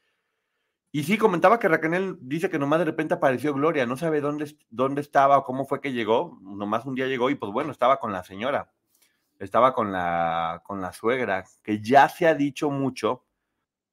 Y 0.91 1.03
sí, 1.03 1.19
comentaba 1.19 1.59
que 1.59 1.67
Raquel 1.67 2.17
dice 2.21 2.49
que 2.49 2.57
nomás 2.57 2.79
de 2.79 2.85
repente 2.85 3.13
apareció 3.13 3.53
Gloria, 3.53 3.85
no 3.85 3.95
sabe 3.95 4.21
dónde, 4.21 4.57
dónde 4.71 5.01
estaba 5.01 5.37
o 5.37 5.43
cómo 5.43 5.65
fue 5.67 5.79
que 5.79 5.93
llegó, 5.93 6.39
nomás 6.41 6.85
un 6.85 6.95
día 6.95 7.05
llegó 7.05 7.29
y 7.29 7.35
pues 7.35 7.51
bueno, 7.51 7.71
estaba 7.71 7.99
con 7.99 8.11
la 8.11 8.23
señora, 8.23 8.71
estaba 9.37 9.75
con 9.75 9.91
la, 9.91 10.63
con 10.65 10.81
la 10.81 10.93
suegra, 10.93 11.43
que 11.61 11.79
ya 11.79 12.09
se 12.09 12.25
ha 12.25 12.33
dicho 12.33 12.71
mucho 12.71 13.23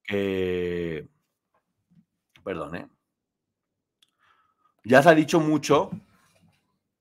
que, 0.03 1.07
perdón, 2.43 2.77
¿eh? 2.77 2.89
Ya 4.85 5.03
se 5.03 5.09
ha 5.09 5.15
dicho 5.15 5.41
mucho 5.41 5.91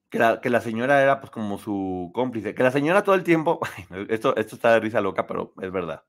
que 0.10 0.20
la, 0.20 0.42
que 0.42 0.50
la, 0.50 0.62
señora 0.62 1.02
era 1.02 1.20
pues 1.22 1.32
como 1.32 1.58
su 1.58 2.12
cómplice, 2.14 2.56
que 2.56 2.64
la 2.64 2.72
señora 2.72 3.04
todo 3.04 3.16
el 3.16 3.24
tiempo, 3.24 3.60
esto, 4.10 4.36
esto 4.36 4.56
está 4.56 4.74
de 4.74 4.80
risa 4.80 5.02
loca, 5.02 5.28
pero 5.28 5.54
es 5.62 5.72
verdad 5.72 6.04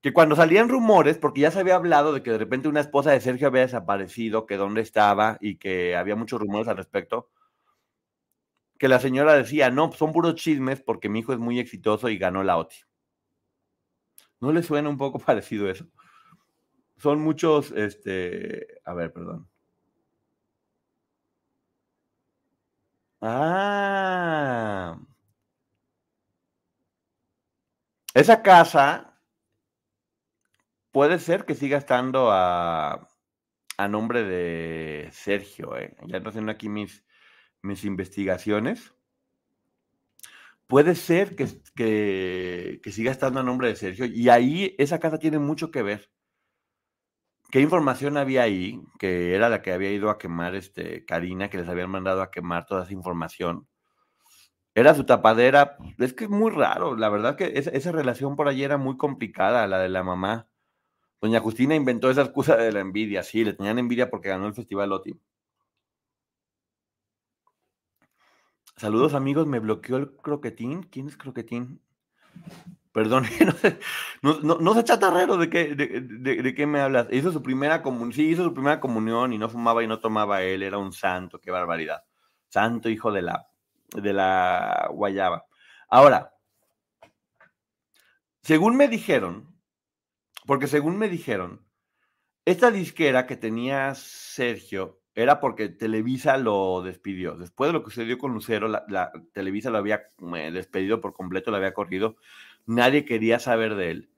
que 0.00 0.12
cuando 0.12 0.36
salían 0.36 0.68
rumores, 0.68 1.18
porque 1.18 1.40
ya 1.42 1.50
se 1.50 1.60
había 1.60 1.74
hablado 1.74 2.12
de 2.12 2.22
que 2.22 2.30
de 2.30 2.38
repente 2.38 2.68
una 2.68 2.80
esposa 2.80 3.10
de 3.10 3.20
Sergio 3.20 3.48
había 3.48 3.62
desaparecido, 3.62 4.46
que 4.46 4.56
dónde 4.56 4.80
estaba 4.80 5.38
y 5.40 5.56
que 5.56 5.96
había 5.96 6.16
muchos 6.16 6.40
rumores 6.40 6.68
al 6.68 6.76
respecto, 6.76 7.30
que 8.78 8.88
la 8.88 9.00
señora 9.00 9.34
decía, 9.34 9.70
no, 9.70 9.92
son 9.92 10.12
puros 10.12 10.36
chismes 10.36 10.80
porque 10.80 11.08
mi 11.08 11.20
hijo 11.20 11.32
es 11.32 11.38
muy 11.40 11.58
exitoso 11.58 12.08
y 12.08 12.18
ganó 12.18 12.44
la 12.44 12.58
OTI. 12.58 12.76
¿No 14.40 14.52
le 14.52 14.62
suena 14.62 14.88
un 14.88 14.98
poco 14.98 15.18
parecido 15.26 15.68
eso? 15.68 15.86
Son 16.96 17.20
muchos, 17.20 17.72
este, 17.72 18.80
a 18.84 18.94
ver, 18.94 19.12
perdón. 19.12 19.48
Ah. 23.20 24.98
Esa 28.14 28.42
casa 28.42 29.08
Puede 30.98 31.18
ser 31.18 31.44
que 31.44 31.54
siga 31.54 31.78
estando 31.78 32.30
a, 32.32 33.08
nombre 33.88 34.24
de 34.24 35.08
Sergio, 35.12 35.76
¿eh? 35.76 35.94
ya 36.06 36.16
estoy 36.16 36.30
haciendo 36.30 36.50
aquí 36.50 36.68
mis, 36.68 37.04
mis 37.62 37.84
investigaciones. 37.84 38.94
Puede 40.66 40.94
ser 40.94 41.36
que, 41.36 41.46
que, 42.82 42.92
siga 42.92 43.10
estando 43.12 43.40
a 43.40 43.42
nombre 43.42 43.68
de 43.68 43.76
Sergio 43.76 44.06
y 44.06 44.28
ahí 44.28 44.74
esa 44.78 44.98
casa 44.98 45.18
tiene 45.18 45.38
mucho 45.38 45.70
que 45.70 45.82
ver. 45.82 46.10
¿Qué 47.50 47.60
información 47.60 48.18
había 48.18 48.42
ahí? 48.42 48.80
Que 48.98 49.34
era 49.34 49.48
la 49.48 49.62
que 49.62 49.72
había 49.72 49.90
ido 49.90 50.10
a 50.10 50.18
quemar 50.18 50.54
este 50.54 51.04
Karina, 51.06 51.48
que 51.48 51.58
les 51.58 51.68
habían 51.68 51.90
mandado 51.90 52.20
a 52.20 52.30
quemar 52.30 52.66
toda 52.66 52.84
esa 52.84 52.92
información. 52.92 53.66
Era 54.74 54.94
su 54.94 55.04
tapadera. 55.04 55.76
Es 55.98 56.12
que 56.12 56.24
es 56.24 56.30
muy 56.30 56.50
raro. 56.50 56.94
La 56.94 57.08
verdad 57.08 57.36
que 57.36 57.52
esa, 57.56 57.70
esa 57.70 57.90
relación 57.90 58.36
por 58.36 58.48
allí 58.48 58.64
era 58.64 58.76
muy 58.76 58.96
complicada, 58.96 59.66
la 59.66 59.78
de 59.78 59.88
la 59.88 60.02
mamá. 60.02 60.48
Doña 61.20 61.40
Justina 61.40 61.74
inventó 61.74 62.10
esa 62.10 62.22
excusa 62.22 62.56
de 62.56 62.70
la 62.70 62.80
envidia. 62.80 63.22
Sí, 63.22 63.44
le 63.44 63.54
tenían 63.54 63.78
envidia 63.78 64.10
porque 64.10 64.28
ganó 64.28 64.46
el 64.46 64.54
Festival 64.54 64.92
OTI. 64.92 65.18
Saludos 68.76 69.14
amigos, 69.14 69.46
me 69.46 69.58
bloqueó 69.58 69.96
el 69.96 70.14
croquetín. 70.16 70.84
¿Quién 70.84 71.08
es 71.08 71.16
croquetín? 71.16 71.80
Perdón, 72.98 73.26
no 73.46 73.52
sé, 73.52 73.78
no, 74.42 74.74
sé 74.74 74.82
chatarrero 74.82 75.36
de 75.36 75.48
qué, 75.48 75.76
de, 75.76 76.54
qué 76.56 76.66
me 76.66 76.80
hablas. 76.80 77.06
Hizo 77.12 77.30
su 77.30 77.44
primera 77.44 77.80
comunión, 77.80 78.12
sí, 78.12 78.30
hizo 78.30 78.42
su 78.42 78.52
primera 78.52 78.80
comunión 78.80 79.32
y 79.32 79.38
no 79.38 79.48
fumaba 79.48 79.84
y 79.84 79.86
no 79.86 80.00
tomaba 80.00 80.42
él, 80.42 80.64
era 80.64 80.78
un 80.78 80.92
santo, 80.92 81.40
qué 81.40 81.52
barbaridad. 81.52 82.02
Santo 82.48 82.88
hijo 82.88 83.12
de 83.12 83.22
la, 83.22 83.46
de 83.94 84.12
la 84.12 84.88
guayaba. 84.90 85.46
Ahora, 85.88 86.34
según 88.42 88.76
me 88.76 88.88
dijeron, 88.88 89.56
porque 90.44 90.66
según 90.66 90.98
me 90.98 91.08
dijeron, 91.08 91.64
esta 92.44 92.72
disquera 92.72 93.28
que 93.28 93.36
tenía 93.36 93.94
Sergio 93.94 95.02
era 95.14 95.38
porque 95.38 95.68
Televisa 95.68 96.36
lo 96.36 96.82
despidió. 96.82 97.36
Después 97.36 97.68
de 97.68 97.74
lo 97.74 97.84
que 97.84 97.90
sucedió 97.90 98.18
con 98.18 98.34
Lucero, 98.34 98.72
Televisa 99.32 99.70
lo 99.70 99.78
había 99.78 100.02
eh, 100.36 100.50
despedido 100.52 101.00
por 101.00 101.12
completo, 101.12 101.52
lo 101.52 101.58
había 101.58 101.74
corrido. 101.74 102.16
Nadie 102.68 103.04
quería 103.04 103.40
saber 103.40 103.74
de 103.74 103.90
él. 103.90 104.10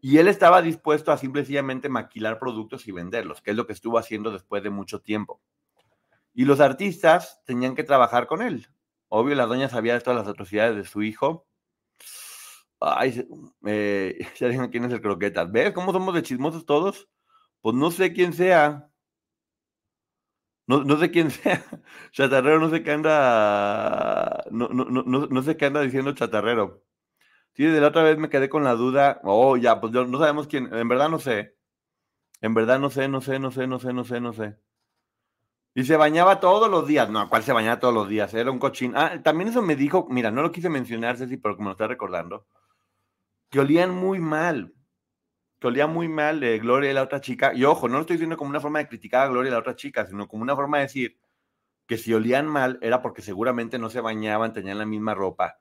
Y 0.00 0.16
él 0.16 0.28
estaba 0.28 0.62
dispuesto 0.62 1.12
a 1.12 1.18
simplemente 1.18 1.90
maquilar 1.90 2.38
productos 2.38 2.88
y 2.88 2.92
venderlos, 2.92 3.42
que 3.42 3.50
es 3.50 3.56
lo 3.56 3.66
que 3.66 3.74
estuvo 3.74 3.98
haciendo 3.98 4.30
después 4.30 4.62
de 4.62 4.70
mucho 4.70 5.00
tiempo. 5.02 5.42
Y 6.32 6.46
los 6.46 6.60
artistas 6.60 7.42
tenían 7.44 7.74
que 7.74 7.84
trabajar 7.84 8.26
con 8.26 8.40
él. 8.40 8.68
Obvio, 9.08 9.34
la 9.34 9.44
doña 9.44 9.68
sabía 9.68 9.92
de 9.92 10.00
todas 10.00 10.20
las 10.20 10.28
atrocidades 10.28 10.76
de 10.76 10.84
su 10.84 11.02
hijo 11.02 11.48
Ay, 12.80 13.26
eh, 13.66 14.18
ya 14.38 14.68
quién 14.70 14.84
es 14.84 14.92
el 14.92 15.00
croquetas. 15.02 15.50
¿Ves 15.50 15.72
cómo 15.72 15.92
somos 15.92 16.14
de 16.14 16.22
chismosos 16.22 16.66
todos? 16.66 17.08
Pues 17.60 17.74
no 17.76 17.90
sé 17.90 18.12
quién 18.12 18.32
sea. 18.32 18.90
No, 20.66 20.84
no 20.84 20.96
sé 20.98 21.10
quién 21.10 21.30
sea. 21.32 21.64
Chatarrero, 22.12 22.60
no 22.60 22.70
sé 22.70 22.82
qué 22.82 22.92
anda. 22.92 24.44
No, 24.50 24.68
no, 24.68 24.84
no, 24.84 25.02
no 25.26 25.42
sé 25.42 25.56
qué 25.56 25.66
anda 25.66 25.80
diciendo 25.80 26.12
chatarrero. 26.14 26.84
Sí, 27.54 27.64
desde 27.64 27.80
la 27.80 27.88
otra 27.88 28.02
vez 28.02 28.18
me 28.18 28.28
quedé 28.28 28.48
con 28.48 28.64
la 28.64 28.74
duda. 28.74 29.20
Oh, 29.24 29.56
ya, 29.56 29.80
pues 29.80 29.92
yo, 29.92 30.06
no 30.06 30.18
sabemos 30.18 30.46
quién. 30.46 30.72
En 30.72 30.88
verdad 30.88 31.08
no 31.08 31.18
sé. 31.18 31.56
En 32.40 32.54
verdad 32.54 32.78
no 32.78 32.90
sé, 32.90 33.08
no 33.08 33.20
sé, 33.20 33.38
no 33.38 33.50
sé, 33.50 33.66
no 33.66 33.78
sé, 33.78 33.92
no 33.92 34.04
sé, 34.04 34.20
no 34.20 34.32
sé. 34.32 34.56
Y 35.74 35.84
se 35.84 35.96
bañaba 35.96 36.40
todos 36.40 36.70
los 36.70 36.86
días. 36.86 37.10
No, 37.10 37.28
¿cuál 37.28 37.42
se 37.42 37.52
bañaba 37.52 37.80
todos 37.80 37.94
los 37.94 38.08
días? 38.08 38.32
Era 38.34 38.50
un 38.50 38.58
cochín. 38.58 38.92
Ah, 38.96 39.20
también 39.22 39.48
eso 39.50 39.62
me 39.62 39.76
dijo, 39.76 40.06
mira, 40.10 40.30
no 40.30 40.42
lo 40.42 40.52
quise 40.52 40.68
mencionar, 40.68 41.16
Ceci, 41.16 41.36
pero 41.36 41.56
como 41.56 41.68
lo 41.70 41.72
está 41.72 41.86
recordando 41.86 42.46
que 43.50 43.60
olían 43.60 43.90
muy 43.90 44.18
mal, 44.18 44.74
que 45.60 45.66
olía 45.68 45.86
muy 45.86 46.08
mal 46.08 46.40
de 46.40 46.58
Gloria 46.58 46.90
y 46.90 46.94
la 46.94 47.02
otra 47.02 47.20
chica. 47.20 47.52
Y 47.54 47.64
ojo, 47.64 47.88
no 47.88 47.94
lo 47.94 48.00
estoy 48.02 48.16
diciendo 48.16 48.36
como 48.36 48.50
una 48.50 48.60
forma 48.60 48.78
de 48.80 48.88
criticar 48.88 49.26
a 49.26 49.30
Gloria 49.30 49.48
y 49.48 49.52
la 49.52 49.58
otra 49.58 49.76
chica, 49.76 50.06
sino 50.06 50.28
como 50.28 50.42
una 50.42 50.56
forma 50.56 50.78
de 50.78 50.84
decir 50.84 51.18
que 51.86 51.98
si 51.98 52.14
olían 52.14 52.46
mal 52.46 52.78
era 52.82 53.02
porque 53.02 53.22
seguramente 53.22 53.78
no 53.78 53.90
se 53.90 54.00
bañaban, 54.00 54.52
tenían 54.52 54.78
la 54.78 54.86
misma 54.86 55.14
ropa. 55.14 55.58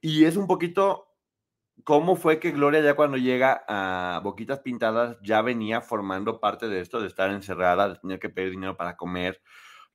Y 0.00 0.24
es 0.24 0.36
un 0.36 0.46
poquito 0.46 1.08
cómo 1.84 2.16
fue 2.16 2.40
que 2.40 2.52
Gloria 2.52 2.80
ya 2.80 2.94
cuando 2.94 3.16
llega 3.16 3.64
a 3.68 4.20
Boquitas 4.22 4.60
Pintadas 4.60 5.16
ya 5.22 5.42
venía 5.42 5.80
formando 5.80 6.40
parte 6.40 6.68
de 6.68 6.80
esto, 6.80 7.00
de 7.00 7.08
estar 7.08 7.30
encerrada, 7.30 7.88
de 7.88 7.96
tener 7.96 8.18
que 8.18 8.28
pedir 8.28 8.50
dinero 8.50 8.76
para 8.76 8.96
comer, 8.96 9.40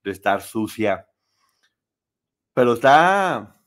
de 0.04 0.12
estar 0.12 0.42
sucia. 0.42 1.08
Pero 2.54 2.74
está, 2.74 3.62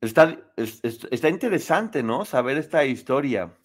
está, 0.00 0.38
está 0.66 1.28
interesante, 1.28 2.02
¿no? 2.02 2.24
Saber 2.24 2.58
esta 2.58 2.84
historia. 2.84 3.56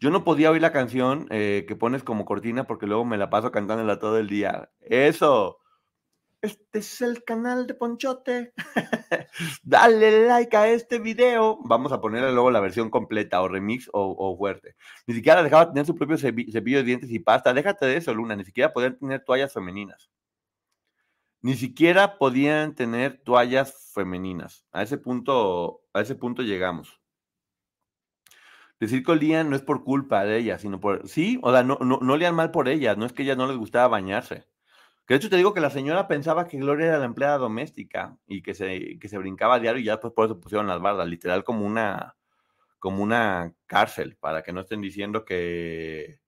Yo 0.00 0.10
no 0.10 0.24
podía 0.24 0.50
oír 0.50 0.60
la 0.60 0.72
canción 0.72 1.26
eh, 1.30 1.64
que 1.68 1.76
pones 1.76 2.02
como 2.02 2.24
cortina 2.24 2.64
porque 2.64 2.86
luego 2.86 3.04
me 3.04 3.16
la 3.16 3.30
paso 3.30 3.52
cantándola 3.52 3.98
todo 3.98 4.18
el 4.18 4.28
día. 4.28 4.70
Eso. 4.80 5.58
Este 6.44 6.80
es 6.80 7.00
el 7.00 7.24
canal 7.24 7.66
de 7.66 7.72
Ponchote. 7.72 8.52
Dale 9.62 10.28
like 10.28 10.54
a 10.54 10.68
este 10.68 10.98
video. 10.98 11.58
Vamos 11.64 11.90
a 11.90 12.02
ponerle 12.02 12.32
luego 12.32 12.50
la 12.50 12.60
versión 12.60 12.90
completa 12.90 13.40
o 13.40 13.48
remix 13.48 13.88
o, 13.94 14.36
fuerte. 14.36 14.76
Ni 15.06 15.14
siquiera 15.14 15.42
dejaba 15.42 15.68
tener 15.72 15.86
su 15.86 15.94
propio 15.94 16.18
cepillo 16.18 16.78
de 16.78 16.84
dientes 16.84 17.10
y 17.10 17.18
pasta. 17.18 17.54
Déjate 17.54 17.86
de 17.86 17.96
eso, 17.96 18.12
Luna. 18.12 18.36
Ni 18.36 18.44
siquiera 18.44 18.74
podían 18.74 18.98
tener 18.98 19.24
toallas 19.24 19.54
femeninas. 19.54 20.10
Ni 21.40 21.54
siquiera 21.54 22.18
podían 22.18 22.74
tener 22.74 23.22
toallas 23.24 23.90
femeninas. 23.94 24.66
A 24.70 24.82
ese 24.82 24.98
punto, 24.98 25.80
a 25.94 26.02
ese 26.02 26.14
punto 26.14 26.42
llegamos. 26.42 27.00
Decir 28.78 29.02
que 29.02 29.12
olían 29.12 29.48
no 29.48 29.56
es 29.56 29.62
por 29.62 29.82
culpa 29.82 30.26
de 30.26 30.36
ellas, 30.36 30.60
sino 30.60 30.78
por. 30.78 31.08
Sí, 31.08 31.38
o 31.42 31.50
sea, 31.52 31.62
no, 31.62 31.78
no, 31.80 32.00
no 32.02 32.12
olían 32.12 32.34
mal 32.34 32.50
por 32.50 32.68
ellas, 32.68 32.98
no 32.98 33.06
es 33.06 33.14
que 33.14 33.22
ellas 33.22 33.38
no 33.38 33.46
les 33.46 33.56
gustaba 33.56 33.88
bañarse. 33.88 34.44
Que 35.06 35.14
de 35.14 35.18
hecho 35.18 35.30
te 35.30 35.36
digo 35.36 35.52
que 35.52 35.60
la 35.60 35.70
señora 35.70 36.08
pensaba 36.08 36.48
que 36.48 36.58
Gloria 36.58 36.86
era 36.86 36.98
la 36.98 37.04
empleada 37.04 37.36
doméstica 37.36 38.16
y 38.26 38.42
que 38.42 38.54
se, 38.54 38.98
que 38.98 39.08
se 39.08 39.18
brincaba 39.18 39.56
a 39.56 39.60
diario 39.60 39.80
y 39.80 39.84
ya 39.84 39.92
después 39.92 40.14
por 40.14 40.26
eso 40.26 40.40
pusieron 40.40 40.66
las 40.66 40.80
bardas, 40.80 41.06
literal 41.06 41.44
como 41.44 41.66
una, 41.66 42.16
como 42.78 43.02
una 43.02 43.52
cárcel, 43.66 44.16
para 44.18 44.42
que 44.42 44.52
no 44.52 44.60
estén 44.60 44.80
diciendo 44.80 45.24
que, 45.24 46.20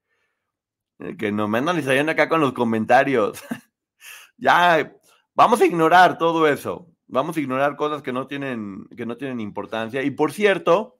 que 1.19 1.33
no 1.33 1.49
me 1.49 1.59
analizarían 1.59 2.11
acá 2.11 2.29
con 2.29 2.41
los 2.41 2.53
comentarios. 2.53 3.43
ya, 4.37 4.95
vamos 5.35 5.61
a 5.61 5.67
ignorar 5.67 6.19
todo 6.19 6.47
eso. 6.47 6.91
Vamos 7.09 7.37
a 7.37 7.41
ignorar 7.41 7.77
cosas 7.77 8.03
que 8.03 8.13
no 8.13 8.27
tienen, 8.27 8.87
que 8.97 9.07
no 9.07 9.17
tienen 9.17 9.41
importancia. 9.41 10.03
Y 10.03 10.11
por 10.11 10.33
cierto, 10.33 10.96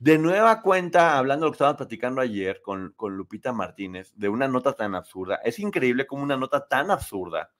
de 0.00 0.16
nueva 0.16 0.62
cuenta, 0.62 1.18
hablando 1.18 1.44
de 1.44 1.48
lo 1.48 1.52
que 1.52 1.56
estábamos 1.56 1.76
platicando 1.76 2.22
ayer 2.22 2.62
con, 2.62 2.94
con, 2.96 3.18
Lupita 3.18 3.52
Martínez, 3.52 4.14
de 4.16 4.30
una 4.30 4.48
nota 4.48 4.72
tan 4.72 4.94
absurda, 4.94 5.36
es 5.44 5.58
increíble 5.58 6.06
como 6.06 6.22
una 6.22 6.38
nota 6.38 6.66
tan 6.66 6.90
absurda 6.90 7.52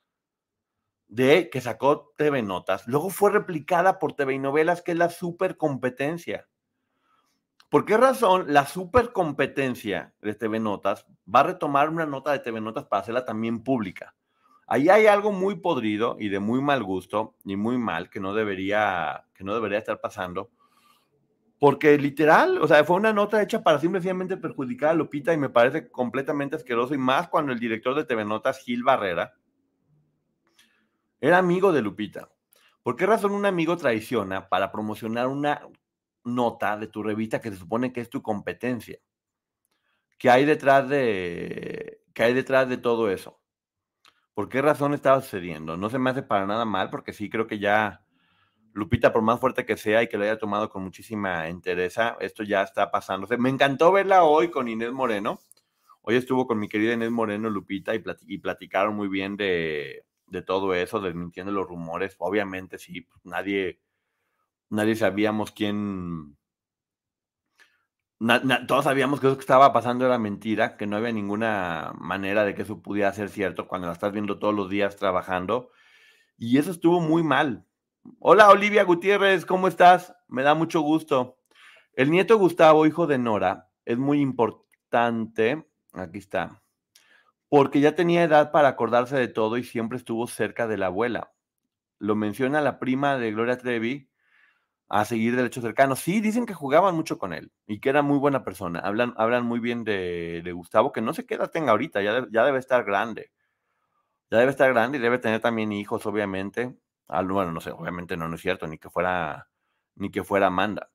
de 1.07 1.51
que 1.51 1.61
sacó 1.61 2.15
TV 2.17 2.41
Notas, 2.43 2.87
luego 2.87 3.11
fue 3.11 3.31
replicada 3.31 3.99
por 3.99 4.15
TV 4.15 4.39
Novelas, 4.39 4.81
que 4.81 4.93
es 4.93 4.99
la 4.99 5.11
supercompetencia. 5.11 6.49
¿Por 7.69 7.85
qué 7.85 7.99
razón 7.99 8.47
la 8.49 8.67
supercompetencia 8.67 10.15
de 10.23 10.35
TV 10.35 10.61
Notas 10.61 11.07
va 11.33 11.41
a 11.41 11.45
retomar 11.45 11.91
una 11.91 12.07
nota 12.07 12.33
de 12.33 12.39
TV 12.39 12.63
Notas 12.63 12.87
para 12.87 13.03
hacerla 13.03 13.27
también 13.27 13.63
pública? 13.63 14.15
Ahí 14.67 14.89
hay 14.89 15.07
algo 15.09 15.31
muy 15.31 15.57
podrido 15.57 16.17
y 16.19 16.31
de 16.31 16.39
muy 16.39 16.63
mal 16.63 16.85
gusto 16.85 17.37
y 17.45 17.57
muy 17.57 17.77
mal 17.77 18.09
que 18.09 18.19
no 18.19 18.33
debería, 18.33 19.27
que 19.35 19.45
no 19.45 19.53
debería 19.53 19.79
estar 19.79 20.01
pasando 20.01 20.51
porque 21.61 21.99
literal, 21.99 22.57
o 22.63 22.67
sea, 22.67 22.83
fue 22.85 22.97
una 22.97 23.13
nota 23.13 23.43
hecha 23.43 23.63
para 23.63 23.79
simplemente 23.79 24.39
perjudicar 24.39 24.91
a 24.91 24.95
Lupita 24.95 25.35
y 25.35 25.37
me 25.37 25.51
parece 25.51 25.91
completamente 25.91 26.57
asqueroso 26.57 26.95
y 26.95 26.99
más 26.99 27.29
cuando 27.29 27.53
el 27.53 27.61
director 27.61 27.95
de 27.95 28.07
TV 28.07 28.25
Notas, 28.25 28.61
Gil 28.61 28.83
Barrera, 28.83 29.35
era 31.21 31.37
amigo 31.37 31.71
de 31.71 31.83
Lupita. 31.83 32.31
¿Por 32.83 32.97
qué 32.97 33.05
razón 33.05 33.33
un 33.33 33.45
amigo 33.45 33.77
traiciona 33.77 34.49
para 34.49 34.73
promocionar 34.73 35.27
una 35.27 35.69
nota 36.25 36.79
de 36.79 36.87
tu 36.87 37.03
revista 37.03 37.43
que 37.43 37.51
se 37.51 37.59
supone 37.59 37.93
que 37.93 38.01
es 38.01 38.09
tu 38.09 38.23
competencia? 38.23 38.99
¿Qué 40.17 40.31
hay 40.31 40.47
detrás 40.47 40.89
de, 40.89 42.01
qué 42.15 42.23
hay 42.23 42.33
detrás 42.33 42.71
de 42.71 42.79
todo 42.79 43.11
eso? 43.11 43.39
¿Por 44.33 44.49
qué 44.49 44.63
razón 44.63 44.95
estaba 44.95 45.21
sucediendo? 45.21 45.77
No 45.77 45.91
se 45.91 45.99
me 45.99 46.09
hace 46.09 46.23
para 46.23 46.47
nada 46.47 46.65
mal 46.65 46.89
porque 46.89 47.13
sí 47.13 47.29
creo 47.29 47.47
que 47.47 47.59
ya 47.59 48.03
Lupita, 48.73 49.13
por 49.13 49.23
más 49.23 49.41
fuerte 49.41 49.67
que 49.67 49.77
sea 49.77 50.03
y 50.03 50.09
que 50.09 50.17
lo 50.17 50.25
haya 50.25 50.39
tomado 50.39 50.71
con 50.71 50.83
muchísima 50.83 51.49
entereza, 51.49 52.17
esto 52.21 52.43
ya 52.43 52.63
está 52.63 52.91
pasándose. 52.91 53.37
Me 53.37 53.51
encantó 53.51 53.93
verla 53.93 54.25
hoy 54.25 54.51
con 54.51 54.69
Inés 54.69 54.93
Moreno. 54.93 55.41
Hoy 56.03 56.17
estuvo 56.17 56.47
con 56.47 56.59
mi 56.59 56.69
querida 56.69 56.95
Inés 56.95 57.11
Moreno, 57.11 57.51
Lupita, 57.51 57.95
y, 57.95 58.03
y 58.27 58.39
platicaron 58.39 58.95
muy 58.97 59.09
bien 59.09 59.37
de, 59.37 60.05
todo 60.47 60.75
eso, 60.75 61.01
desmintiendo 61.01 61.53
los 61.53 61.67
rumores. 61.67 62.17
Obviamente, 62.19 62.79
sí, 62.79 63.03
pues, 63.03 63.21
nadie, 63.25 63.81
nadie 64.71 64.97
sabíamos 64.97 65.53
quién. 65.53 66.37
todos 68.67 68.85
sabíamos 68.85 69.21
que 69.21 69.27
eso 69.27 69.37
que 69.37 69.41
estaba 69.41 69.73
pasando 69.73 70.07
era 70.07 70.19
mentira, 70.19 70.77
que 70.77 70.87
no 70.87 70.97
había 70.97 71.13
ninguna 71.13 71.93
manera 71.99 72.45
de 72.45 72.55
que 72.55 72.63
eso 72.63 72.81
pudiera 72.83 73.13
ser 73.13 73.29
cierto 73.29 73.69
cuando 73.69 73.89
la 73.89 73.95
estás 73.95 74.13
viendo 74.13 74.39
todos 74.39 74.55
los 74.55 74.71
días 74.71 74.97
trabajando. 74.97 75.71
Y 76.39 76.59
eso 76.59 76.71
estuvo 76.71 77.01
muy 77.01 77.23
mal, 77.23 77.67
Hola 78.19 78.49
Olivia 78.49 78.85
Gutiérrez, 78.85 79.45
¿cómo 79.45 79.69
estás? 79.69 80.15
Me 80.27 80.43
da 80.43 80.55
mucho 80.55 80.81
gusto. 80.81 81.39
El 81.93 82.11
nieto 82.11 82.39
Gustavo, 82.39 82.87
hijo 82.87 83.07
de 83.07 83.19
Nora, 83.19 83.69
es 83.85 83.99
muy 83.99 84.21
importante. 84.21 85.67
Aquí 85.93 86.19
está. 86.19 86.63
Porque 87.49 87.81
ya 87.81 87.95
tenía 87.95 88.23
edad 88.23 88.53
para 88.53 88.69
acordarse 88.69 89.17
de 89.17 89.29
todo 89.29 89.59
y 89.59 89.65
siempre 89.65 89.99
estuvo 89.99 90.27
cerca 90.27 90.67
de 90.67 90.79
la 90.79 90.87
abuela. 90.87 91.33
Lo 91.99 92.17
menciona 92.17 92.63
la 92.63 92.79
prima 92.79 93.19
de 93.19 93.33
Gloria 93.33 93.59
Trevi 93.59 94.11
a 94.89 95.05
seguir 95.05 95.37
derechos 95.37 95.63
cercanos. 95.63 96.01
Sí, 96.01 96.23
dicen 96.23 96.47
que 96.47 96.55
jugaban 96.55 96.95
mucho 96.95 97.19
con 97.19 97.35
él 97.35 97.53
y 97.67 97.81
que 97.81 97.91
era 97.91 98.01
muy 98.01 98.19
buena 98.19 98.45
persona. 98.45 98.81
Hablan, 98.81 99.13
hablan 99.19 99.45
muy 99.45 99.61
bien 99.61 99.85
de, 99.85 100.51
Gustavo, 100.55 100.93
que 100.93 101.03
no 101.03 101.13
sé 101.13 101.27
qué 101.27 101.35
edad 101.35 101.51
tenga 101.51 101.73
ahorita, 101.73 102.01
ya, 102.01 102.27
ya 102.31 102.45
debe 102.45 102.59
estar 102.61 102.85
grande. 102.85 103.31
Ya 104.31 104.39
debe 104.39 104.53
estar 104.53 104.73
grande 104.73 104.99
y 104.99 105.01
debe 105.03 105.19
tener 105.19 105.41
también 105.41 105.73
hijos, 105.73 106.07
obviamente 106.07 106.80
bueno, 107.11 107.53
no 107.53 107.61
sé, 107.61 107.71
obviamente 107.71 108.17
no, 108.17 108.29
no 108.29 108.37
es 108.37 108.41
cierto, 108.41 108.67
ni 108.67 108.79
que 108.79 108.91
fuera, 108.91 109.49
ni 109.97 110.11
que 110.11 110.25
fuera 110.25 110.47
Amanda. 110.47 110.91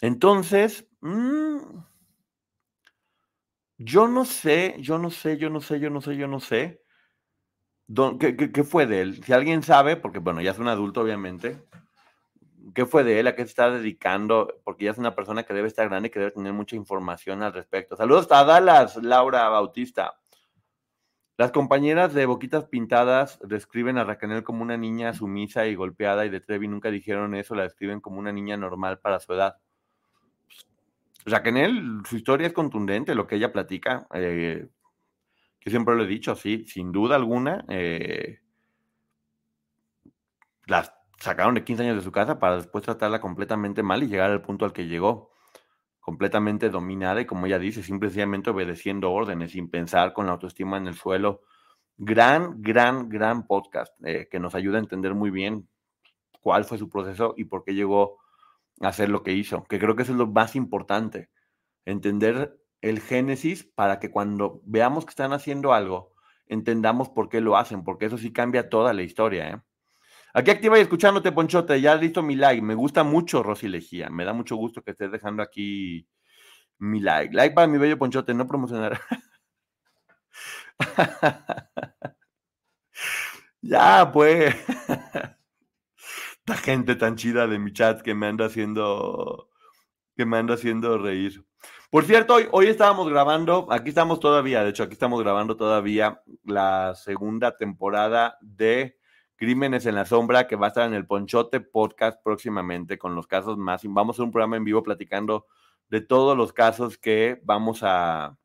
Entonces, 0.00 0.86
mm, 1.00 1.58
yo 3.78 4.08
no 4.08 4.24
sé, 4.24 4.76
yo 4.78 4.98
no 4.98 5.10
sé, 5.10 5.36
yo 5.38 5.50
no 5.50 5.60
sé, 5.60 5.80
yo 5.80 5.90
no 5.90 6.00
sé, 6.00 6.16
yo 6.16 6.28
no 6.28 6.40
sé. 6.40 6.82
¿Qué, 8.18 8.36
qué, 8.36 8.64
fue 8.64 8.86
de 8.86 9.02
él? 9.02 9.22
Si 9.24 9.32
alguien 9.32 9.62
sabe, 9.62 9.96
porque 9.96 10.18
bueno, 10.18 10.40
ya 10.40 10.52
es 10.52 10.58
un 10.58 10.68
adulto, 10.68 11.02
obviamente, 11.02 11.62
¿qué 12.74 12.86
fue 12.86 13.04
de 13.04 13.20
él? 13.20 13.26
¿A 13.26 13.34
qué 13.34 13.42
se 13.42 13.50
está 13.50 13.70
dedicando? 13.70 14.60
Porque 14.64 14.86
ya 14.86 14.92
es 14.92 14.98
una 14.98 15.14
persona 15.14 15.42
que 15.42 15.52
debe 15.52 15.68
estar 15.68 15.88
grande 15.88 16.08
y 16.08 16.10
que 16.10 16.18
debe 16.18 16.30
tener 16.30 16.54
mucha 16.54 16.76
información 16.76 17.42
al 17.42 17.52
respecto. 17.52 17.96
Saludos 17.96 18.26
a 18.30 18.44
Dallas, 18.44 18.96
Laura 18.96 19.48
Bautista. 19.50 20.14
Las 21.36 21.50
compañeras 21.50 22.14
de 22.14 22.26
Boquitas 22.26 22.66
Pintadas 22.66 23.40
describen 23.42 23.98
a 23.98 24.04
Raquel 24.04 24.44
como 24.44 24.62
una 24.62 24.76
niña 24.76 25.12
sumisa 25.14 25.66
y 25.66 25.74
golpeada 25.74 26.24
y 26.24 26.28
de 26.28 26.40
Trevi 26.40 26.68
nunca 26.68 26.92
dijeron 26.92 27.34
eso, 27.34 27.56
la 27.56 27.64
describen 27.64 28.00
como 28.00 28.20
una 28.20 28.30
niña 28.30 28.56
normal 28.56 29.00
para 29.00 29.18
su 29.18 29.32
edad. 29.32 29.56
Raquel, 31.26 32.02
su 32.08 32.16
historia 32.16 32.46
es 32.46 32.52
contundente, 32.52 33.16
lo 33.16 33.26
que 33.26 33.34
ella 33.34 33.52
platica. 33.52 34.06
Eh, 34.14 34.68
yo 35.60 35.70
siempre 35.70 35.96
lo 35.96 36.04
he 36.04 36.06
dicho, 36.06 36.36
sí, 36.36 36.66
sin 36.66 36.92
duda 36.92 37.16
alguna. 37.16 37.64
Eh, 37.68 38.38
las 40.66 40.94
sacaron 41.18 41.54
de 41.54 41.64
15 41.64 41.82
años 41.82 41.96
de 41.96 42.02
su 42.02 42.12
casa 42.12 42.38
para 42.38 42.58
después 42.58 42.84
tratarla 42.84 43.20
completamente 43.20 43.82
mal 43.82 44.04
y 44.04 44.06
llegar 44.06 44.30
al 44.30 44.42
punto 44.42 44.64
al 44.66 44.72
que 44.72 44.86
llegó 44.86 45.33
completamente 46.04 46.68
dominada 46.68 47.22
y 47.22 47.24
como 47.24 47.46
ella 47.46 47.58
dice, 47.58 47.82
simplemente 47.82 48.50
obedeciendo 48.50 49.10
órdenes, 49.10 49.52
sin 49.52 49.70
pensar 49.70 50.12
con 50.12 50.26
la 50.26 50.32
autoestima 50.32 50.76
en 50.76 50.86
el 50.86 50.94
suelo. 50.96 51.40
Gran, 51.96 52.60
gran, 52.60 53.08
gran 53.08 53.46
podcast 53.46 53.90
eh, 54.04 54.28
que 54.30 54.38
nos 54.38 54.54
ayuda 54.54 54.76
a 54.76 54.80
entender 54.80 55.14
muy 55.14 55.30
bien 55.30 55.66
cuál 56.42 56.66
fue 56.66 56.76
su 56.76 56.90
proceso 56.90 57.32
y 57.38 57.44
por 57.44 57.64
qué 57.64 57.72
llegó 57.72 58.18
a 58.82 58.88
hacer 58.88 59.08
lo 59.08 59.22
que 59.22 59.32
hizo, 59.32 59.64
que 59.64 59.78
creo 59.78 59.96
que 59.96 60.02
eso 60.02 60.12
es 60.12 60.18
lo 60.18 60.26
más 60.26 60.56
importante, 60.56 61.30
entender 61.86 62.60
el 62.82 63.00
génesis 63.00 63.64
para 63.64 63.98
que 63.98 64.10
cuando 64.10 64.60
veamos 64.66 65.06
que 65.06 65.10
están 65.10 65.32
haciendo 65.32 65.72
algo, 65.72 66.12
entendamos 66.46 67.08
por 67.08 67.30
qué 67.30 67.40
lo 67.40 67.56
hacen, 67.56 67.82
porque 67.82 68.04
eso 68.04 68.18
sí 68.18 68.30
cambia 68.30 68.68
toda 68.68 68.92
la 68.92 69.04
historia. 69.04 69.48
¿eh? 69.48 69.60
Aquí 70.36 70.50
activa 70.50 70.76
y 70.76 70.82
escuchándote, 70.82 71.30
Ponchote. 71.30 71.80
Ya 71.80 71.94
listo 71.94 72.20
mi 72.20 72.34
like. 72.34 72.60
Me 72.60 72.74
gusta 72.74 73.04
mucho 73.04 73.40
Rosy 73.42 73.68
Lejía. 73.68 74.10
Me 74.10 74.24
da 74.24 74.32
mucho 74.32 74.56
gusto 74.56 74.82
que 74.82 74.90
estés 74.90 75.12
dejando 75.12 75.44
aquí 75.44 76.08
mi 76.78 76.98
like. 76.98 77.32
Like 77.32 77.54
para 77.54 77.68
mi 77.68 77.78
bello 77.78 77.96
Ponchote, 77.96 78.34
no 78.34 78.48
promocionar. 78.48 79.00
ya, 83.62 84.10
pues. 84.12 84.56
Esta 86.38 86.56
gente 86.56 86.96
tan 86.96 87.14
chida 87.14 87.46
de 87.46 87.60
mi 87.60 87.72
chat 87.72 88.02
que 88.02 88.14
me 88.14 88.26
anda 88.26 88.46
haciendo. 88.46 89.50
que 90.16 90.26
me 90.26 90.36
anda 90.36 90.54
haciendo 90.54 90.98
reír. 90.98 91.46
Por 91.90 92.06
cierto, 92.06 92.34
hoy, 92.34 92.48
hoy 92.50 92.66
estábamos 92.66 93.08
grabando, 93.08 93.68
aquí 93.70 93.90
estamos 93.90 94.18
todavía, 94.18 94.64
de 94.64 94.70
hecho, 94.70 94.82
aquí 94.82 94.94
estamos 94.94 95.22
grabando 95.22 95.56
todavía 95.56 96.20
la 96.42 96.96
segunda 96.96 97.56
temporada 97.56 98.36
de 98.40 98.98
Crímenes 99.36 99.86
en 99.86 99.96
la 99.96 100.04
Sombra, 100.04 100.46
que 100.46 100.56
va 100.56 100.66
a 100.66 100.68
estar 100.68 100.86
en 100.86 100.94
el 100.94 101.06
Ponchote 101.06 101.60
Podcast 101.60 102.22
próximamente 102.22 102.98
con 102.98 103.14
los 103.14 103.26
casos 103.26 103.58
más. 103.58 103.82
Vamos 103.84 104.18
a 104.18 104.22
un 104.22 104.30
programa 104.30 104.56
en 104.56 104.64
vivo 104.64 104.82
platicando 104.82 105.46
de 105.88 106.00
todos 106.00 106.36
los 106.36 106.52
casos 106.52 106.98
que 106.98 107.40
vamos 107.44 107.80
a 107.82 108.38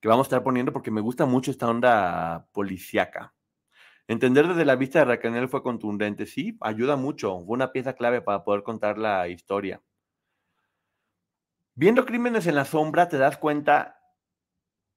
que 0.00 0.08
vamos 0.08 0.26
a 0.26 0.28
estar 0.28 0.42
poniendo 0.42 0.70
porque 0.70 0.90
me 0.90 1.00
gusta 1.00 1.24
mucho 1.24 1.50
esta 1.50 1.66
onda 1.68 2.46
policíaca. 2.52 3.34
Entender 4.06 4.46
desde 4.46 4.66
la 4.66 4.76
vista 4.76 4.98
de 4.98 5.06
Raquel 5.06 5.48
fue 5.48 5.62
contundente, 5.62 6.26
sí, 6.26 6.58
ayuda 6.60 6.96
mucho, 6.96 7.42
fue 7.46 7.54
una 7.54 7.72
pieza 7.72 7.94
clave 7.94 8.20
para 8.20 8.44
poder 8.44 8.62
contar 8.62 8.98
la 8.98 9.28
historia. 9.28 9.82
Viendo 11.74 12.04
crímenes 12.04 12.46
en 12.46 12.54
la 12.54 12.66
sombra 12.66 13.08
te 13.08 13.16
das 13.16 13.38
cuenta 13.38 13.98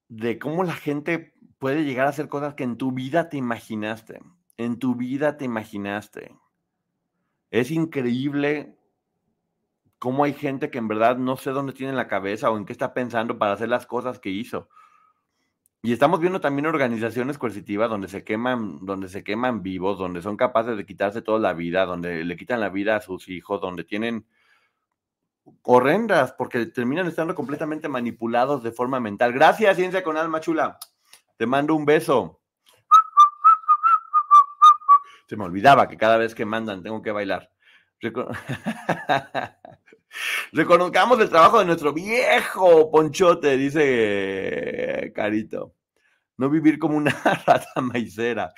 de 0.09 0.37
cómo 0.39 0.65
la 0.65 0.73
gente 0.73 1.33
puede 1.57 1.85
llegar 1.85 2.07
a 2.07 2.09
hacer 2.09 2.27
cosas 2.27 2.55
que 2.55 2.63
en 2.65 2.77
tu 2.77 2.91
vida 2.91 3.29
te 3.29 3.37
imaginaste, 3.37 4.19
en 4.57 4.79
tu 4.79 4.95
vida 4.95 5.37
te 5.37 5.45
imaginaste. 5.45 6.35
Es 7.49 7.71
increíble 7.71 8.77
cómo 9.99 10.23
hay 10.23 10.33
gente 10.33 10.69
que 10.69 10.77
en 10.77 10.87
verdad 10.87 11.17
no 11.17 11.37
sé 11.37 11.51
dónde 11.51 11.73
tiene 11.73 11.93
la 11.93 12.07
cabeza 12.07 12.51
o 12.51 12.57
en 12.57 12.65
qué 12.65 12.73
está 12.73 12.93
pensando 12.93 13.37
para 13.37 13.53
hacer 13.53 13.69
las 13.69 13.85
cosas 13.85 14.19
que 14.19 14.29
hizo. 14.29 14.69
Y 15.81 15.93
estamos 15.93 16.19
viendo 16.19 16.41
también 16.41 16.65
organizaciones 16.65 17.37
coercitivas 17.37 17.89
donde 17.89 18.07
se 18.07 18.23
queman, 18.23 18.85
donde 18.85 19.09
se 19.09 19.23
queman 19.23 19.61
vivos, 19.61 19.97
donde 19.97 20.21
son 20.21 20.35
capaces 20.35 20.75
de 20.75 20.85
quitarse 20.85 21.21
toda 21.21 21.39
la 21.39 21.53
vida, 21.53 21.85
donde 21.85 22.25
le 22.25 22.35
quitan 22.35 22.59
la 22.59 22.69
vida 22.69 22.95
a 22.95 23.01
sus 23.01 23.29
hijos, 23.29 23.61
donde 23.61 23.83
tienen 23.83 24.25
horrendas, 25.61 26.33
porque 26.33 26.65
terminan 26.65 27.07
estando 27.07 27.35
completamente 27.35 27.87
manipulados 27.87 28.63
de 28.63 28.71
forma 28.71 28.99
mental. 28.99 29.31
Gracias, 29.31 29.77
Ciencia 29.77 30.03
con 30.03 30.17
Alma 30.17 30.41
Chula. 30.41 30.77
Te 31.37 31.45
mando 31.45 31.75
un 31.75 31.85
beso. 31.85 32.41
Se 35.27 35.35
me 35.35 35.43
olvidaba 35.43 35.87
que 35.87 35.97
cada 35.97 36.17
vez 36.17 36.33
que 36.33 36.45
mandan 36.45 36.81
tengo 36.81 37.01
que 37.01 37.11
bailar. 37.11 37.51
Reconozcamos 40.51 41.19
el 41.19 41.29
trabajo 41.29 41.59
de 41.59 41.65
nuestro 41.65 41.93
viejo 41.93 42.89
Ponchote, 42.91 43.57
dice 43.57 45.11
Carito. 45.13 45.73
No 46.37 46.49
vivir 46.49 46.79
como 46.79 46.97
una 46.97 47.11
rata 47.45 47.81
maicera. 47.81 48.53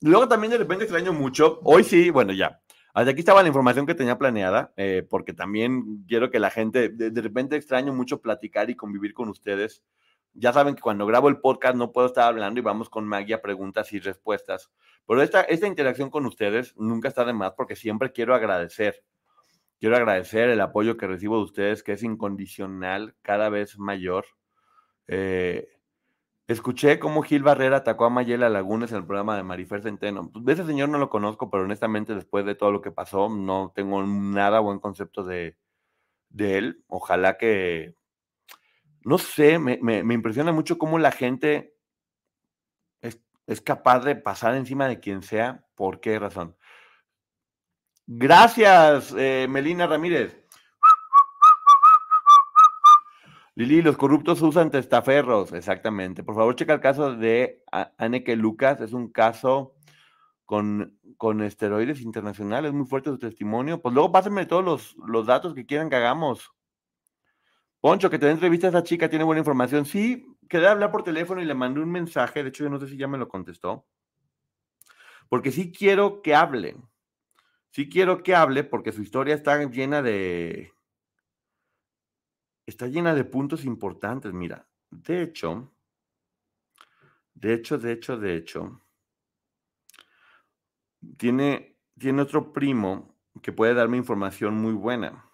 Luego 0.00 0.28
también 0.28 0.52
de 0.52 0.58
repente 0.58 0.84
extraño 0.84 1.12
mucho. 1.12 1.60
Hoy 1.64 1.84
sí, 1.84 2.10
bueno, 2.10 2.32
ya. 2.32 2.60
Hasta 2.94 3.12
aquí 3.12 3.20
estaba 3.20 3.42
la 3.42 3.48
información 3.48 3.86
que 3.86 3.94
tenía 3.94 4.18
planeada, 4.18 4.72
eh, 4.76 5.06
porque 5.08 5.32
también 5.32 6.04
quiero 6.08 6.30
que 6.30 6.40
la 6.40 6.50
gente, 6.50 6.88
de, 6.88 7.22
repente 7.22 7.56
extraño 7.56 7.92
mucho 7.92 8.20
platicar 8.20 8.70
y 8.70 8.76
convivir 8.76 9.14
con 9.14 9.28
ustedes. 9.28 9.84
Ya 10.38 10.52
saben 10.52 10.74
que 10.74 10.82
cuando 10.82 11.06
grabo 11.06 11.28
el 11.28 11.40
podcast 11.40 11.76
no 11.76 11.92
puedo 11.92 12.06
estar 12.06 12.24
hablando 12.24 12.60
y 12.60 12.62
vamos 12.62 12.88
con 12.88 13.06
magia, 13.06 13.42
preguntas 13.42 13.92
y 13.92 13.98
respuestas. 13.98 14.70
Pero 15.06 15.22
esta, 15.22 15.42
esta 15.42 15.66
interacción 15.66 16.10
con 16.10 16.26
ustedes 16.26 16.76
nunca 16.76 17.08
está 17.08 17.24
de 17.24 17.32
más 17.32 17.52
porque 17.52 17.76
siempre 17.76 18.12
quiero 18.12 18.34
agradecer. 18.34 19.02
Quiero 19.80 19.96
agradecer 19.96 20.48
el 20.48 20.60
apoyo 20.60 20.96
que 20.96 21.06
recibo 21.06 21.36
de 21.36 21.44
ustedes, 21.44 21.82
que 21.82 21.92
es 21.92 22.02
incondicional, 22.02 23.14
cada 23.22 23.48
vez 23.48 23.78
mayor. 23.78 24.26
Eh, 25.06 25.68
escuché 26.48 26.98
cómo 26.98 27.22
Gil 27.22 27.44
Barrera 27.44 27.78
atacó 27.78 28.06
a 28.06 28.10
Mayela 28.10 28.48
Lagunes 28.48 28.90
en 28.90 28.98
el 28.98 29.06
programa 29.06 29.36
de 29.36 29.44
Marifer 29.44 29.82
Centeno. 29.82 30.30
Pues, 30.32 30.44
de 30.44 30.52
ese 30.52 30.66
señor 30.66 30.88
no 30.88 30.98
lo 30.98 31.08
conozco, 31.10 31.48
pero 31.48 31.62
honestamente, 31.62 32.14
después 32.14 32.44
de 32.44 32.56
todo 32.56 32.72
lo 32.72 32.80
que 32.80 32.90
pasó, 32.90 33.28
no 33.28 33.72
tengo 33.74 34.02
nada 34.04 34.58
buen 34.60 34.80
concepto 34.80 35.22
de, 35.24 35.56
él. 36.36 36.84
Ojalá 36.88 37.38
que. 37.38 37.94
No 39.08 39.16
sé, 39.16 39.58
me, 39.58 39.78
impresiona 40.12 40.52
mucho 40.52 40.76
cómo 40.76 40.98
la 40.98 41.10
gente 41.10 41.74
es, 43.00 43.18
es 43.46 43.62
capaz 43.62 44.00
de 44.00 44.16
pasar 44.16 44.54
encima 44.54 44.86
de 44.86 45.00
quien 45.00 45.22
sea. 45.22 45.64
¿Por 45.74 46.00
qué 46.00 46.18
razón? 46.18 46.54
Gracias, 48.06 49.14
eh, 49.16 49.46
Melina 49.48 49.86
Ramírez. 49.86 50.36
Lili, 53.54 53.80
los 53.80 53.96
corruptos 53.96 54.42
usan 54.42 54.70
testaferros, 54.70 55.54
exactamente. 55.54 56.22
Por 56.22 56.34
favor, 56.34 56.54
checa 56.54 56.74
el 56.74 56.80
caso 56.80 57.16
de 57.16 57.64
Anneke 57.96 58.36
Lucas. 58.36 58.82
Es 58.82 58.92
un 58.92 59.10
caso 59.10 59.74
con, 60.44 60.98
con 61.16 61.42
esteroides 61.42 62.02
internacionales. 62.02 62.74
Muy 62.74 62.84
fuerte 62.84 63.08
su 63.08 63.18
testimonio. 63.18 63.80
Pues 63.80 63.94
luego 63.94 64.12
pásenme 64.12 64.44
todos 64.44 64.62
los, 64.62 64.96
los 64.98 65.24
datos 65.24 65.54
que 65.54 65.64
quieran 65.64 65.88
que 65.88 65.96
hagamos. 65.96 66.52
Poncho, 67.80 68.10
que 68.10 68.18
te 68.18 68.26
dé 68.26 68.32
entrevista 68.32 68.66
a 68.66 68.70
esa 68.70 68.82
chica, 68.82 69.08
tiene 69.08 69.24
buena 69.24 69.40
información. 69.40 69.86
Sí, 69.86 70.36
quedé 70.48 70.66
a 70.66 70.72
hablar 70.72 70.90
por 70.90 71.04
teléfono 71.04 71.40
y 71.40 71.44
le 71.44 71.54
mandé 71.54 71.80
un 71.80 71.90
mensaje. 71.90 72.42
De 72.42 72.48
hecho, 72.48 72.64
yo 72.64 72.70
no 72.70 72.78
sé 72.78 72.88
si 72.88 72.96
ya 72.96 73.06
me 73.06 73.18
lo 73.18 73.28
contestó. 73.28 73.86
Porque 75.28 75.52
sí 75.52 75.70
quiero 75.70 76.22
que 76.22 76.34
hablen 76.34 76.88
sí 77.70 77.88
quiero 77.88 78.22
que 78.22 78.34
hable 78.34 78.64
porque 78.64 78.92
su 78.92 79.02
historia 79.02 79.34
está 79.34 79.62
llena 79.64 80.02
de... 80.02 80.72
Está 82.66 82.86
llena 82.86 83.14
de 83.14 83.24
puntos 83.24 83.64
importantes, 83.64 84.32
mira. 84.32 84.68
De 84.90 85.22
hecho, 85.22 85.72
de 87.34 87.54
hecho, 87.54 87.78
de 87.78 87.92
hecho, 87.92 88.18
de 88.18 88.34
hecho, 88.34 88.82
tiene, 91.16 91.78
tiene 91.96 92.22
otro 92.22 92.52
primo 92.52 93.14
que 93.42 93.52
puede 93.52 93.74
darme 93.74 93.96
información 93.96 94.54
muy 94.54 94.72
buena. 94.72 95.27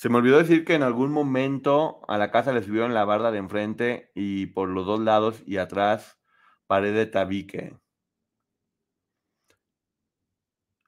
Se 0.00 0.08
me 0.08 0.16
olvidó 0.16 0.38
decir 0.38 0.64
que 0.64 0.72
en 0.74 0.82
algún 0.82 1.12
momento 1.12 2.00
a 2.08 2.16
la 2.16 2.30
casa 2.30 2.54
le 2.54 2.62
subieron 2.62 2.94
la 2.94 3.04
barda 3.04 3.30
de 3.30 3.36
enfrente 3.36 4.10
y 4.14 4.46
por 4.46 4.70
los 4.70 4.86
dos 4.86 4.98
lados 4.98 5.42
y 5.44 5.58
atrás 5.58 6.18
pared 6.66 6.94
de 6.94 7.04
tabique. 7.04 7.76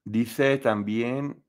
Dice 0.06 0.56
también, 0.56 1.44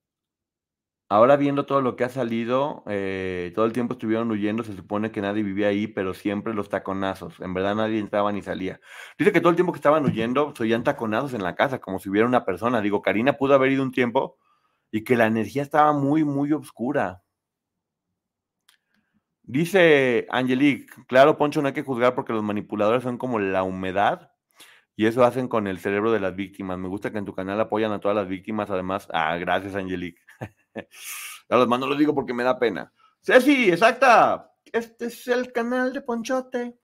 ahora 1.07 1.38
viendo 1.38 1.66
todo 1.66 1.80
lo 1.80 1.95
que 1.95 2.03
ha 2.03 2.09
salido, 2.09 2.84
eh, 2.88 3.53
todo 3.55 3.64
el 3.64 3.72
tiempo 3.72 3.93
estuvieron 3.93 4.30
huyendo, 4.30 4.64
se 4.66 4.76
supone 4.76 5.14
que 5.14 5.22
nadie 5.22 5.41
vivía 5.41 5.70
ahí, 5.70 5.88
pero 5.88 6.14
siempre 6.14 6.53
los 6.53 6.68
taconazos. 6.68 7.39
En 7.39 7.53
verdad 7.53 7.76
nadie 7.76 7.99
entraba 7.99 8.34
ni 8.34 8.41
salía. 8.41 8.82
Dice 9.18 9.32
que 9.32 9.39
todo 9.39 9.51
el 9.51 9.55
tiempo 9.55 9.72
que 9.72 9.78
estaban 9.78 10.03
huyendo, 10.03 10.53
se 10.53 10.80
taconazos 10.80 11.34
en 11.34 11.43
la 11.43 11.55
casa, 11.55 11.80
como 11.80 11.99
si 11.99 12.09
hubiera 12.09 12.28
una 12.28 12.43
persona. 12.43 12.82
Digo, 12.82 13.01
Karina 13.01 13.38
pudo 13.38 13.53
haber 13.53 13.72
ido 13.72 13.84
un 13.84 13.93
tiempo 13.93 14.38
y 14.91 15.05
que 15.05 15.16
la 15.16 15.28
energía 15.28 15.61
estaba 15.61 15.93
muy, 15.93 16.26
muy 16.26 16.51
oscura. 16.51 17.22
Dice 19.44 20.26
Angelique, 20.30 20.88
claro, 21.08 21.38
Poncho, 21.38 21.62
no 21.62 21.68
hay 21.68 21.74
que 21.74 21.84
juzgar 21.84 22.16
porque 22.16 22.32
los 22.32 22.44
manipuladores 22.44 23.04
son 23.04 23.18
como 23.18 23.39
la 23.39 23.64
humedad 23.64 24.32
y 24.96 25.06
eso 25.06 25.24
hacen 25.26 25.48
con 25.50 25.68
el 25.68 25.80
cerebro 25.80 26.12
de 26.12 26.22
las 26.22 26.36
víctimas. 26.36 26.78
Me 26.78 26.88
gusta 26.88 27.12
que 27.12 27.18
en 27.18 27.26
tu 27.26 27.36
canal 27.36 27.60
apoyan 27.60 27.91
a 27.91 28.00
todas 28.00 28.16
las 28.16 28.28
víctimas. 28.28 28.70
Además, 28.70 29.08
ah, 29.12 29.36
gracias, 29.38 29.76
Angelique. 29.76 30.22
ya 30.76 31.58
los 31.58 31.68
mando, 31.68 31.88
lo 31.88 31.96
digo 31.96 32.16
porque 32.16 32.34
me 32.34 32.44
da 32.44 32.58
pena. 32.58 32.94
Ceci, 33.22 33.70
exacta. 33.70 34.52
Este 34.72 35.08
es 35.08 35.28
el 35.28 35.52
canal 35.52 35.91
de 35.94 36.02
Ponchote. 36.02 36.78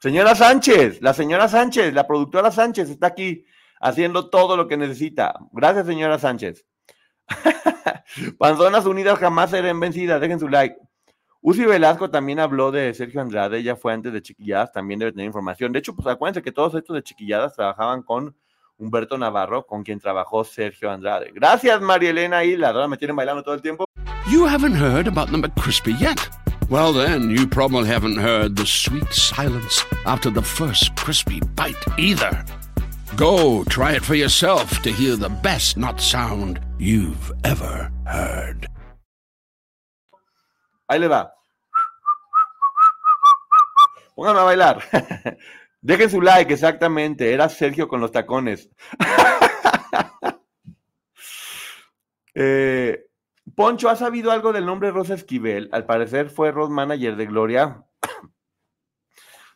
Señora 0.00 0.34
Sánchez, 0.34 1.02
la 1.02 1.12
señora 1.12 1.48
Sánchez, 1.48 1.92
la 1.92 2.06
productora 2.06 2.50
Sánchez 2.50 2.88
está 2.88 3.08
aquí 3.08 3.44
haciendo 3.80 4.30
todo 4.30 4.56
lo 4.56 4.66
que 4.66 4.76
necesita. 4.76 5.34
Gracias, 5.52 5.86
señora 5.86 6.18
Sánchez. 6.18 6.64
Panzonas 8.38 8.86
unidas 8.86 9.18
jamás 9.18 9.50
serán 9.50 9.80
vencidas. 9.80 10.20
Dejen 10.20 10.40
su 10.40 10.48
like. 10.48 10.76
Uzi 11.42 11.64
Velasco 11.64 12.10
también 12.10 12.38
habló 12.38 12.70
de 12.70 12.92
Sergio 12.92 13.22
Andrade, 13.22 13.58
ella 13.58 13.74
fue 13.74 13.94
antes 13.94 14.12
de 14.12 14.20
Chiquilladas, 14.20 14.72
también 14.72 15.00
debe 15.00 15.12
tener 15.12 15.24
información. 15.24 15.72
De 15.72 15.78
hecho, 15.78 15.96
pues 15.96 16.06
acuérdense 16.06 16.42
que 16.42 16.52
todos 16.52 16.74
estos 16.74 16.94
de 16.94 17.02
Chiquilladas 17.02 17.56
trabajaban 17.56 18.02
con 18.02 18.36
Humberto 18.76 19.16
Navarro, 19.16 19.66
con 19.66 19.82
quien 19.82 19.98
trabajó 19.98 20.44
Sergio 20.44 20.90
Andrade. 20.90 21.30
Gracias, 21.34 21.80
María 21.80 22.10
Elena 22.10 22.44
Isla. 22.44 22.68
Ahora 22.68 22.88
me 22.88 22.98
tienen 22.98 23.16
bailando 23.16 23.42
todo 23.42 23.54
el 23.54 23.62
tiempo. 23.62 23.86
You 24.30 24.46
haven't 24.46 24.76
heard 24.76 25.08
about 25.08 25.30
the 25.30 25.38
McCrispy 25.38 25.98
yet. 25.98 26.28
Well, 26.68 26.92
then, 26.92 27.30
you 27.30 27.46
probably 27.46 27.88
haven't 27.88 28.18
heard 28.18 28.54
the 28.54 28.66
sweet 28.66 29.10
silence 29.10 29.82
after 30.04 30.30
the 30.30 30.42
first 30.42 30.94
crispy 30.96 31.40
bite 31.56 31.74
either. 31.98 32.44
Go 33.16 33.64
try 33.64 33.94
it 33.94 34.04
for 34.04 34.14
yourself 34.14 34.82
to 34.82 34.90
hear 34.90 35.16
the 35.16 35.30
best 35.42 35.78
not 35.78 36.02
sound 36.02 36.60
you've 36.78 37.32
ever 37.44 37.90
heard. 38.06 38.68
Ahí 40.90 40.98
le 40.98 41.06
va. 41.06 41.32
Pónganme 44.16 44.40
a 44.40 44.42
bailar. 44.42 44.82
Dejen 45.80 46.10
su 46.10 46.20
like, 46.20 46.52
exactamente. 46.52 47.32
Era 47.32 47.48
Sergio 47.48 47.86
con 47.86 48.00
los 48.00 48.12
tacones. 48.12 48.68
Eh, 52.32 53.06
Poncho, 53.56 53.88
¿has 53.90 53.98
sabido 53.98 54.30
algo 54.30 54.52
del 54.52 54.64
nombre 54.64 54.92
Rosa 54.92 55.14
Esquivel? 55.14 55.68
Al 55.72 55.84
parecer 55.84 56.30
fue 56.30 56.52
road 56.52 56.70
manager 56.70 57.16
de 57.16 57.26
Gloria 57.26 57.84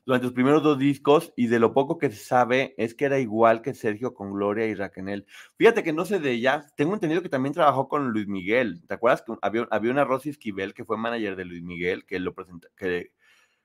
durante 0.05 0.27
los 0.27 0.35
primeros 0.35 0.63
dos 0.63 0.79
discos 0.79 1.33
y 1.37 1.47
de 1.47 1.59
lo 1.59 1.73
poco 1.73 1.99
que 1.99 2.11
se 2.11 2.23
sabe 2.23 2.75
es 2.77 2.95
que 2.95 3.07
era 3.07 3.19
igual 3.19 3.63
que 3.63 3.75
Sergio 3.75 4.15
con 4.15 4.33
Gloria 4.33 4.67
y 4.67 4.75
Raquel. 4.75 5.27
Fíjate 5.57 5.83
que 5.83 5.93
no 5.93 6.05
sé 6.05 6.19
de 6.19 6.33
ella, 6.33 6.67
tengo 6.77 6.95
entendido 6.95 7.23
que 7.23 7.29
también 7.29 7.55
trabajó 7.55 7.89
con 7.89 8.11
Luis 8.11 8.27
Miguel. 8.27 8.87
¿Te 8.87 8.95
acuerdas 8.95 9.23
que 9.23 9.33
había, 9.41 9.91
una 9.91 10.05
Rosy 10.05 10.31
Esquivel 10.31 10.75
que 10.75 10.85
fue 10.85 10.99
manager 10.99 11.37
de 11.37 11.45
Luis 11.47 11.63
Miguel 11.63 12.05
que 12.05 12.21
lo 12.21 12.35
presentó, 12.35 12.69
que, 12.77 13.13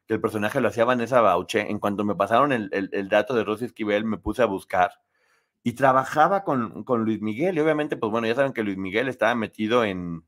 que 0.07 0.13
el 0.13 0.21
personaje 0.21 0.61
lo 0.61 0.69
hacía 0.69 0.85
Vanessa 0.85 1.21
Bauche. 1.21 1.69
En 1.69 1.79
cuanto 1.79 2.05
me 2.05 2.15
pasaron 2.15 2.51
el, 2.53 2.69
el, 2.71 3.09
dato 3.09 3.33
de 3.35 3.43
Rosy 3.43 3.65
Esquivel, 3.65 4.05
me 4.05 4.17
puse 4.17 4.41
a 4.41 4.45
buscar 4.45 4.91
y 5.61 5.73
trabajaba 5.73 6.43
con, 6.43 6.83
con, 6.85 7.03
Luis 7.03 7.21
Miguel. 7.21 7.57
Y 7.57 7.59
obviamente, 7.59 7.97
pues 7.97 8.11
bueno, 8.11 8.27
ya 8.27 8.35
saben 8.35 8.53
que 8.53 8.63
Luis 8.63 8.77
Miguel 8.77 9.09
estaba 9.09 9.35
metido 9.35 9.83
en, 9.83 10.23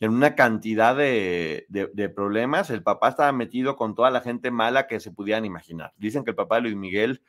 en 0.00 0.12
una 0.12 0.34
cantidad 0.34 0.96
de, 0.96 1.66
problemas. 2.14 2.70
El 2.70 2.82
papá 2.82 3.08
estaba 3.10 3.32
metido 3.32 3.76
con 3.76 3.94
toda 3.94 4.10
la 4.10 4.20
gente 4.20 4.50
mala 4.50 4.86
que 4.86 5.00
se 5.00 5.10
pudieran 5.10 5.44
imaginar. 5.44 5.92
Dicen 5.96 6.24
que 6.24 6.30
el 6.30 6.36
papá 6.36 6.56
de 6.56 6.62
Luis 6.62 6.76
Miguel 6.76 7.22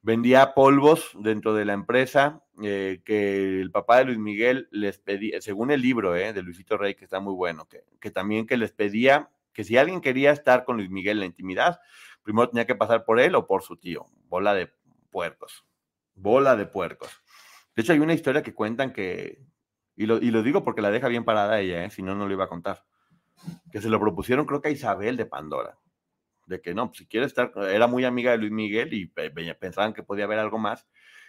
vendía 0.00 0.54
polvos 0.54 1.10
dentro 1.14 1.54
de 1.54 1.64
la 1.64 1.74
empresa, 1.74 2.42
eh, 2.62 3.02
que 3.04 3.60
el 3.60 3.70
papá 3.70 3.98
de 3.98 4.06
Luis 4.06 4.18
Miguel 4.18 4.68
les 4.70 4.98
pedía, 4.98 5.40
según 5.40 5.70
el 5.70 5.80
libro 5.80 6.16
eh, 6.16 6.32
de 6.32 6.42
Luisito 6.42 6.76
Rey, 6.76 6.94
que 6.94 7.04
está 7.04 7.20
muy 7.20 7.34
bueno, 7.34 7.66
que, 7.66 7.84
que 8.00 8.10
también 8.10 8.46
que 8.46 8.56
les 8.56 8.72
pedía 8.72 9.30
que 9.52 9.64
si 9.64 9.76
alguien 9.76 10.00
quería 10.00 10.32
estar 10.32 10.64
con 10.64 10.78
Luis 10.78 10.90
Miguel 10.90 11.18
en 11.18 11.20
la 11.20 11.26
intimidad, 11.26 11.80
primero 12.22 12.48
tenía 12.48 12.66
que 12.66 12.74
pasar 12.74 13.04
por 13.04 13.20
él 13.20 13.34
o 13.34 13.46
por 13.46 13.62
su 13.62 13.76
tío. 13.76 14.06
Bola 14.28 14.54
de 14.54 14.72
puercos. 15.10 15.64
Bola 16.14 16.56
de 16.56 16.66
puercos. 16.66 17.10
De 17.76 17.82
hecho, 17.82 17.92
hay 17.92 18.00
una 18.00 18.14
historia 18.14 18.42
que 18.42 18.54
cuentan 18.54 18.92
que, 18.92 19.42
y 19.96 20.06
lo, 20.06 20.18
y 20.18 20.30
lo 20.30 20.42
digo 20.42 20.64
porque 20.64 20.82
la 20.82 20.90
deja 20.90 21.08
bien 21.08 21.24
parada 21.24 21.60
ella, 21.60 21.84
¿eh? 21.84 21.90
si 21.90 22.02
no, 22.02 22.14
no 22.14 22.26
lo 22.26 22.32
iba 22.32 22.44
a 22.44 22.48
contar, 22.48 22.84
que 23.70 23.80
se 23.80 23.88
lo 23.88 24.00
propusieron 24.00 24.46
creo 24.46 24.60
que 24.60 24.68
a 24.68 24.72
Isabel 24.72 25.16
de 25.16 25.26
Pandora, 25.26 25.78
de 26.46 26.60
que 26.60 26.74
no, 26.74 26.88
pues 26.88 26.98
si 26.98 27.06
quiere 27.06 27.26
estar, 27.26 27.52
era 27.56 27.86
muy 27.86 28.04
amiga 28.04 28.32
de 28.32 28.38
Luis 28.38 28.52
Miguel 28.52 28.92
y 28.92 29.06
pensaban 29.06 29.92
que 29.92 30.02
podía 30.02 30.24
haber 30.24 30.38
algo 30.38 30.58
más. 30.58 30.86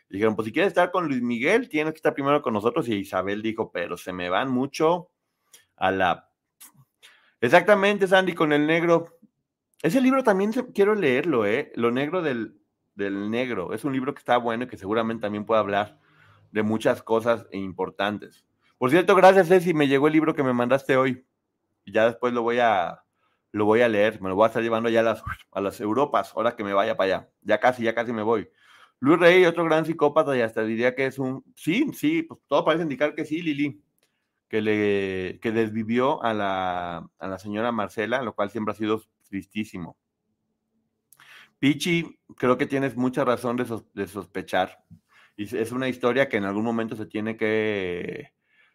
Y 0.09 0.15
dijeron, 0.15 0.35
pues 0.35 0.47
si 0.47 0.51
quiere 0.51 0.67
estar 0.67 0.91
con 0.91 1.07
Luis 1.07 1.21
Miguel, 1.21 1.69
tiene 1.69 1.91
que 1.91 1.97
estar 1.97 2.13
primero 2.13 2.41
con 2.41 2.53
nosotros. 2.53 2.87
Y 2.89 2.95
Isabel 2.95 3.41
dijo, 3.41 3.71
pero 3.71 3.95
se 3.95 4.11
me 4.11 4.29
van 4.29 4.51
mucho 4.51 5.09
a 5.75 5.91
la 5.91 6.29
Exactamente, 7.43 8.07
Sandy, 8.07 8.33
con 8.33 8.53
el 8.53 8.65
negro. 8.65 9.19
Ese 9.81 9.99
libro 9.99 10.23
también 10.23 10.53
quiero 10.73 10.95
leerlo, 10.95 11.45
¿eh? 11.45 11.73
Lo 11.75 11.91
negro 11.91 12.21
del, 12.21 12.57
del 12.95 13.29
negro. 13.29 13.73
Es 13.73 13.83
un 13.83 13.91
libro 13.91 14.13
que 14.13 14.19
está 14.19 14.37
bueno 14.37 14.63
y 14.63 14.67
que 14.67 14.77
seguramente 14.77 15.23
también 15.23 15.45
puede 15.45 15.59
hablar 15.59 15.99
de 16.53 16.63
muchas 16.63 17.03
cosas 17.03 17.45
importantes. 17.51 18.45
Por 18.83 18.89
cierto, 18.89 19.15
gracias, 19.15 19.47
Ceci. 19.47 19.73
Me 19.73 19.87
llegó 19.87 20.07
el 20.07 20.13
libro 20.13 20.35
que 20.35 20.43
me 20.43 20.51
mandaste 20.51 20.97
hoy. 20.97 21.25
Ya 21.85 22.05
después 22.05 22.33
lo 22.33 22.41
voy 22.41 22.59
a, 22.59 23.01
lo 23.53 23.63
voy 23.63 23.79
a 23.79 23.87
leer. 23.87 24.21
Me 24.21 24.27
lo 24.27 24.35
voy 24.35 24.43
a 24.43 24.47
estar 24.47 24.61
llevando 24.61 24.89
ya 24.89 24.99
a 24.99 25.03
las, 25.03 25.23
a 25.53 25.61
las 25.61 25.79
Europas, 25.79 26.33
ahora 26.35 26.57
que 26.57 26.65
me 26.65 26.73
vaya 26.73 26.97
para 26.97 27.15
allá. 27.15 27.29
Ya 27.43 27.61
casi, 27.61 27.83
ya 27.83 27.95
casi 27.95 28.11
me 28.11 28.23
voy. 28.23 28.49
Luis 28.99 29.17
Rey, 29.21 29.45
otro 29.45 29.63
gran 29.63 29.85
psicópata, 29.85 30.35
y 30.35 30.41
hasta 30.41 30.65
diría 30.65 30.95
que 30.95 31.05
es 31.05 31.17
un. 31.17 31.45
Sí, 31.55 31.93
sí, 31.93 32.23
pues 32.23 32.41
todo 32.45 32.65
parece 32.65 32.83
indicar 32.83 33.15
que 33.15 33.23
sí, 33.23 33.41
Lili 33.41 33.81
que, 34.49 34.61
le, 34.61 35.39
que 35.39 35.53
desvivió 35.53 36.21
a 36.21 36.33
la, 36.33 37.09
a 37.19 37.27
la 37.29 37.39
señora 37.39 37.71
Marcela, 37.71 38.21
lo 38.21 38.35
cual 38.35 38.49
siempre 38.49 38.73
ha 38.73 38.75
sido 38.75 39.01
tristísimo. 39.29 39.95
Pichi, 41.57 42.19
creo 42.35 42.57
que 42.57 42.65
tienes 42.65 42.97
mucha 42.97 43.23
razón 43.23 43.55
de, 43.55 44.07
sospechar. 44.07 44.83
Y 45.37 45.55
es 45.55 45.71
una 45.71 45.87
historia 45.87 46.27
que 46.27 46.35
en 46.35 46.43
algún 46.43 46.65
momento 46.65 46.97
se 46.97 47.05
tiene 47.05 47.37
que, 47.37 48.32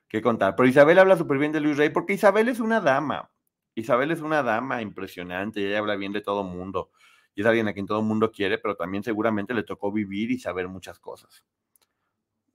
que 0.09 0.23
contar. 0.23 0.57
Pero 0.57 0.69
Isabel 0.69 0.99
habla 0.99 1.17
súper 1.17 1.39
bien 1.39 1.53
de 1.53 1.61
Luis 1.61 1.77
Rey, 1.77 1.91
porque 1.91 2.15
Isabel 2.15 2.49
es 2.49 2.61
una 2.61 2.81
dama. 2.81 3.31
Isabel 3.75 4.11
es 4.11 4.21
una 4.21 4.43
dama 4.43 4.83
impresionante, 4.83 5.65
ella 5.65 5.79
habla 5.79 5.97
bien 5.97 6.13
de 6.13 6.21
todo 6.21 6.43
mundo. 6.43 6.91
Y 7.35 7.43
es 7.43 7.47
alguien 7.47 7.69
a 7.69 7.73
quien 7.73 7.87
todo 7.87 8.03
mundo 8.03 8.33
quiere, 8.33 8.59
pero 8.59 8.75
también 8.75 9.05
seguramente 9.05 9.55
le 9.55 9.63
tocó 9.63 9.93
vivir 9.93 10.31
y 10.33 10.39
saber 10.39 10.67
muchas 10.67 10.99
cosas. 10.99 11.45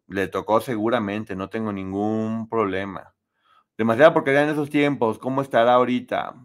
Le 0.08 0.28
tocó 0.28 0.60
seguramente, 0.60 1.36
no 1.36 1.50
tengo 1.50 1.72
ningún 1.72 2.50
problema. 2.50 3.14
Demasiada 3.78 4.14
porquería 4.14 4.44
en 4.44 4.50
esos 4.50 4.70
tiempos, 4.70 5.18
¿cómo 5.18 5.42
estará 5.42 5.76
ahorita? 5.76 6.36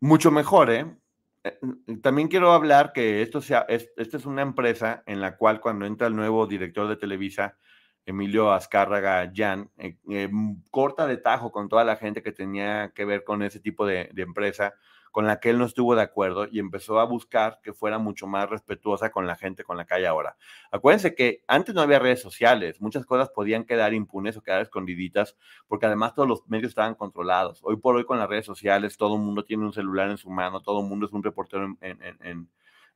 Mucho 0.00 0.30
mejor, 0.30 0.70
¿eh? 0.70 0.94
eh 1.42 1.58
también 2.02 2.28
quiero 2.28 2.52
hablar 2.52 2.92
que 2.92 3.22
esto 3.22 3.40
sea, 3.40 3.64
es, 3.68 3.90
esta 3.96 4.18
es 4.18 4.26
una 4.26 4.42
empresa 4.42 5.02
en 5.06 5.20
la 5.22 5.36
cual 5.36 5.60
cuando 5.60 5.86
entra 5.86 6.06
el 6.06 6.14
nuevo 6.14 6.46
director 6.46 6.86
de 6.86 6.96
Televisa, 6.96 7.56
Emilio 8.06 8.52
Azcárraga 8.52 9.30
Jan, 9.34 9.70
eh, 9.78 9.96
eh, 10.10 10.30
corta 10.70 11.06
de 11.06 11.16
tajo 11.16 11.50
con 11.50 11.68
toda 11.68 11.84
la 11.84 11.96
gente 11.96 12.22
que 12.22 12.32
tenía 12.32 12.92
que 12.94 13.04
ver 13.04 13.24
con 13.24 13.42
ese 13.42 13.60
tipo 13.60 13.86
de, 13.86 14.10
empresa, 14.16 14.74
con 15.10 15.26
la 15.26 15.40
que 15.40 15.50
él 15.50 15.58
no 15.58 15.64
estuvo 15.64 15.94
de 15.94 16.02
acuerdo 16.02 16.46
y 16.50 16.58
empezó 16.58 16.98
a 17.00 17.04
buscar 17.04 17.60
que 17.62 17.72
fuera 17.72 17.98
mucho 17.98 18.26
más 18.26 18.50
respetuosa 18.50 19.10
con 19.10 19.26
la 19.26 19.36
gente 19.36 19.64
con 19.64 19.76
la 19.76 19.86
que 19.86 19.94
hay 19.94 20.04
ahora. 20.04 20.36
Acuérdense 20.70 21.14
que 21.14 21.44
antes 21.46 21.74
no 21.74 21.80
había 21.80 21.98
redes 21.98 22.20
sociales, 22.20 22.80
muchas 22.80 23.06
cosas 23.06 23.30
podían 23.30 23.64
quedar 23.64 23.94
impunes 23.94 24.36
o 24.36 24.42
quedar 24.42 24.60
escondididitas, 24.60 25.36
porque 25.68 25.86
además 25.86 26.14
todos 26.14 26.28
los 26.28 26.48
medios 26.48 26.70
estaban 26.70 26.96
controlados. 26.96 27.60
Hoy 27.62 27.76
por 27.76 27.96
hoy 27.96 28.04
con 28.04 28.18
las 28.18 28.28
redes 28.28 28.44
sociales 28.44 28.96
todo 28.96 29.14
el 29.14 29.22
mundo 29.22 29.44
tiene 29.44 29.64
un 29.64 29.72
celular 29.72 30.10
en 30.10 30.18
su 30.18 30.30
mano, 30.30 30.60
todo 30.62 30.80
el 30.80 30.88
mundo 30.88 31.06
es 31.06 31.12
un 31.12 31.22
reportero 31.22 31.76
en, 31.80 32.48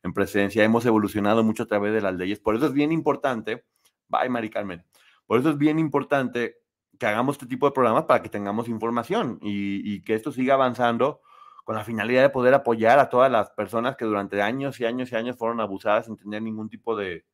en 0.02 0.12
presencia, 0.12 0.64
hemos 0.64 0.84
evolucionado 0.86 1.42
mucho 1.42 1.64
a 1.64 1.66
través 1.66 1.92
de 1.92 2.00
las 2.00 2.14
leyes, 2.14 2.40
por 2.40 2.54
eso 2.54 2.66
es 2.66 2.72
bien 2.72 2.92
importante, 2.92 3.64
bye 4.08 4.28
Mari 4.28 4.50
Carmen, 4.50 4.84
por 5.26 5.38
eso 5.38 5.50
es 5.50 5.58
bien 5.58 5.78
importante 5.78 6.56
que 6.98 7.06
hagamos 7.06 7.36
este 7.36 7.46
tipo 7.46 7.66
de 7.66 7.72
programas 7.72 8.04
para 8.04 8.22
que 8.22 8.28
tengamos 8.28 8.68
información 8.68 9.38
y, 9.42 9.94
y 9.94 10.02
que 10.02 10.14
esto 10.14 10.32
siga 10.32 10.54
avanzando 10.54 11.20
con 11.68 11.76
la 11.76 11.84
finalidad 11.84 12.22
de 12.22 12.30
poder 12.30 12.54
apoyar 12.54 12.98
a 12.98 13.10
todas 13.10 13.30
las 13.30 13.50
personas 13.50 13.94
que 13.94 14.06
durante 14.06 14.40
años 14.40 14.80
y 14.80 14.86
años 14.86 15.12
y 15.12 15.16
años 15.16 15.36
fueron 15.36 15.60
abusadas 15.60 16.06
sin 16.06 16.16
tener 16.16 16.40
ningún 16.40 16.70
tipo 16.70 16.96
de, 16.96 17.26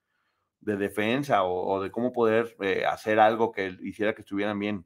defensa 0.58 1.44
o, 1.44 1.80
de 1.80 1.92
cómo 1.92 2.12
poder 2.12 2.56
eh, 2.60 2.84
hacer 2.84 3.20
algo 3.20 3.52
que 3.52 3.78
hiciera 3.82 4.12
que 4.12 4.22
estuvieran 4.22 4.58
bien. 4.58 4.84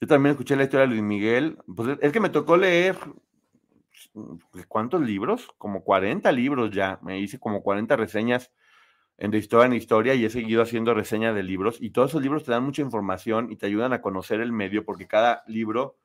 Yo 0.00 0.08
también 0.08 0.32
escuché 0.32 0.56
la 0.56 0.64
historia 0.64 0.88
de 0.88 0.88
Luis 0.88 1.02
Miguel. 1.02 1.58
Pues 1.72 1.98
es 2.00 2.12
que 2.12 2.18
me 2.18 2.30
tocó 2.30 2.56
leer, 2.56 2.98
pues, 4.50 4.66
¿cuántos 4.66 5.00
libros? 5.02 5.46
Como 5.56 5.84
40 5.84 6.32
libros 6.32 6.72
ya. 6.72 6.98
Me 7.02 7.20
hice 7.20 7.38
como 7.38 7.62
40 7.62 7.94
reseñas 7.94 8.50
en 9.20 9.34
historia 9.34 9.66
en 9.66 9.74
historia 9.74 10.14
y 10.14 10.24
he 10.24 10.30
seguido 10.30 10.62
haciendo 10.62 10.94
reseñas 10.94 11.34
de 11.34 11.42
libros. 11.42 11.76
Y 11.78 11.90
todos 11.90 12.10
esos 12.10 12.22
libros 12.22 12.44
te 12.44 12.52
dan 12.52 12.64
mucha 12.64 12.80
información 12.80 13.52
y 13.52 13.56
te 13.56 13.66
ayudan 13.66 13.92
a 13.92 14.00
conocer 14.00 14.40
el 14.40 14.50
medio 14.50 14.82
porque 14.84 15.06
cada 15.06 15.44
libro 15.46 15.98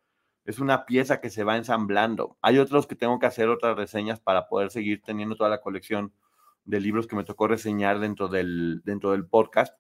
es 0.43 0.59
una 0.59 0.85
pieza 0.85 1.21
que 1.21 1.29
se 1.29 1.45
va 1.45 1.55
ensamblando. 1.55 2.37
Hay 2.41 2.59
otros 2.59 2.87
que 2.87 2.95
tengo 2.95 3.17
que 3.17 3.25
hacer 3.25 3.47
otras 3.47 3.77
reseñas 3.77 4.19
para 4.19 4.49
poder 4.49 4.69
seguir 4.69 5.01
teniendo 5.01 5.37
toda 5.37 5.49
la 5.49 5.61
colección 5.61 6.11
de 6.65 6.81
libros 6.81 7.07
que 7.07 7.15
me 7.15 7.23
tocó 7.23 7.47
reseñar 7.47 7.99
dentro 7.99 8.27
del, 8.27 8.81
dentro 8.83 9.11
del 9.11 9.25
podcast. 9.25 9.73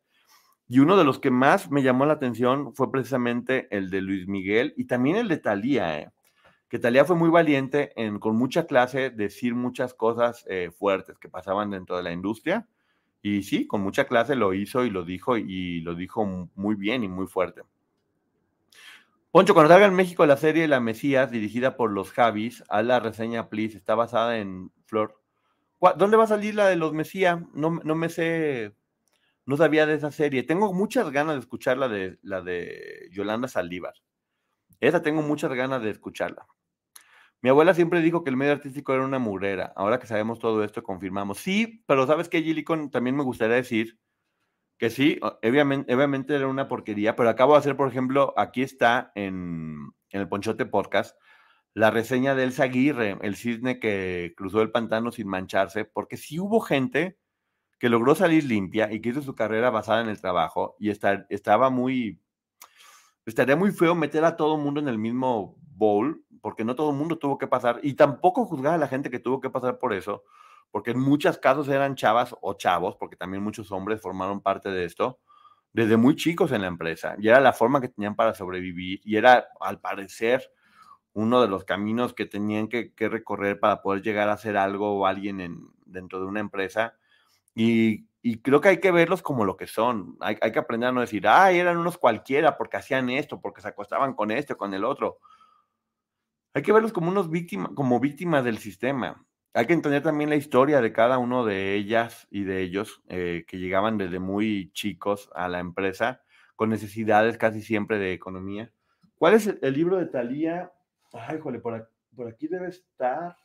Y 0.69 0.79
uno 0.79 0.95
de 0.95 1.03
los 1.03 1.19
que 1.19 1.29
más 1.29 1.69
me 1.69 1.83
llamó 1.83 2.05
la 2.05 2.13
atención 2.13 2.73
fue 2.73 2.89
precisamente 2.89 3.67
el 3.69 3.89
de 3.89 3.99
Luis 3.99 4.29
Miguel 4.29 4.73
y 4.77 4.85
también 4.85 5.17
el 5.17 5.27
de 5.27 5.37
Talía, 5.37 5.99
¿eh? 5.99 6.09
que 6.69 6.79
Talía 6.79 7.03
fue 7.03 7.17
muy 7.17 7.29
valiente 7.29 7.91
en 8.01 8.17
con 8.17 8.37
mucha 8.37 8.65
clase 8.65 9.09
decir 9.09 9.55
muchas 9.55 9.93
cosas 9.93 10.45
eh, 10.47 10.71
fuertes 10.71 11.19
que 11.19 11.27
pasaban 11.27 11.69
dentro 11.69 11.97
de 11.97 12.03
la 12.03 12.13
industria. 12.13 12.65
Y 13.27 13.41
sí, 13.41 13.65
con 13.65 13.81
mucha 13.81 14.05
clase 14.05 14.35
lo 14.35 14.53
hizo 14.53 14.85
y 14.85 14.91
lo 14.91 15.03
dijo 15.03 15.35
y 15.35 15.81
lo 15.81 15.95
dijo 15.95 16.47
muy 16.53 16.75
bien 16.75 17.03
y 17.03 17.07
muy 17.07 17.25
fuerte. 17.25 17.63
Poncho, 19.31 19.55
cuando 19.55 19.73
salga 19.73 19.87
en 19.87 19.95
México 19.95 20.27
la 20.27 20.37
serie 20.37 20.67
La 20.67 20.79
Mesías, 20.79 21.31
dirigida 21.31 21.75
por 21.75 21.91
los 21.91 22.11
Javis, 22.11 22.63
a 22.69 22.83
la 22.83 22.99
reseña, 22.99 23.49
please, 23.49 23.75
está 23.75 23.95
basada 23.95 24.37
en 24.37 24.71
Flor. 24.85 25.19
¿Dónde 25.97 26.17
va 26.17 26.25
a 26.25 26.27
salir 26.27 26.53
la 26.53 26.67
de 26.67 26.75
los 26.75 26.93
Mesías? 26.93 27.39
No, 27.55 27.79
no 27.83 27.95
me 27.95 28.09
sé, 28.09 28.75
no 29.47 29.57
sabía 29.57 29.87
de 29.87 29.95
esa 29.95 30.11
serie. 30.11 30.43
Tengo 30.43 30.71
muchas 30.71 31.09
ganas 31.09 31.33
de 31.33 31.39
escuchar 31.39 31.79
la 31.79 31.87
de, 31.87 32.19
la 32.21 32.43
de 32.43 33.09
Yolanda 33.11 33.47
Saldívar. 33.47 33.95
Esa 34.79 35.01
tengo 35.01 35.23
muchas 35.23 35.51
ganas 35.51 35.81
de 35.81 35.89
escucharla. 35.89 36.45
Mi 37.45 37.49
abuela 37.49 37.75
siempre 37.75 38.01
dijo 38.01 38.23
que 38.23 38.31
el 38.31 38.37
medio 38.37 38.53
artístico 38.53 38.91
era 38.91 39.05
una 39.05 39.19
murera. 39.19 39.71
Ahora 39.75 39.99
que 39.99 40.07
sabemos 40.07 40.39
todo 40.39 40.63
esto, 40.63 40.81
confirmamos. 40.81 41.37
Sí, 41.37 41.83
pero 41.85 42.07
¿sabes 42.07 42.27
qué, 42.27 42.41
Gilicon? 42.41 42.89
También 42.89 43.15
me 43.15 43.21
gustaría 43.21 43.55
decir 43.55 43.99
que 44.79 44.89
sí, 44.89 45.19
obviamente, 45.21 46.35
era 46.35 46.47
una 46.47 46.67
porquería, 46.67 47.15
pero 47.15 47.29
acabo 47.29 47.53
de 47.53 47.59
hacer, 47.59 47.77
por 47.77 47.87
ejemplo, 47.87 48.33
aquí 48.35 48.63
está 48.63 49.11
en, 49.13 49.91
el 50.09 50.27
Ponchote 50.27 50.65
Podcast, 50.65 51.15
la 51.75 51.91
reseña 51.91 52.33
de 52.33 52.45
Elsa 52.45 52.63
Aguirre, 52.63 53.19
el 53.21 53.35
cisne 53.35 53.79
que 53.79 54.33
cruzó 54.35 54.63
el 54.63 54.71
pantano 54.71 55.11
sin 55.11 55.27
mancharse, 55.27 55.85
porque 55.85 56.17
sí 56.17 56.39
hubo 56.39 56.61
gente 56.61 57.19
que 57.77 57.89
logró 57.89 58.15
salir 58.15 58.45
limpia 58.45 58.91
y 58.91 59.01
que 59.01 59.09
hizo 59.09 59.21
su 59.21 59.35
carrera 59.35 59.69
basada 59.69 60.01
en 60.01 60.09
el 60.09 60.19
trabajo 60.19 60.75
y 60.79 60.89
estaba 60.89 61.69
muy, 61.69 62.19
estaría 63.25 63.55
muy 63.55 63.71
feo 63.71 63.95
meter 63.95 64.23
a 64.25 64.35
todo 64.35 64.57
mundo 64.57 64.79
en 64.79 64.87
el 64.87 64.97
mismo 64.97 65.55
bowl, 65.75 66.23
porque 66.41 66.63
no 66.63 66.75
todo 66.75 66.91
el 66.91 66.97
mundo 66.97 67.17
tuvo 67.17 67.37
que 67.37 67.47
pasar, 67.47 67.79
y 67.83 67.93
tampoco 67.93 68.45
juzgar 68.45 68.73
a 68.73 68.77
la 68.77 68.87
gente 68.87 69.09
que 69.09 69.19
tuvo 69.19 69.41
que 69.41 69.49
pasar 69.49 69.79
por 69.79 69.93
eso, 69.93 70.23
porque 70.71 70.91
en 70.91 70.99
muchos 70.99 71.37
casos 71.37 71.67
eran 71.69 71.95
chavas 71.95 72.35
o 72.41 72.53
chavos, 72.53 72.95
porque 72.97 73.15
también 73.15 73.43
muchos 73.43 73.71
hombres 73.71 74.01
formaron 74.01 74.41
parte 74.41 74.69
de 74.69 74.85
esto, 74.85 75.19
desde 75.73 75.97
muy 75.97 76.15
chicos 76.15 76.51
en 76.51 76.61
la 76.61 76.67
empresa, 76.67 77.15
y 77.19 77.27
era 77.27 77.39
la 77.39 77.53
forma 77.53 77.81
que 77.81 77.89
tenían 77.89 78.15
para 78.15 78.33
sobrevivir, 78.33 79.01
y 79.03 79.15
era, 79.15 79.47
al 79.59 79.79
parecer, 79.79 80.51
uno 81.15 81.41
de 81.41 81.47
los 81.47 81.63
caminos 81.63 82.13
que 82.13 82.25
tenían 82.25 82.67
que, 82.67 82.91
recorrer 82.97 83.57
para 83.59 83.81
poder 83.81 84.03
llegar 84.03 84.27
a 84.27 84.37
ser 84.37 84.57
algo 84.57 84.99
o 84.99 85.05
alguien 85.05 85.39
en, 85.39 85.69
dentro 85.85 86.19
de 86.19 86.25
una 86.25 86.41
empresa. 86.41 86.95
Y, 87.55 88.05
creo 88.41 88.61
que 88.61 88.69
hay 88.69 88.79
que 88.79 88.91
verlos 88.91 89.21
como 89.21 89.45
lo 89.45 89.57
que 89.57 89.67
son. 89.67 90.17
Hay, 90.19 90.37
hay, 90.41 90.51
que 90.51 90.59
aprender 90.59 90.89
a 90.89 90.91
no 90.91 91.01
decir, 91.01 91.27
ay, 91.27 91.59
eran 91.59 91.77
unos 91.77 91.97
cualquiera 91.97 92.57
porque 92.57 92.77
hacían 92.77 93.09
esto, 93.09 93.39
porque 93.39 93.61
se 93.61 93.67
acostaban 93.69 94.13
con 94.13 94.31
este, 94.31 94.55
con 94.55 94.73
el 94.73 94.83
otro 94.83 95.19
hay 96.55 96.61
que 96.61 96.71
verlos 96.71 96.93
como 96.93 97.09
unos 97.09 97.29
víctimas, 97.29 97.71
como 97.75 97.99
víctimas 97.99 98.45
del 98.45 98.59
sistema. 98.59 99.25
Hay 99.53 99.67
que 99.67 99.73
entender 99.73 100.01
también 100.01 100.29
la 100.29 100.37
historia 100.37 100.79
de 100.79 100.93
cada 100.93 101.17
uno 101.17 101.45
de 101.45 101.75
ellas 101.75 102.27
y 102.31 102.45
de 102.45 102.61
ellos 102.61 103.03
eh, 103.09 103.43
que 103.45 103.57
llegaban 103.57 103.97
desde 103.97 104.19
muy 104.19 104.71
chicos 104.71 105.29
a 105.35 105.49
la 105.49 105.59
empresa 105.59 106.21
con 106.55 106.69
necesidades 106.69 107.37
casi 107.37 107.61
siempre 107.61 107.99
de 107.99 108.13
economía. 108.13 108.71
¿Cuál 109.15 109.33
es 109.33 109.47
el, 109.47 109.73
libro 109.73 109.97
de 109.97 110.05
Talía? 110.05 110.71
Ay, 111.11 111.39
jole, 111.41 111.59
por 111.59 111.91
por 112.15 112.29
aquí 112.29 112.47
debe 112.47 112.69
estar. 112.69 113.35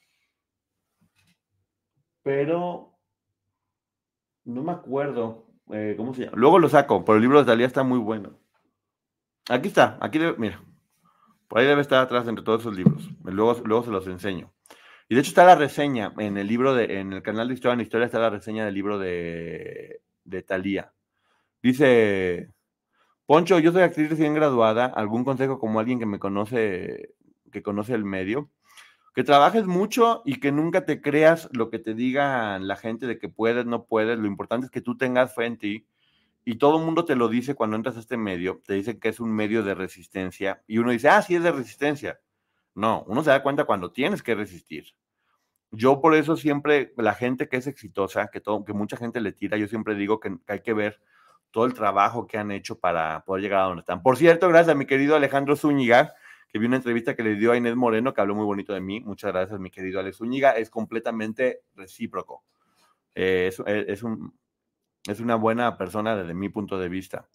Pero 2.22 2.96
no 4.44 4.62
me 4.62 4.72
acuerdo 4.72 5.46
eh, 5.72 5.94
cómo 5.96 6.14
se 6.14 6.24
llama. 6.24 6.36
Luego 6.36 6.58
lo 6.58 6.68
saco, 6.68 7.04
pero 7.04 7.16
el 7.16 7.22
libro 7.22 7.38
de 7.38 7.46
Talía 7.46 7.66
está 7.66 7.82
muy 7.82 7.98
bueno. 7.98 8.38
Aquí 9.48 9.68
está, 9.68 9.98
aquí 10.00 10.18
debe, 10.18 10.36
mira. 10.38 10.62
Por 11.48 11.58
ahí 11.58 11.66
debe 11.66 11.80
estar 11.80 12.00
atrás 12.02 12.28
entre 12.28 12.44
todos 12.44 12.60
esos 12.60 12.76
libros. 12.76 13.10
Luego, 13.24 13.60
luego 13.64 13.84
se 13.84 13.90
los 13.90 14.06
enseño. 14.06 14.52
Y 15.08 15.16
de 15.16 15.22
hecho 15.22 15.30
está 15.30 15.44
la 15.44 15.56
reseña 15.56 16.14
en 16.18 16.38
el 16.38 16.46
libro 16.46 16.74
de, 16.74 17.00
en 17.00 17.12
el 17.12 17.22
canal 17.22 17.48
de 17.48 17.54
Historia 17.54 17.74
en 17.74 17.80
Historia 17.80 18.06
está 18.06 18.20
la 18.20 18.30
reseña 18.30 18.64
del 18.64 18.74
libro 18.74 18.98
de, 18.98 20.02
de 20.22 20.42
Talía. 20.42 20.92
Dice, 21.60 22.52
Poncho, 23.26 23.58
yo 23.58 23.72
soy 23.72 23.82
actriz 23.82 24.08
recién 24.08 24.34
graduada. 24.34 24.86
¿Algún 24.86 25.24
consejo 25.24 25.58
como 25.58 25.80
alguien 25.80 25.98
que 25.98 26.06
me 26.06 26.20
conoce, 26.20 27.14
que 27.50 27.62
conoce 27.62 27.94
el 27.94 28.04
medio? 28.04 28.50
Que 29.14 29.24
trabajes 29.24 29.66
mucho 29.66 30.22
y 30.24 30.38
que 30.38 30.52
nunca 30.52 30.84
te 30.84 31.00
creas 31.00 31.48
lo 31.52 31.70
que 31.70 31.78
te 31.78 31.94
diga 31.94 32.58
la 32.58 32.76
gente 32.76 33.06
de 33.06 33.18
que 33.18 33.28
puedes, 33.28 33.66
no 33.66 33.84
puedes. 33.84 34.18
Lo 34.18 34.26
importante 34.26 34.66
es 34.66 34.70
que 34.70 34.80
tú 34.80 34.96
tengas 34.96 35.34
fe 35.34 35.46
en 35.46 35.58
ti. 35.58 35.86
Y 36.44 36.56
todo 36.56 36.78
el 36.78 36.84
mundo 36.84 37.04
te 37.04 37.16
lo 37.16 37.28
dice 37.28 37.54
cuando 37.54 37.76
entras 37.76 37.96
a 37.96 38.00
este 38.00 38.16
medio. 38.16 38.62
Te 38.64 38.74
dicen 38.74 38.98
que 38.98 39.08
es 39.08 39.20
un 39.20 39.30
medio 39.30 39.62
de 39.62 39.74
resistencia. 39.74 40.62
Y 40.66 40.78
uno 40.78 40.90
dice, 40.90 41.08
ah, 41.08 41.22
sí 41.22 41.34
es 41.34 41.42
de 41.42 41.52
resistencia. 41.52 42.20
No, 42.74 43.04
uno 43.08 43.22
se 43.22 43.30
da 43.30 43.42
cuenta 43.42 43.64
cuando 43.64 43.92
tienes 43.92 44.22
que 44.22 44.34
resistir. 44.34 44.94
Yo 45.72 46.00
por 46.00 46.14
eso 46.14 46.36
siempre, 46.36 46.92
la 46.96 47.14
gente 47.14 47.48
que 47.48 47.56
es 47.56 47.66
exitosa, 47.66 48.28
que, 48.28 48.40
todo, 48.40 48.64
que 48.64 48.72
mucha 48.72 48.96
gente 48.96 49.20
le 49.20 49.32
tira, 49.32 49.56
yo 49.56 49.68
siempre 49.68 49.94
digo 49.94 50.18
que, 50.18 50.36
que 50.46 50.52
hay 50.54 50.60
que 50.60 50.72
ver 50.72 51.00
todo 51.50 51.64
el 51.64 51.74
trabajo 51.74 52.26
que 52.26 52.38
han 52.38 52.50
hecho 52.50 52.78
para 52.78 53.24
poder 53.24 53.42
llegar 53.42 53.60
a 53.60 53.64
donde 53.64 53.80
están. 53.80 54.02
Por 54.02 54.16
cierto, 54.16 54.48
gracias 54.48 54.74
a 54.74 54.78
mi 54.78 54.86
querido 54.86 55.16
Alejandro 55.16 55.56
Zúñiga, 55.56 56.14
que 56.50 56.58
vi 56.58 56.66
una 56.66 56.76
entrevista 56.76 57.14
que 57.14 57.22
le 57.22 57.36
dio 57.36 57.52
a 57.52 57.56
Inés 57.56 57.76
Moreno, 57.76 58.12
que 58.12 58.20
habló 58.20 58.34
muy 58.34 58.44
bonito 58.44 58.72
de 58.72 58.80
mí. 58.80 59.00
Muchas 59.00 59.32
gracias, 59.32 59.60
mi 59.60 59.70
querido 59.70 60.00
Alex 60.00 60.16
Zúñiga. 60.16 60.50
Es 60.52 60.68
completamente 60.68 61.62
recíproco. 61.76 62.44
Eh, 63.14 63.46
es, 63.48 63.60
eh, 63.66 63.84
es, 63.88 64.02
un, 64.02 64.34
es, 65.06 65.20
una 65.20 65.36
buena 65.36 65.76
persona 65.76 66.16
desde 66.16 66.34
mi 66.34 66.48
punto 66.48 66.78
de 66.78 66.88
vista. 66.88 67.28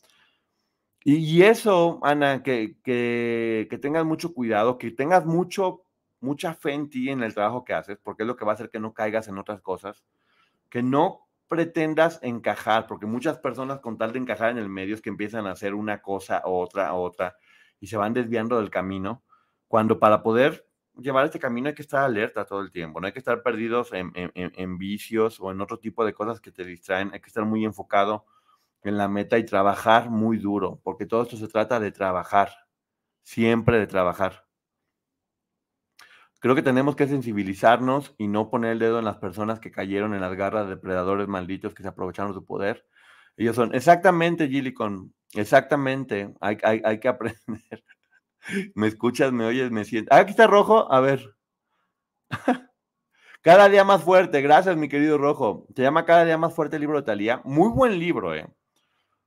Y, 1.08 1.44
eso, 1.44 2.00
Ana, 2.02 2.42
que, 2.42 2.78
que, 2.84 3.68
que, 3.70 3.78
tengas 3.78 4.04
mucho 4.06 4.34
cuidado, 4.34 4.80
que 4.80 4.90
tengas 4.90 5.24
mucho, 5.24 5.84
mucha 6.20 6.56
fe 6.56 6.74
en 6.74 6.90
ti, 6.90 7.10
en 7.10 7.22
el 7.22 7.36
trabajo 7.36 7.64
que 7.64 7.74
haces, 7.74 8.00
porque 8.02 8.24
es 8.24 8.28
lo 8.28 8.36
que 8.36 8.44
va 8.44 8.54
a 8.54 8.56
hacer 8.56 8.72
que 8.72 8.80
no 8.80 8.94
caigas 8.94 9.28
en 9.28 9.38
otras 9.38 9.62
cosas, 9.62 10.04
que 10.68 10.82
no 10.82 11.28
pretendas 11.48 12.20
encajar, 12.24 12.88
porque 12.88 13.06
muchas 13.06 13.38
personas 13.38 13.80
con 13.82 14.00
tal 14.00 14.14
de 14.14 14.20
encajar 14.20 14.50
en 14.50 14.58
el 14.58 14.68
medio 14.68 14.96
es 14.96 15.02
que 15.02 15.10
empiezan 15.10 15.46
a 15.46 15.52
hacer 15.52 15.76
una 15.76 16.02
cosa, 16.02 16.42
otra, 16.44 16.94
otra, 16.96 17.36
y 17.80 17.88
se 17.88 17.98
van 17.98 18.14
desviando 18.14 18.58
del 18.60 18.70
camino, 18.70 19.24
cuando 19.68 20.00
para 20.00 20.24
poder 20.24 20.68
llevar 20.98 21.26
este 21.26 21.40
camino 21.40 21.68
hay 21.68 21.76
que 21.76 21.82
estar 21.82 22.04
alerta 22.04 22.46
todo 22.46 22.62
el 22.62 22.72
tiempo, 22.72 23.00
no 23.00 23.08
hay 23.08 23.14
que 23.14 23.20
estar 23.20 23.44
perdidos 23.44 23.92
en, 23.94 24.12
en, 24.16 24.78
vicios 24.78 25.40
o 25.40 25.52
en 25.52 25.62
otro 25.62 25.78
tipo 25.80 26.06
de 26.06 26.14
cosas 26.14 26.40
que 26.40 26.52
te 26.52 26.64
distraen, 26.64 27.12
hay 27.14 27.20
que 27.20 27.28
estar 27.28 27.46
muy 27.46 27.66
enfocado 27.66 28.26
en 28.84 28.98
la 28.98 29.08
meta 29.08 29.38
y 29.38 29.46
trabajar 29.46 30.10
muy 30.10 30.38
duro, 30.38 30.80
porque 30.84 31.06
todo 31.06 31.24
esto 31.24 31.38
se 31.38 31.48
trata 31.48 31.80
de 31.80 31.92
trabajar, 31.92 32.52
siempre 33.24 33.80
de 33.80 33.88
trabajar. 33.88 34.46
Creo 36.40 36.54
que 36.54 36.62
tenemos 36.62 36.96
que 36.96 37.08
sensibilizarnos 37.08 38.14
y 38.20 38.28
no 38.28 38.52
poner 38.52 38.74
el 38.74 38.80
dedo 38.80 39.00
en 39.00 39.06
las 39.06 39.18
personas 39.18 39.60
que 39.60 39.72
cayeron 39.72 40.14
en 40.14 40.22
las 40.22 40.36
garras 40.36 40.68
de 40.68 40.76
depredadores 40.76 41.28
malditos 41.28 41.74
que 41.74 41.82
se 41.82 41.90
aprovecharon 41.90 42.32
de 42.32 42.36
su 42.36 42.46
poder. 42.46 42.86
Ellos 43.36 43.56
son 43.56 43.74
exactamente, 43.74 44.48
Gillicon, 44.48 45.12
Exactamente, 45.36 46.34
hay, 46.40 46.58
hay, 46.64 47.00
que 47.00 47.08
aprender. 47.08 47.84
me 48.76 48.88
escuchas, 48.88 49.32
me 49.32 49.46
oyes, 49.46 49.70
me 49.70 49.86
siento. 49.86 50.14
Ah, 50.14 50.20
aquí 50.20 50.32
está 50.32 50.48
Rojo, 50.48 50.92
a 50.92 51.00
ver. 51.02 51.36
Cada 53.42 53.70
día 53.70 53.84
más 53.84 54.02
fuerte, 54.04 54.42
gracias 54.42 54.78
mi 54.78 54.90
querido 54.90 55.18
Rojo. 55.18 55.68
Se 55.76 55.84
llama 55.84 56.06
Cada 56.06 56.26
día 56.26 56.38
más 56.38 56.54
fuerte 56.54 56.78
el 56.78 56.82
libro 56.82 57.00
de 57.00 57.06
Talía. 57.06 57.42
Muy 57.44 57.70
buen 57.70 58.00
libro, 58.00 58.34
eh. 58.34 58.48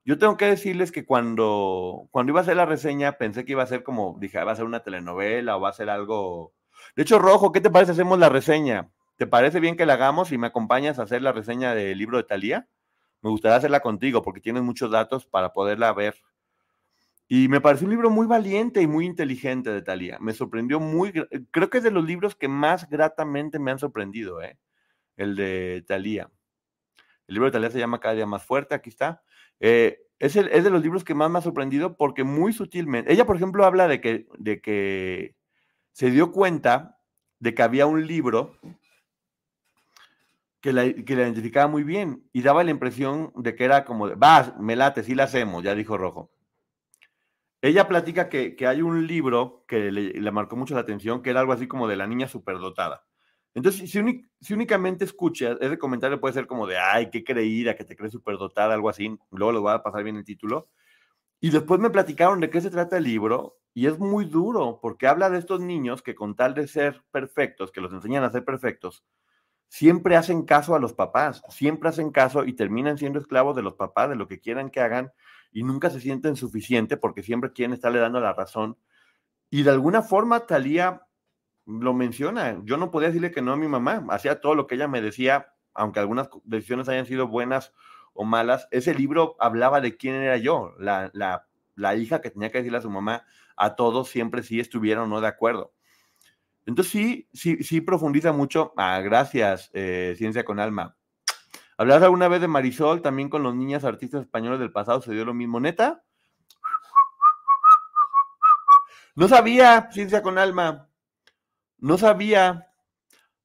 Yo 0.05 0.19
tengo 0.19 0.37
que 0.39 0.47
decirles 0.47 0.91
que 0.91 1.05
cuando, 1.05 2.09
cuando 2.11 2.33
iba 2.33 2.41
a 2.41 2.43
hacer 2.43 2.57
la 2.57 2.65
reseña 2.65 3.19
pensé 3.19 3.45
que 3.45 3.53
iba 3.53 3.63
a 3.63 3.67
ser 3.67 3.83
como, 3.83 4.17
dije, 4.19 4.39
ah, 4.39 4.45
va 4.45 4.53
a 4.53 4.57
ser 4.57 4.65
una 4.65 4.83
telenovela 4.83 5.57
o 5.57 5.61
va 5.61 5.69
a 5.69 5.75
ser 5.75 5.91
algo... 5.91 6.55
De 6.97 7.03
hecho, 7.03 7.19
Rojo, 7.19 7.53
¿qué 7.53 7.61
te 7.61 7.71
parece? 7.71 7.93
Hacemos 7.93 8.19
la 8.19 8.31
reseña. 8.31 8.91
¿Te 9.17 9.27
parece 9.27 9.61
bien 9.61 9.77
que 9.77 9.85
la 9.85 9.95
hagamos 9.95 10.33
y 10.33 10.39
me 10.39 10.47
acompañas 10.47 10.99
a 10.99 11.03
hacer 11.03 11.21
la 11.23 11.33
reseña 11.33 11.75
del 11.75 11.99
libro 11.99 12.17
de 12.17 12.25
Talía? 12.25 12.69
Me 13.23 13.31
gustaría 13.31 13.57
hacerla 13.57 13.81
contigo 13.81 14.23
porque 14.23 14.41
tienes 14.41 14.63
muchos 14.63 14.91
datos 14.91 15.27
para 15.27 15.53
poderla 15.53 15.93
ver. 15.93 16.15
Y 17.27 17.49
me 17.49 17.61
pareció 17.61 17.87
un 17.87 17.91
libro 17.91 18.11
muy 18.11 18.27
valiente 18.27 18.81
y 18.81 18.87
muy 18.87 19.05
inteligente 19.05 19.71
de 19.71 19.83
Talía. 19.83 20.19
Me 20.19 20.33
sorprendió 20.33 20.81
muy, 20.81 21.13
creo 21.51 21.69
que 21.69 21.79
es 21.79 21.85
de 21.85 21.91
los 21.91 22.05
libros 22.05 22.35
que 22.35 22.49
más 22.49 22.89
gratamente 22.89 23.59
me 23.59 23.71
han 23.71 23.79
sorprendido, 23.79 24.41
¿eh? 24.41 24.59
el 25.17 25.37
de 25.37 25.85
Talía. 25.87 26.31
El 27.27 27.35
libro 27.35 27.47
de 27.47 27.53
Talía 27.53 27.71
se 27.71 27.79
llama 27.79 28.01
Cada 28.01 28.15
día 28.15 28.27
más 28.27 28.45
fuerte, 28.45 28.75
aquí 28.75 28.89
está. 28.89 29.23
Eh, 29.61 30.01
es, 30.19 30.37
es, 30.37 30.65
de 30.65 30.71
los 30.71 30.83
libros 30.83 31.05
que 31.05 31.15
más 31.15 31.31
me 31.31 31.39
ha 31.39 31.43
sorprendido 31.43 31.97
porque 31.97 32.25
muy 32.25 32.53
sutilmente, 32.53 33.13
ella 33.13 33.27
por 33.27 33.37
ejemplo 33.37 33.65
habla 33.65 33.87
de 33.87 34.01
que, 34.01 34.27
de 34.39 34.61
que 34.61 35.37
se 35.93 36.11
dio 36.11 36.33
cuenta 36.33 36.99
de 37.39 37.55
que 37.55 37.63
había 37.63 37.87
un 37.87 38.07
libro 38.07 38.57
que 40.69 41.15
la, 41.17 41.23
identificaba 41.25 41.67
muy 41.67 41.83
bien 41.83 42.29
y 42.33 42.43
daba 42.43 42.63
la 42.63 42.71
impresión 42.71 43.33
de 43.37 43.55
que 43.55 43.65
era 43.65 43.85
como, 43.85 44.09
va, 44.19 44.55
me 44.61 44.77
late, 44.77 45.03
sí 45.03 45.15
la 45.15 45.25
hacemos, 45.25 45.63
ya 45.63 45.75
dijo 45.75 45.97
Rojo. 45.97 46.31
Ella 47.63 47.89
platica 47.89 48.29
que, 48.29 48.55
hay 48.67 48.83
un 48.83 49.07
libro 49.07 49.65
que 49.67 49.91
le, 49.91 50.31
marcó 50.31 50.57
mucho 50.57 50.75
la 50.75 50.83
atención, 50.83 51.23
que 51.23 51.31
era 51.31 51.41
algo 51.41 51.53
así 51.53 51.67
como 51.67 51.89
de 51.89 51.97
la 51.97 52.07
niña 52.07 52.29
superdotada. 52.29 53.05
Entonces, 53.55 53.91
si, 53.91 54.53
únicamente 54.53 55.05
escuchas, 55.05 55.57
ese 55.61 55.79
comentario 55.79 56.21
puede 56.21 56.35
ser 56.35 56.47
como 56.47 56.67
de, 56.67 56.79
ay, 56.79 57.11
qué 57.11 57.25
creída, 57.25 57.75
que 57.75 57.85
te 57.85 57.97
crees 57.97 58.13
superdotada, 58.13 58.75
algo 58.75 58.91
así, 58.91 59.19
luego 59.31 59.53
lo 59.53 59.63
voy 59.63 59.73
a 59.73 59.83
pasar 59.83 60.05
bien 60.05 60.17
el 60.17 60.25
título. 60.25 60.69
Y 61.41 61.51
después 61.51 61.81
me 61.81 61.91
platicaron 61.91 62.41
de 62.41 62.51
qué 62.51 62.61
se 62.61 62.71
trata 62.71 62.99
el 62.99 63.05
libro, 63.05 63.59
y 63.73 63.87
es 63.87 63.99
muy 63.99 64.27
duro, 64.27 64.81
porque 64.83 65.07
habla 65.07 65.31
de 65.31 65.39
estos 65.39 65.61
niños 65.61 66.03
que 66.03 66.15
con 66.15 66.37
tal 66.37 66.55
de 66.55 66.69
ser 66.69 67.03
perfectos, 67.11 67.73
que 67.73 67.81
los 67.81 67.93
enseñan 67.93 68.23
a 68.23 68.31
ser 68.31 68.45
perfectos, 68.45 69.05
siempre 69.69 70.17
hacen 70.17 70.43
caso 70.43 70.75
a 70.75 70.81
los 70.81 70.93
papás, 70.93 71.43
siempre 71.49 71.89
hacen 71.89 72.11
caso 72.11 72.45
y 72.45 72.55
terminan 72.55 72.99
siendo 72.99 73.19
esclavos 73.19 73.55
de 73.55 73.63
los 73.63 73.75
papás, 73.75 74.09
de 74.09 74.17
lo 74.17 74.27
que 74.27 74.41
quieran 74.41 74.71
que 74.71 74.81
hagan, 74.81 75.13
y 75.53 75.63
nunca 75.63 75.91
se 75.91 76.01
sienten 76.01 76.37
suficiente 76.37 76.97
porque 76.97 77.23
siempre 77.23 77.53
quieren 77.53 77.73
estarle 77.73 77.99
dando 77.99 78.21
la 78.21 78.33
razón. 78.33 78.77
Y 79.51 79.63
de 79.63 79.71
alguna 79.71 80.03
forma 80.03 80.41
Talía 80.41 81.03
lo 81.67 81.95
menciona. 81.95 82.61
Yo 82.65 82.77
no 82.77 82.91
podía 82.91 83.09
decirle 83.09 83.31
que 83.31 83.43
no 83.43 83.53
a 83.53 83.57
mi 83.57 83.69
mamá, 83.69 84.05
hacía 84.11 84.41
todo 84.41 84.55
lo 84.55 84.67
que 84.67 84.75
ella 84.75 84.89
me 84.89 85.01
decía, 85.03 85.55
aunque 85.75 86.01
algunas 86.01 86.29
decisiones 86.45 86.89
hayan 86.89 87.07
sido 87.07 87.29
buenas 87.29 87.73
o 88.15 88.25
malas. 88.25 88.69
Ese 88.71 88.95
libro 88.95 89.37
hablaba 89.39 89.81
de 89.81 89.97
quién 89.97 90.15
era 90.15 90.39
yo, 90.39 90.75
la, 90.79 91.11
la, 91.13 91.47
la 91.77 91.95
hija 91.95 92.21
que 92.21 92.31
tenía 92.31 92.51
que 92.51 92.59
decirle 92.59 92.79
a 92.79 92.83
su 92.83 92.91
mamá 92.91 93.25
a 93.57 93.77
todos 93.77 94.09
siempre 94.09 94.43
si 94.43 94.61
estuvieran 94.61 95.05
o 95.05 95.07
no 95.09 95.21
de 95.21 95.29
acuerdo. 95.29 95.73
Entonces 96.69 96.93
sí, 96.93 97.29
sí, 97.33 97.63
sí 97.63 97.81
profundiza 97.81 98.31
mucho. 98.33 98.75
Ah, 98.77 99.01
gracias, 99.01 99.71
eh, 99.73 100.15
Ciencia 100.19 100.45
con 100.45 100.61
Alma. 100.61 100.99
¿Hablas 101.79 102.03
alguna 102.03 102.29
vez 102.29 102.43
de 102.43 102.49
Marisol? 102.49 103.01
También 103.01 103.31
con 103.31 103.43
los 103.43 103.55
niños 103.55 103.85
artistas 103.85 104.21
españoles 104.21 104.61
del 104.61 104.71
pasado 104.71 105.01
se 105.01 105.13
dio 105.13 105.25
lo 105.25 105.33
mismo, 105.33 105.61
neta. 105.61 106.05
No 109.17 109.29
sabía, 109.29 109.89
Ciencia 109.93 110.23
con 110.23 110.37
Alma. 110.37 110.91
No 111.79 111.97
sabía. 111.97 112.71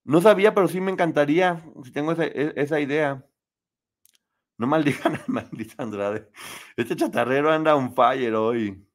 No 0.03 0.19
sabía, 0.19 0.53
pero 0.53 0.67
sí 0.67 0.81
me 0.81 0.91
encantaría 0.91 1.63
si 1.85 1.93
tengo 1.93 2.11
esa, 2.11 2.25
e, 2.25 2.51
esa 2.57 2.81
idea. 2.81 3.25
No 4.57 4.67
maldigan 4.67 5.15
a 5.15 5.23
maldita 5.27 5.81
Andrade. 5.81 6.29
Este 6.75 6.97
chatarrero 6.97 7.53
anda 7.53 7.73
un 7.77 7.95
fire 7.95 8.35
hoy. 8.35 8.85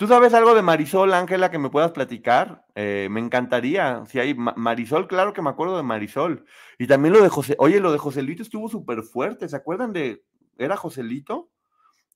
¿Tú 0.00 0.06
sabes 0.06 0.32
algo 0.32 0.54
de 0.54 0.62
Marisol, 0.62 1.12
Ángela, 1.12 1.50
que 1.50 1.58
me 1.58 1.68
puedas 1.68 1.92
platicar? 1.92 2.64
Eh, 2.74 3.08
me 3.10 3.20
encantaría. 3.20 4.02
Si 4.06 4.18
hay 4.18 4.32
Marisol, 4.32 5.06
claro 5.06 5.34
que 5.34 5.42
me 5.42 5.50
acuerdo 5.50 5.76
de 5.76 5.82
Marisol. 5.82 6.46
Y 6.78 6.86
también 6.86 7.12
lo 7.12 7.22
de 7.22 7.28
José. 7.28 7.54
Oye, 7.58 7.80
lo 7.80 7.92
de 7.92 7.98
Joselito 7.98 8.42
estuvo 8.42 8.70
súper 8.70 9.02
fuerte. 9.02 9.46
¿Se 9.46 9.56
acuerdan 9.56 9.92
de. 9.92 10.24
¿Era 10.56 10.78
Joselito? 10.78 11.50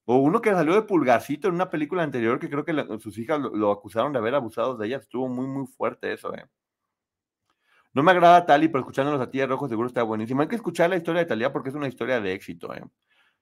O 0.06 0.16
uno 0.16 0.40
que 0.40 0.50
salió 0.52 0.72
de 0.72 0.80
Pulgarcito 0.80 1.48
en 1.48 1.56
una 1.56 1.68
película 1.68 2.02
anterior 2.02 2.38
que 2.38 2.48
creo 2.48 2.64
que 2.64 2.72
sus 3.00 3.18
hijas 3.18 3.38
lo, 3.38 3.70
acusaron 3.70 4.14
de 4.14 4.18
haber 4.18 4.34
abusado 4.34 4.78
de 4.78 4.86
ella. 4.86 4.96
Estuvo 4.96 5.28
muy, 5.28 5.46
muy 5.46 5.66
fuerte 5.66 6.10
eso, 6.10 6.32
¿eh? 6.32 6.46
No 7.92 8.02
me 8.02 8.12
agrada 8.12 8.46
Tali, 8.46 8.68
pero 8.68 8.78
escuchándolos 8.78 9.20
a 9.20 9.30
ti 9.30 9.40
de 9.40 9.46
rojo 9.46 9.68
seguro 9.68 9.88
está 9.88 10.02
buenísimo. 10.02 10.40
Hay 10.40 10.48
que 10.48 10.56
escuchar 10.56 10.88
la 10.88 10.96
historia 10.96 11.20
de 11.20 11.26
Talía 11.26 11.52
porque 11.52 11.68
es 11.68 11.74
una 11.74 11.88
historia 11.88 12.18
de 12.22 12.32
éxito, 12.32 12.72
¿eh? 12.72 12.82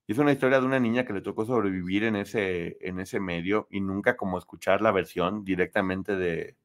Es 0.07 0.18
una 0.18 0.32
historia 0.32 0.61
de 0.61 0.66
una 0.66 0.80
niña 0.80 1.05
que 1.05 1.12
le 1.12 1.22
tocó 1.22 1.44
sobrevivir 1.46 2.05
en 2.05 2.16
ese, 2.16 2.76
en 2.80 3.00
ese 3.00 3.20
medio 3.20 3.66
y 3.70 3.80
nunca 3.80 4.16
como 4.16 4.36
escuchar 4.36 4.82
la 4.82 4.92
versión 4.92 5.44
directamente 5.44 6.16
de, 6.16 6.57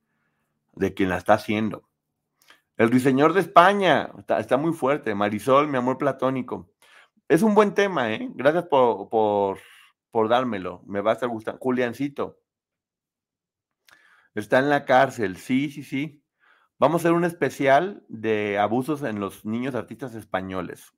de 0.76 0.94
quien 0.94 1.10
la 1.10 1.18
está 1.18 1.36
haciendo. 1.36 1.88
El 2.78 2.92
ruiseñor 2.92 3.34
de 3.34 3.42
España 3.42 4.12
está, 4.18 4.40
está, 4.40 4.58
muy 4.58 4.74
fuerte. 4.74 5.16
Marisol, 5.16 5.68
mi 5.68 5.78
amor 5.78 5.98
platónico. 5.98 6.70
Es 7.28 7.42
un 7.42 7.56
buen 7.56 7.74
tema, 7.74 8.14
¿eh? 8.14 8.30
Gracias 8.36 8.66
por, 8.66 9.10
por, 9.10 9.60
por 10.12 10.30
dármelo. 10.30 10.84
Me 10.86 11.02
va 11.02 11.12
a 11.12 11.14
estar 11.16 11.30
gustando. 11.30 11.60
Juliancito. 11.60 12.40
Está 14.36 14.60
en 14.60 14.70
la 14.70 14.86
cárcel. 14.86 15.38
Sí, 15.38 15.72
sí, 15.72 15.84
sí. 15.84 16.24
Vamos 16.80 17.02
a 17.02 17.02
hacer 17.02 17.14
un 17.14 17.26
especial 17.26 18.04
de 18.08 18.60
abusos 18.60 19.02
en 19.02 19.20
los 19.20 19.46
niños 19.46 19.74
artistas 19.74 20.14
españoles. 20.14 20.94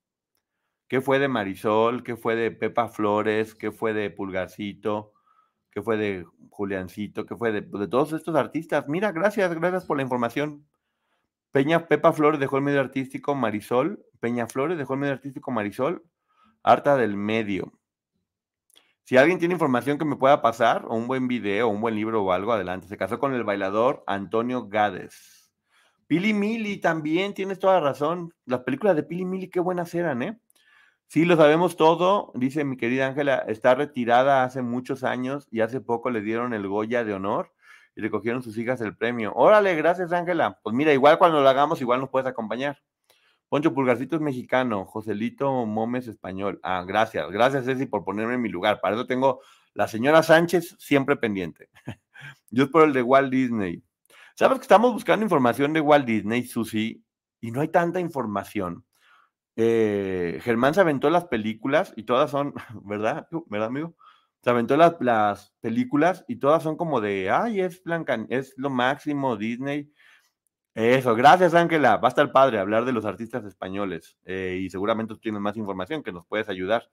¿Qué 0.90 1.02
fue 1.02 1.20
de 1.20 1.28
Marisol? 1.28 2.04
¿Qué 2.04 2.18
fue 2.18 2.36
de 2.36 2.50
Pepa 2.50 2.88
Flores? 2.88 3.54
¿Qué 3.54 3.72
fue 3.72 3.94
de 3.94 4.10
Pulgarcito? 4.10 5.14
¿Qué 5.70 5.84
fue 5.84 5.98
de 5.98 6.26
Juliancito? 6.50 7.28
¿Qué 7.28 7.36
fue 7.36 7.52
de, 7.52 7.62
de 7.62 7.88
todos 7.88 8.12
estos 8.12 8.36
artistas? 8.36 8.88
Mira, 8.88 9.12
gracias, 9.12 9.54
gracias 9.54 9.86
por 9.86 9.98
la 9.98 10.04
información. 10.04 10.66
Peña 11.52 11.88
Pepa 11.88 12.12
Flores 12.12 12.40
dejó 12.40 12.58
el 12.58 12.64
medio 12.64 12.80
artístico 12.80 13.36
Marisol. 13.36 14.04
Peña 14.20 14.48
Flores 14.48 14.80
dejó 14.80 14.96
el 14.96 15.00
medio 15.02 15.14
artístico 15.14 15.52
Marisol. 15.52 16.04
Harta 16.64 16.98
del 16.98 17.16
medio. 17.16 17.72
Si 19.04 19.16
alguien 19.16 19.38
tiene 19.38 19.54
información 19.54 20.00
que 20.00 20.06
me 20.06 20.16
pueda 20.16 20.42
pasar, 20.42 20.86
o 20.88 20.96
un 20.96 21.08
buen 21.08 21.28
video, 21.28 21.68
o 21.68 21.72
un 21.72 21.82
buen 21.82 21.96
libro 21.96 22.24
o 22.24 22.32
algo, 22.32 22.52
adelante. 22.52 22.88
Se 22.88 22.98
casó 22.98 23.20
con 23.20 23.36
el 23.36 23.44
bailador 23.44 24.04
Antonio 24.08 24.68
Gades. 24.68 25.52
Pili 26.08 26.34
Mili 26.34 26.78
también, 26.78 27.36
tienes 27.36 27.60
toda 27.60 27.76
la 27.76 27.82
razón. 27.82 28.34
Las 28.46 28.62
películas 28.62 28.96
de 28.96 29.04
Pili 29.04 29.26
Mili, 29.26 29.50
qué 29.52 29.60
buenas 29.60 29.94
eran, 29.94 30.24
¿eh? 30.24 30.40
Sí, 31.12 31.26
lo 31.26 31.36
sabemos 31.38 31.76
todo, 31.76 32.32
dice 32.36 32.64
mi 32.64 32.78
querida 32.78 33.08
Ángela, 33.08 33.40
está 33.48 33.74
retirada 33.74 34.44
hace 34.44 34.62
muchos 34.62 35.04
años 35.04 35.48
y 35.50 35.62
hace 35.62 35.82
poco 35.82 36.12
le 36.12 36.22
dieron 36.22 36.54
el 36.54 36.68
Goya 36.68 37.04
de 37.04 37.16
honor 37.16 37.52
y 37.96 38.02
recogieron 38.02 38.44
sus 38.44 38.60
hijas 38.60 38.80
el 38.82 38.96
premio. 38.96 39.34
Órale, 39.34 39.76
gracias 39.76 40.12
Ángela. 40.12 40.60
Pues 40.62 40.76
mira, 40.76 40.94
igual 40.94 41.18
cuando 41.18 41.42
lo 41.42 41.50
hagamos, 41.50 41.82
igual 41.82 42.00
nos 42.00 42.12
puedes 42.12 42.28
acompañar. 42.28 42.84
Poncho 43.48 43.74
Pulgarcito 43.74 44.18
es 44.18 44.22
mexicano, 44.22 44.86
Joselito 44.86 45.66
Momes 45.66 46.08
español. 46.08 46.60
Ah, 46.62 46.84
gracias, 46.88 47.32
gracias 47.32 47.66
Ceci 47.66 47.88
por 47.88 48.06
ponerme 48.06 48.36
en 48.36 48.42
mi 48.44 48.50
lugar. 48.50 48.80
Para 48.80 48.94
eso 48.96 49.08
tengo 49.08 49.42
la 49.74 49.88
señora 49.88 50.22
Sánchez 50.22 50.76
siempre 50.78 51.16
pendiente. 51.16 51.72
Yo 52.52 52.66
es 52.66 52.70
por 52.70 52.84
el 52.84 52.94
de 52.94 53.02
Walt 53.02 53.32
Disney. 53.32 53.82
¿Sabes 54.36 54.60
que 54.60 54.64
estamos 54.66 54.94
buscando 54.94 55.26
información 55.26 55.74
de 55.74 55.82
Walt 55.82 56.06
Disney, 56.06 56.44
Susi? 56.44 57.04
Y 57.42 57.50
no 57.50 57.62
hay 57.62 57.70
tanta 57.70 58.00
información. 58.00 58.86
Eh, 59.62 60.40
Germán 60.42 60.74
se 60.74 60.80
aventó 60.80 61.10
las 61.10 61.26
películas 61.26 61.92
y 61.98 62.04
todas 62.04 62.32
son, 62.32 62.54
¿verdad? 62.86 63.28
¿Verdad, 63.48 63.68
amigo? 63.68 63.94
Se 64.42 64.50
aventó 64.52 64.78
las, 64.78 64.96
las 65.02 65.54
películas 65.60 66.24
y 66.30 66.38
todas 66.38 66.64
son 66.64 66.78
como 66.78 67.02
de, 67.02 67.30
ay, 67.30 67.60
es 67.60 67.84
Blanca, 67.84 68.26
es 68.30 68.54
lo 68.56 68.70
máximo 68.70 69.36
Disney. 69.36 69.92
Eso, 70.76 71.16
gracias 71.16 71.56
Ángela. 71.56 71.98
Va 71.98 72.08
a 72.08 72.12
estar 72.12 72.32
padre 72.32 72.60
hablar 72.60 72.86
de 72.86 72.94
los 72.94 73.06
artistas 73.06 73.44
españoles 73.46 74.18
eh, 74.26 74.60
y 74.62 74.70
seguramente 74.70 75.16
tienes 75.18 75.42
más 75.42 75.58
información 75.58 76.04
que 76.04 76.14
nos 76.14 76.26
puedes 76.28 76.48
ayudar. 76.50 76.90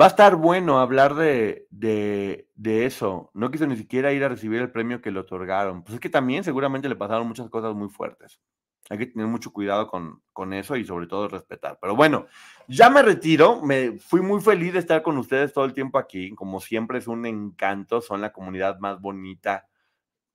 Va 0.00 0.04
a 0.04 0.08
estar 0.08 0.36
bueno 0.36 0.78
hablar 0.78 1.14
de, 1.16 1.66
de, 1.70 2.48
de, 2.54 2.86
eso. 2.86 3.30
No 3.34 3.50
quiso 3.50 3.66
ni 3.66 3.76
siquiera 3.76 4.12
ir 4.12 4.22
a 4.22 4.28
recibir 4.28 4.60
el 4.60 4.70
premio 4.70 5.00
que 5.00 5.10
le 5.10 5.18
otorgaron. 5.20 5.82
Pues 5.82 5.94
es 5.94 6.00
que 6.00 6.10
también 6.10 6.44
seguramente 6.44 6.88
le 6.88 6.96
pasaron 6.96 7.26
muchas 7.26 7.48
cosas 7.50 7.74
muy 7.74 7.88
fuertes. 7.88 8.40
Hay 8.88 8.98
que 8.98 9.06
tener 9.06 9.26
mucho 9.26 9.52
cuidado 9.52 9.88
con, 9.88 10.22
con 10.32 10.52
eso 10.52 10.76
y 10.76 10.84
sobre 10.84 11.06
todo 11.06 11.28
respetar. 11.28 11.78
Pero 11.80 11.96
bueno, 11.96 12.26
ya 12.68 12.88
me 12.88 13.02
retiro. 13.02 13.60
Me 13.62 13.98
fui 13.98 14.20
muy 14.20 14.40
feliz 14.40 14.72
de 14.74 14.78
estar 14.78 15.02
con 15.02 15.18
ustedes 15.18 15.52
todo 15.52 15.64
el 15.64 15.74
tiempo 15.74 15.98
aquí. 15.98 16.34
Como 16.34 16.60
siempre 16.60 16.98
es 16.98 17.08
un 17.08 17.26
encanto. 17.26 18.00
Son 18.00 18.20
la 18.20 18.32
comunidad 18.32 18.78
más 18.78 19.00
bonita 19.00 19.66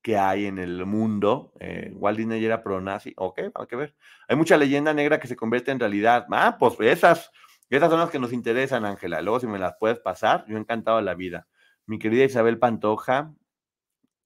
que 0.02 0.18
hay 0.18 0.48
en 0.48 0.58
el 0.58 0.86
mundo. 0.86 1.54
Eh, 1.60 1.92
Walt 1.96 2.18
Disney 2.18 2.44
era 2.44 2.64
pro-nazi. 2.64 3.14
Ok, 3.18 3.40
hay 3.54 3.68
que 3.68 3.76
ver. 3.76 3.96
Hay 4.28 4.36
mucha 4.36 4.58
leyenda 4.58 4.94
negra 4.94 5.20
que 5.20 5.28
se 5.28 5.36
convierte 5.36 5.72
en 5.72 5.80
realidad. 5.80 6.26
Ah, 6.32 6.58
pues 6.60 6.76
esas, 6.80 7.32
esas 7.70 7.90
son 7.90 8.00
las 8.00 8.10
que 8.10 8.20
nos 8.20 8.34
interesan, 8.34 8.86
Ángela. 8.86 9.22
Luego, 9.22 9.40
si 9.40 9.48
me 9.48 9.60
las 9.60 9.76
puedes 9.80 10.00
pasar, 10.00 10.46
yo 10.48 10.58
encantado 10.58 11.00
la 11.02 11.14
vida. 11.14 11.48
Mi 11.86 12.00
querida 12.00 12.26
Isabel 12.26 12.60
Pantoja, 12.60 13.34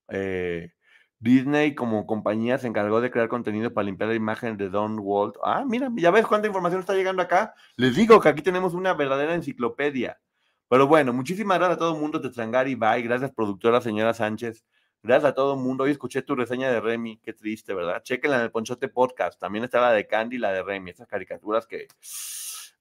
eh, 0.10 0.72
Disney 1.20 1.76
como 1.76 2.06
compañía 2.06 2.58
se 2.58 2.68
encargó 2.68 3.02
de 3.02 3.10
crear 3.10 3.28
contenido 3.28 3.74
para 3.74 3.86
limpiar 3.86 4.10
la 4.10 4.16
imagen 4.16 4.58
de 4.58 4.70
Don 4.70 5.00
Walt. 5.02 5.36
Ah, 5.44 5.64
mira, 5.66 5.90
ya 5.96 6.12
ves 6.12 6.28
cuánta 6.28 6.48
información 6.48 6.82
está 6.82 6.94
llegando 6.94 7.22
acá. 7.22 7.54
Les 7.78 7.96
digo 7.96 8.20
que 8.20 8.30
aquí 8.30 8.42
tenemos 8.42 8.74
una 8.74 8.94
verdadera 8.94 9.34
enciclopedia. 9.34 10.20
Pero 10.68 10.88
bueno, 10.88 11.14
muchísimas 11.14 11.58
gracias 11.58 11.78
a 11.78 11.80
todo 11.80 11.96
el 11.96 12.02
mundo, 12.02 12.22
Tetrangari, 12.22 12.76
bye. 12.76 13.02
Gracias, 13.02 13.32
productora 13.32 13.82
señora 13.82 14.14
Sánchez. 14.14 14.66
Gracias 15.04 15.32
a 15.32 15.36
todo 15.36 15.54
el 15.54 15.60
mundo. 15.60 15.84
Hoy 15.84 15.92
escuché 15.92 16.24
tu 16.24 16.36
reseña 16.36 16.72
de 16.72 16.82
Remy. 16.82 17.18
Qué 17.18 17.34
triste, 17.34 17.76
¿verdad? 17.76 18.02
Chequenla 18.02 18.38
en 18.38 18.44
el 18.44 18.52
Ponchote 18.52 18.88
Podcast. 18.88 19.40
También 19.40 19.64
está 19.64 19.80
la 19.80 19.92
de 19.92 20.08
Candy 20.08 20.38
y 20.38 20.40
la 20.40 20.52
de 20.52 20.64
Remy. 20.64 20.90
Esas 20.90 21.08
caricaturas 21.08 21.68
que 21.68 21.88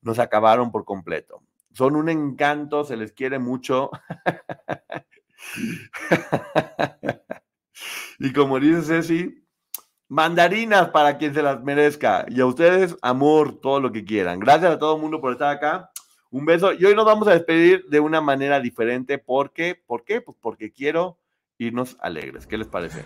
nos 0.01 0.19
acabaron 0.19 0.73
por 0.73 0.87
completo. 0.87 1.43
Son 1.73 1.97
un 1.97 2.09
encanto, 2.09 2.85
se 2.85 2.97
les 2.97 3.13
quiere 3.13 3.39
mucho. 3.39 3.91
y 8.19 8.33
como 8.33 8.61
dice 8.61 8.83
Ceci, 8.83 9.45
mandarinas 10.09 10.91
para 10.91 11.19
quien 11.19 11.35
se 11.35 11.43
las 11.43 11.63
merezca. 11.63 12.27
Y 12.29 12.41
a 12.41 12.47
ustedes, 12.47 12.97
amor, 13.03 13.61
todo 13.61 13.81
lo 13.81 13.93
que 13.93 14.05
quieran. 14.05 14.41
Gracias 14.41 14.73
a 14.73 14.79
todo 14.79 14.97
el 14.97 15.03
mundo 15.03 15.21
por 15.21 15.33
estar 15.33 15.51
acá. 15.51 15.91
Un 16.31 16.45
beso. 16.45 16.73
Y 16.73 16.85
hoy 16.85 16.95
nos 16.95 17.05
vamos 17.05 17.29
a 17.29 17.33
despedir 17.33 17.85
de 17.89 18.01
una 18.01 18.21
manera 18.21 18.61
diferente. 18.61 19.19
¿Por 19.19 19.53
qué? 19.53 19.81
¿Por 19.87 20.05
qué? 20.05 20.21
Pues 20.21 20.37
porque 20.41 20.73
quiero 20.73 21.19
irnos 21.59 21.97
alegres. 22.01 22.47
¿Qué 22.47 22.59
les 22.59 22.67
parece? 22.67 23.05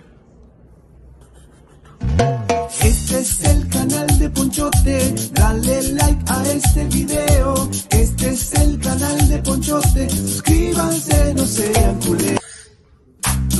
Este 2.82 3.20
es 3.20 3.44
el 3.44 3.68
canal 3.68 4.18
de 4.18 4.30
Ponchote, 4.30 5.14
dale 5.32 5.82
like 5.94 6.24
a 6.26 6.42
este 6.52 6.84
video. 6.84 7.68
Este 7.90 8.30
es 8.30 8.54
el 8.54 8.78
canal 8.78 9.28
de 9.28 9.38
Ponchote, 9.38 10.08
suscríbanse, 10.10 11.34
no 11.34 11.44
sean 11.44 12.00
culés. 12.00 12.38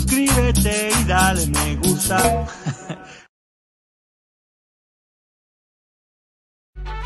Suscríbete 0.09 0.91
y 0.91 1.05
dale 1.05 1.47
me 1.49 1.77
gusta. 1.77 2.49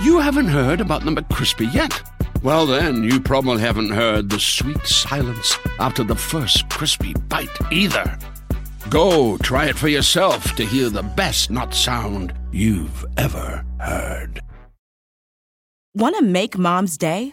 You 0.02 0.18
haven't 0.18 0.48
heard 0.48 0.80
about 0.80 1.04
the 1.04 1.12
McCrispy 1.12 1.72
yet? 1.72 2.02
Well, 2.42 2.66
then, 2.66 3.04
you 3.04 3.20
probably 3.20 3.60
haven't 3.60 3.90
heard 3.90 4.30
the 4.30 4.40
sweet 4.40 4.84
silence 4.84 5.56
after 5.78 6.02
the 6.02 6.16
first 6.16 6.68
crispy 6.68 7.14
bite 7.28 7.56
either. 7.70 8.18
Go 8.90 9.36
try 9.38 9.66
it 9.66 9.76
for 9.76 9.86
yourself 9.86 10.56
to 10.56 10.64
hear 10.64 10.90
the 10.90 11.04
best 11.04 11.52
not 11.52 11.72
sound 11.72 12.34
you've 12.50 13.04
ever 13.16 13.64
heard. 13.78 14.40
Want 15.94 16.16
to 16.16 16.22
make 16.22 16.58
mom's 16.58 16.98
day? 16.98 17.32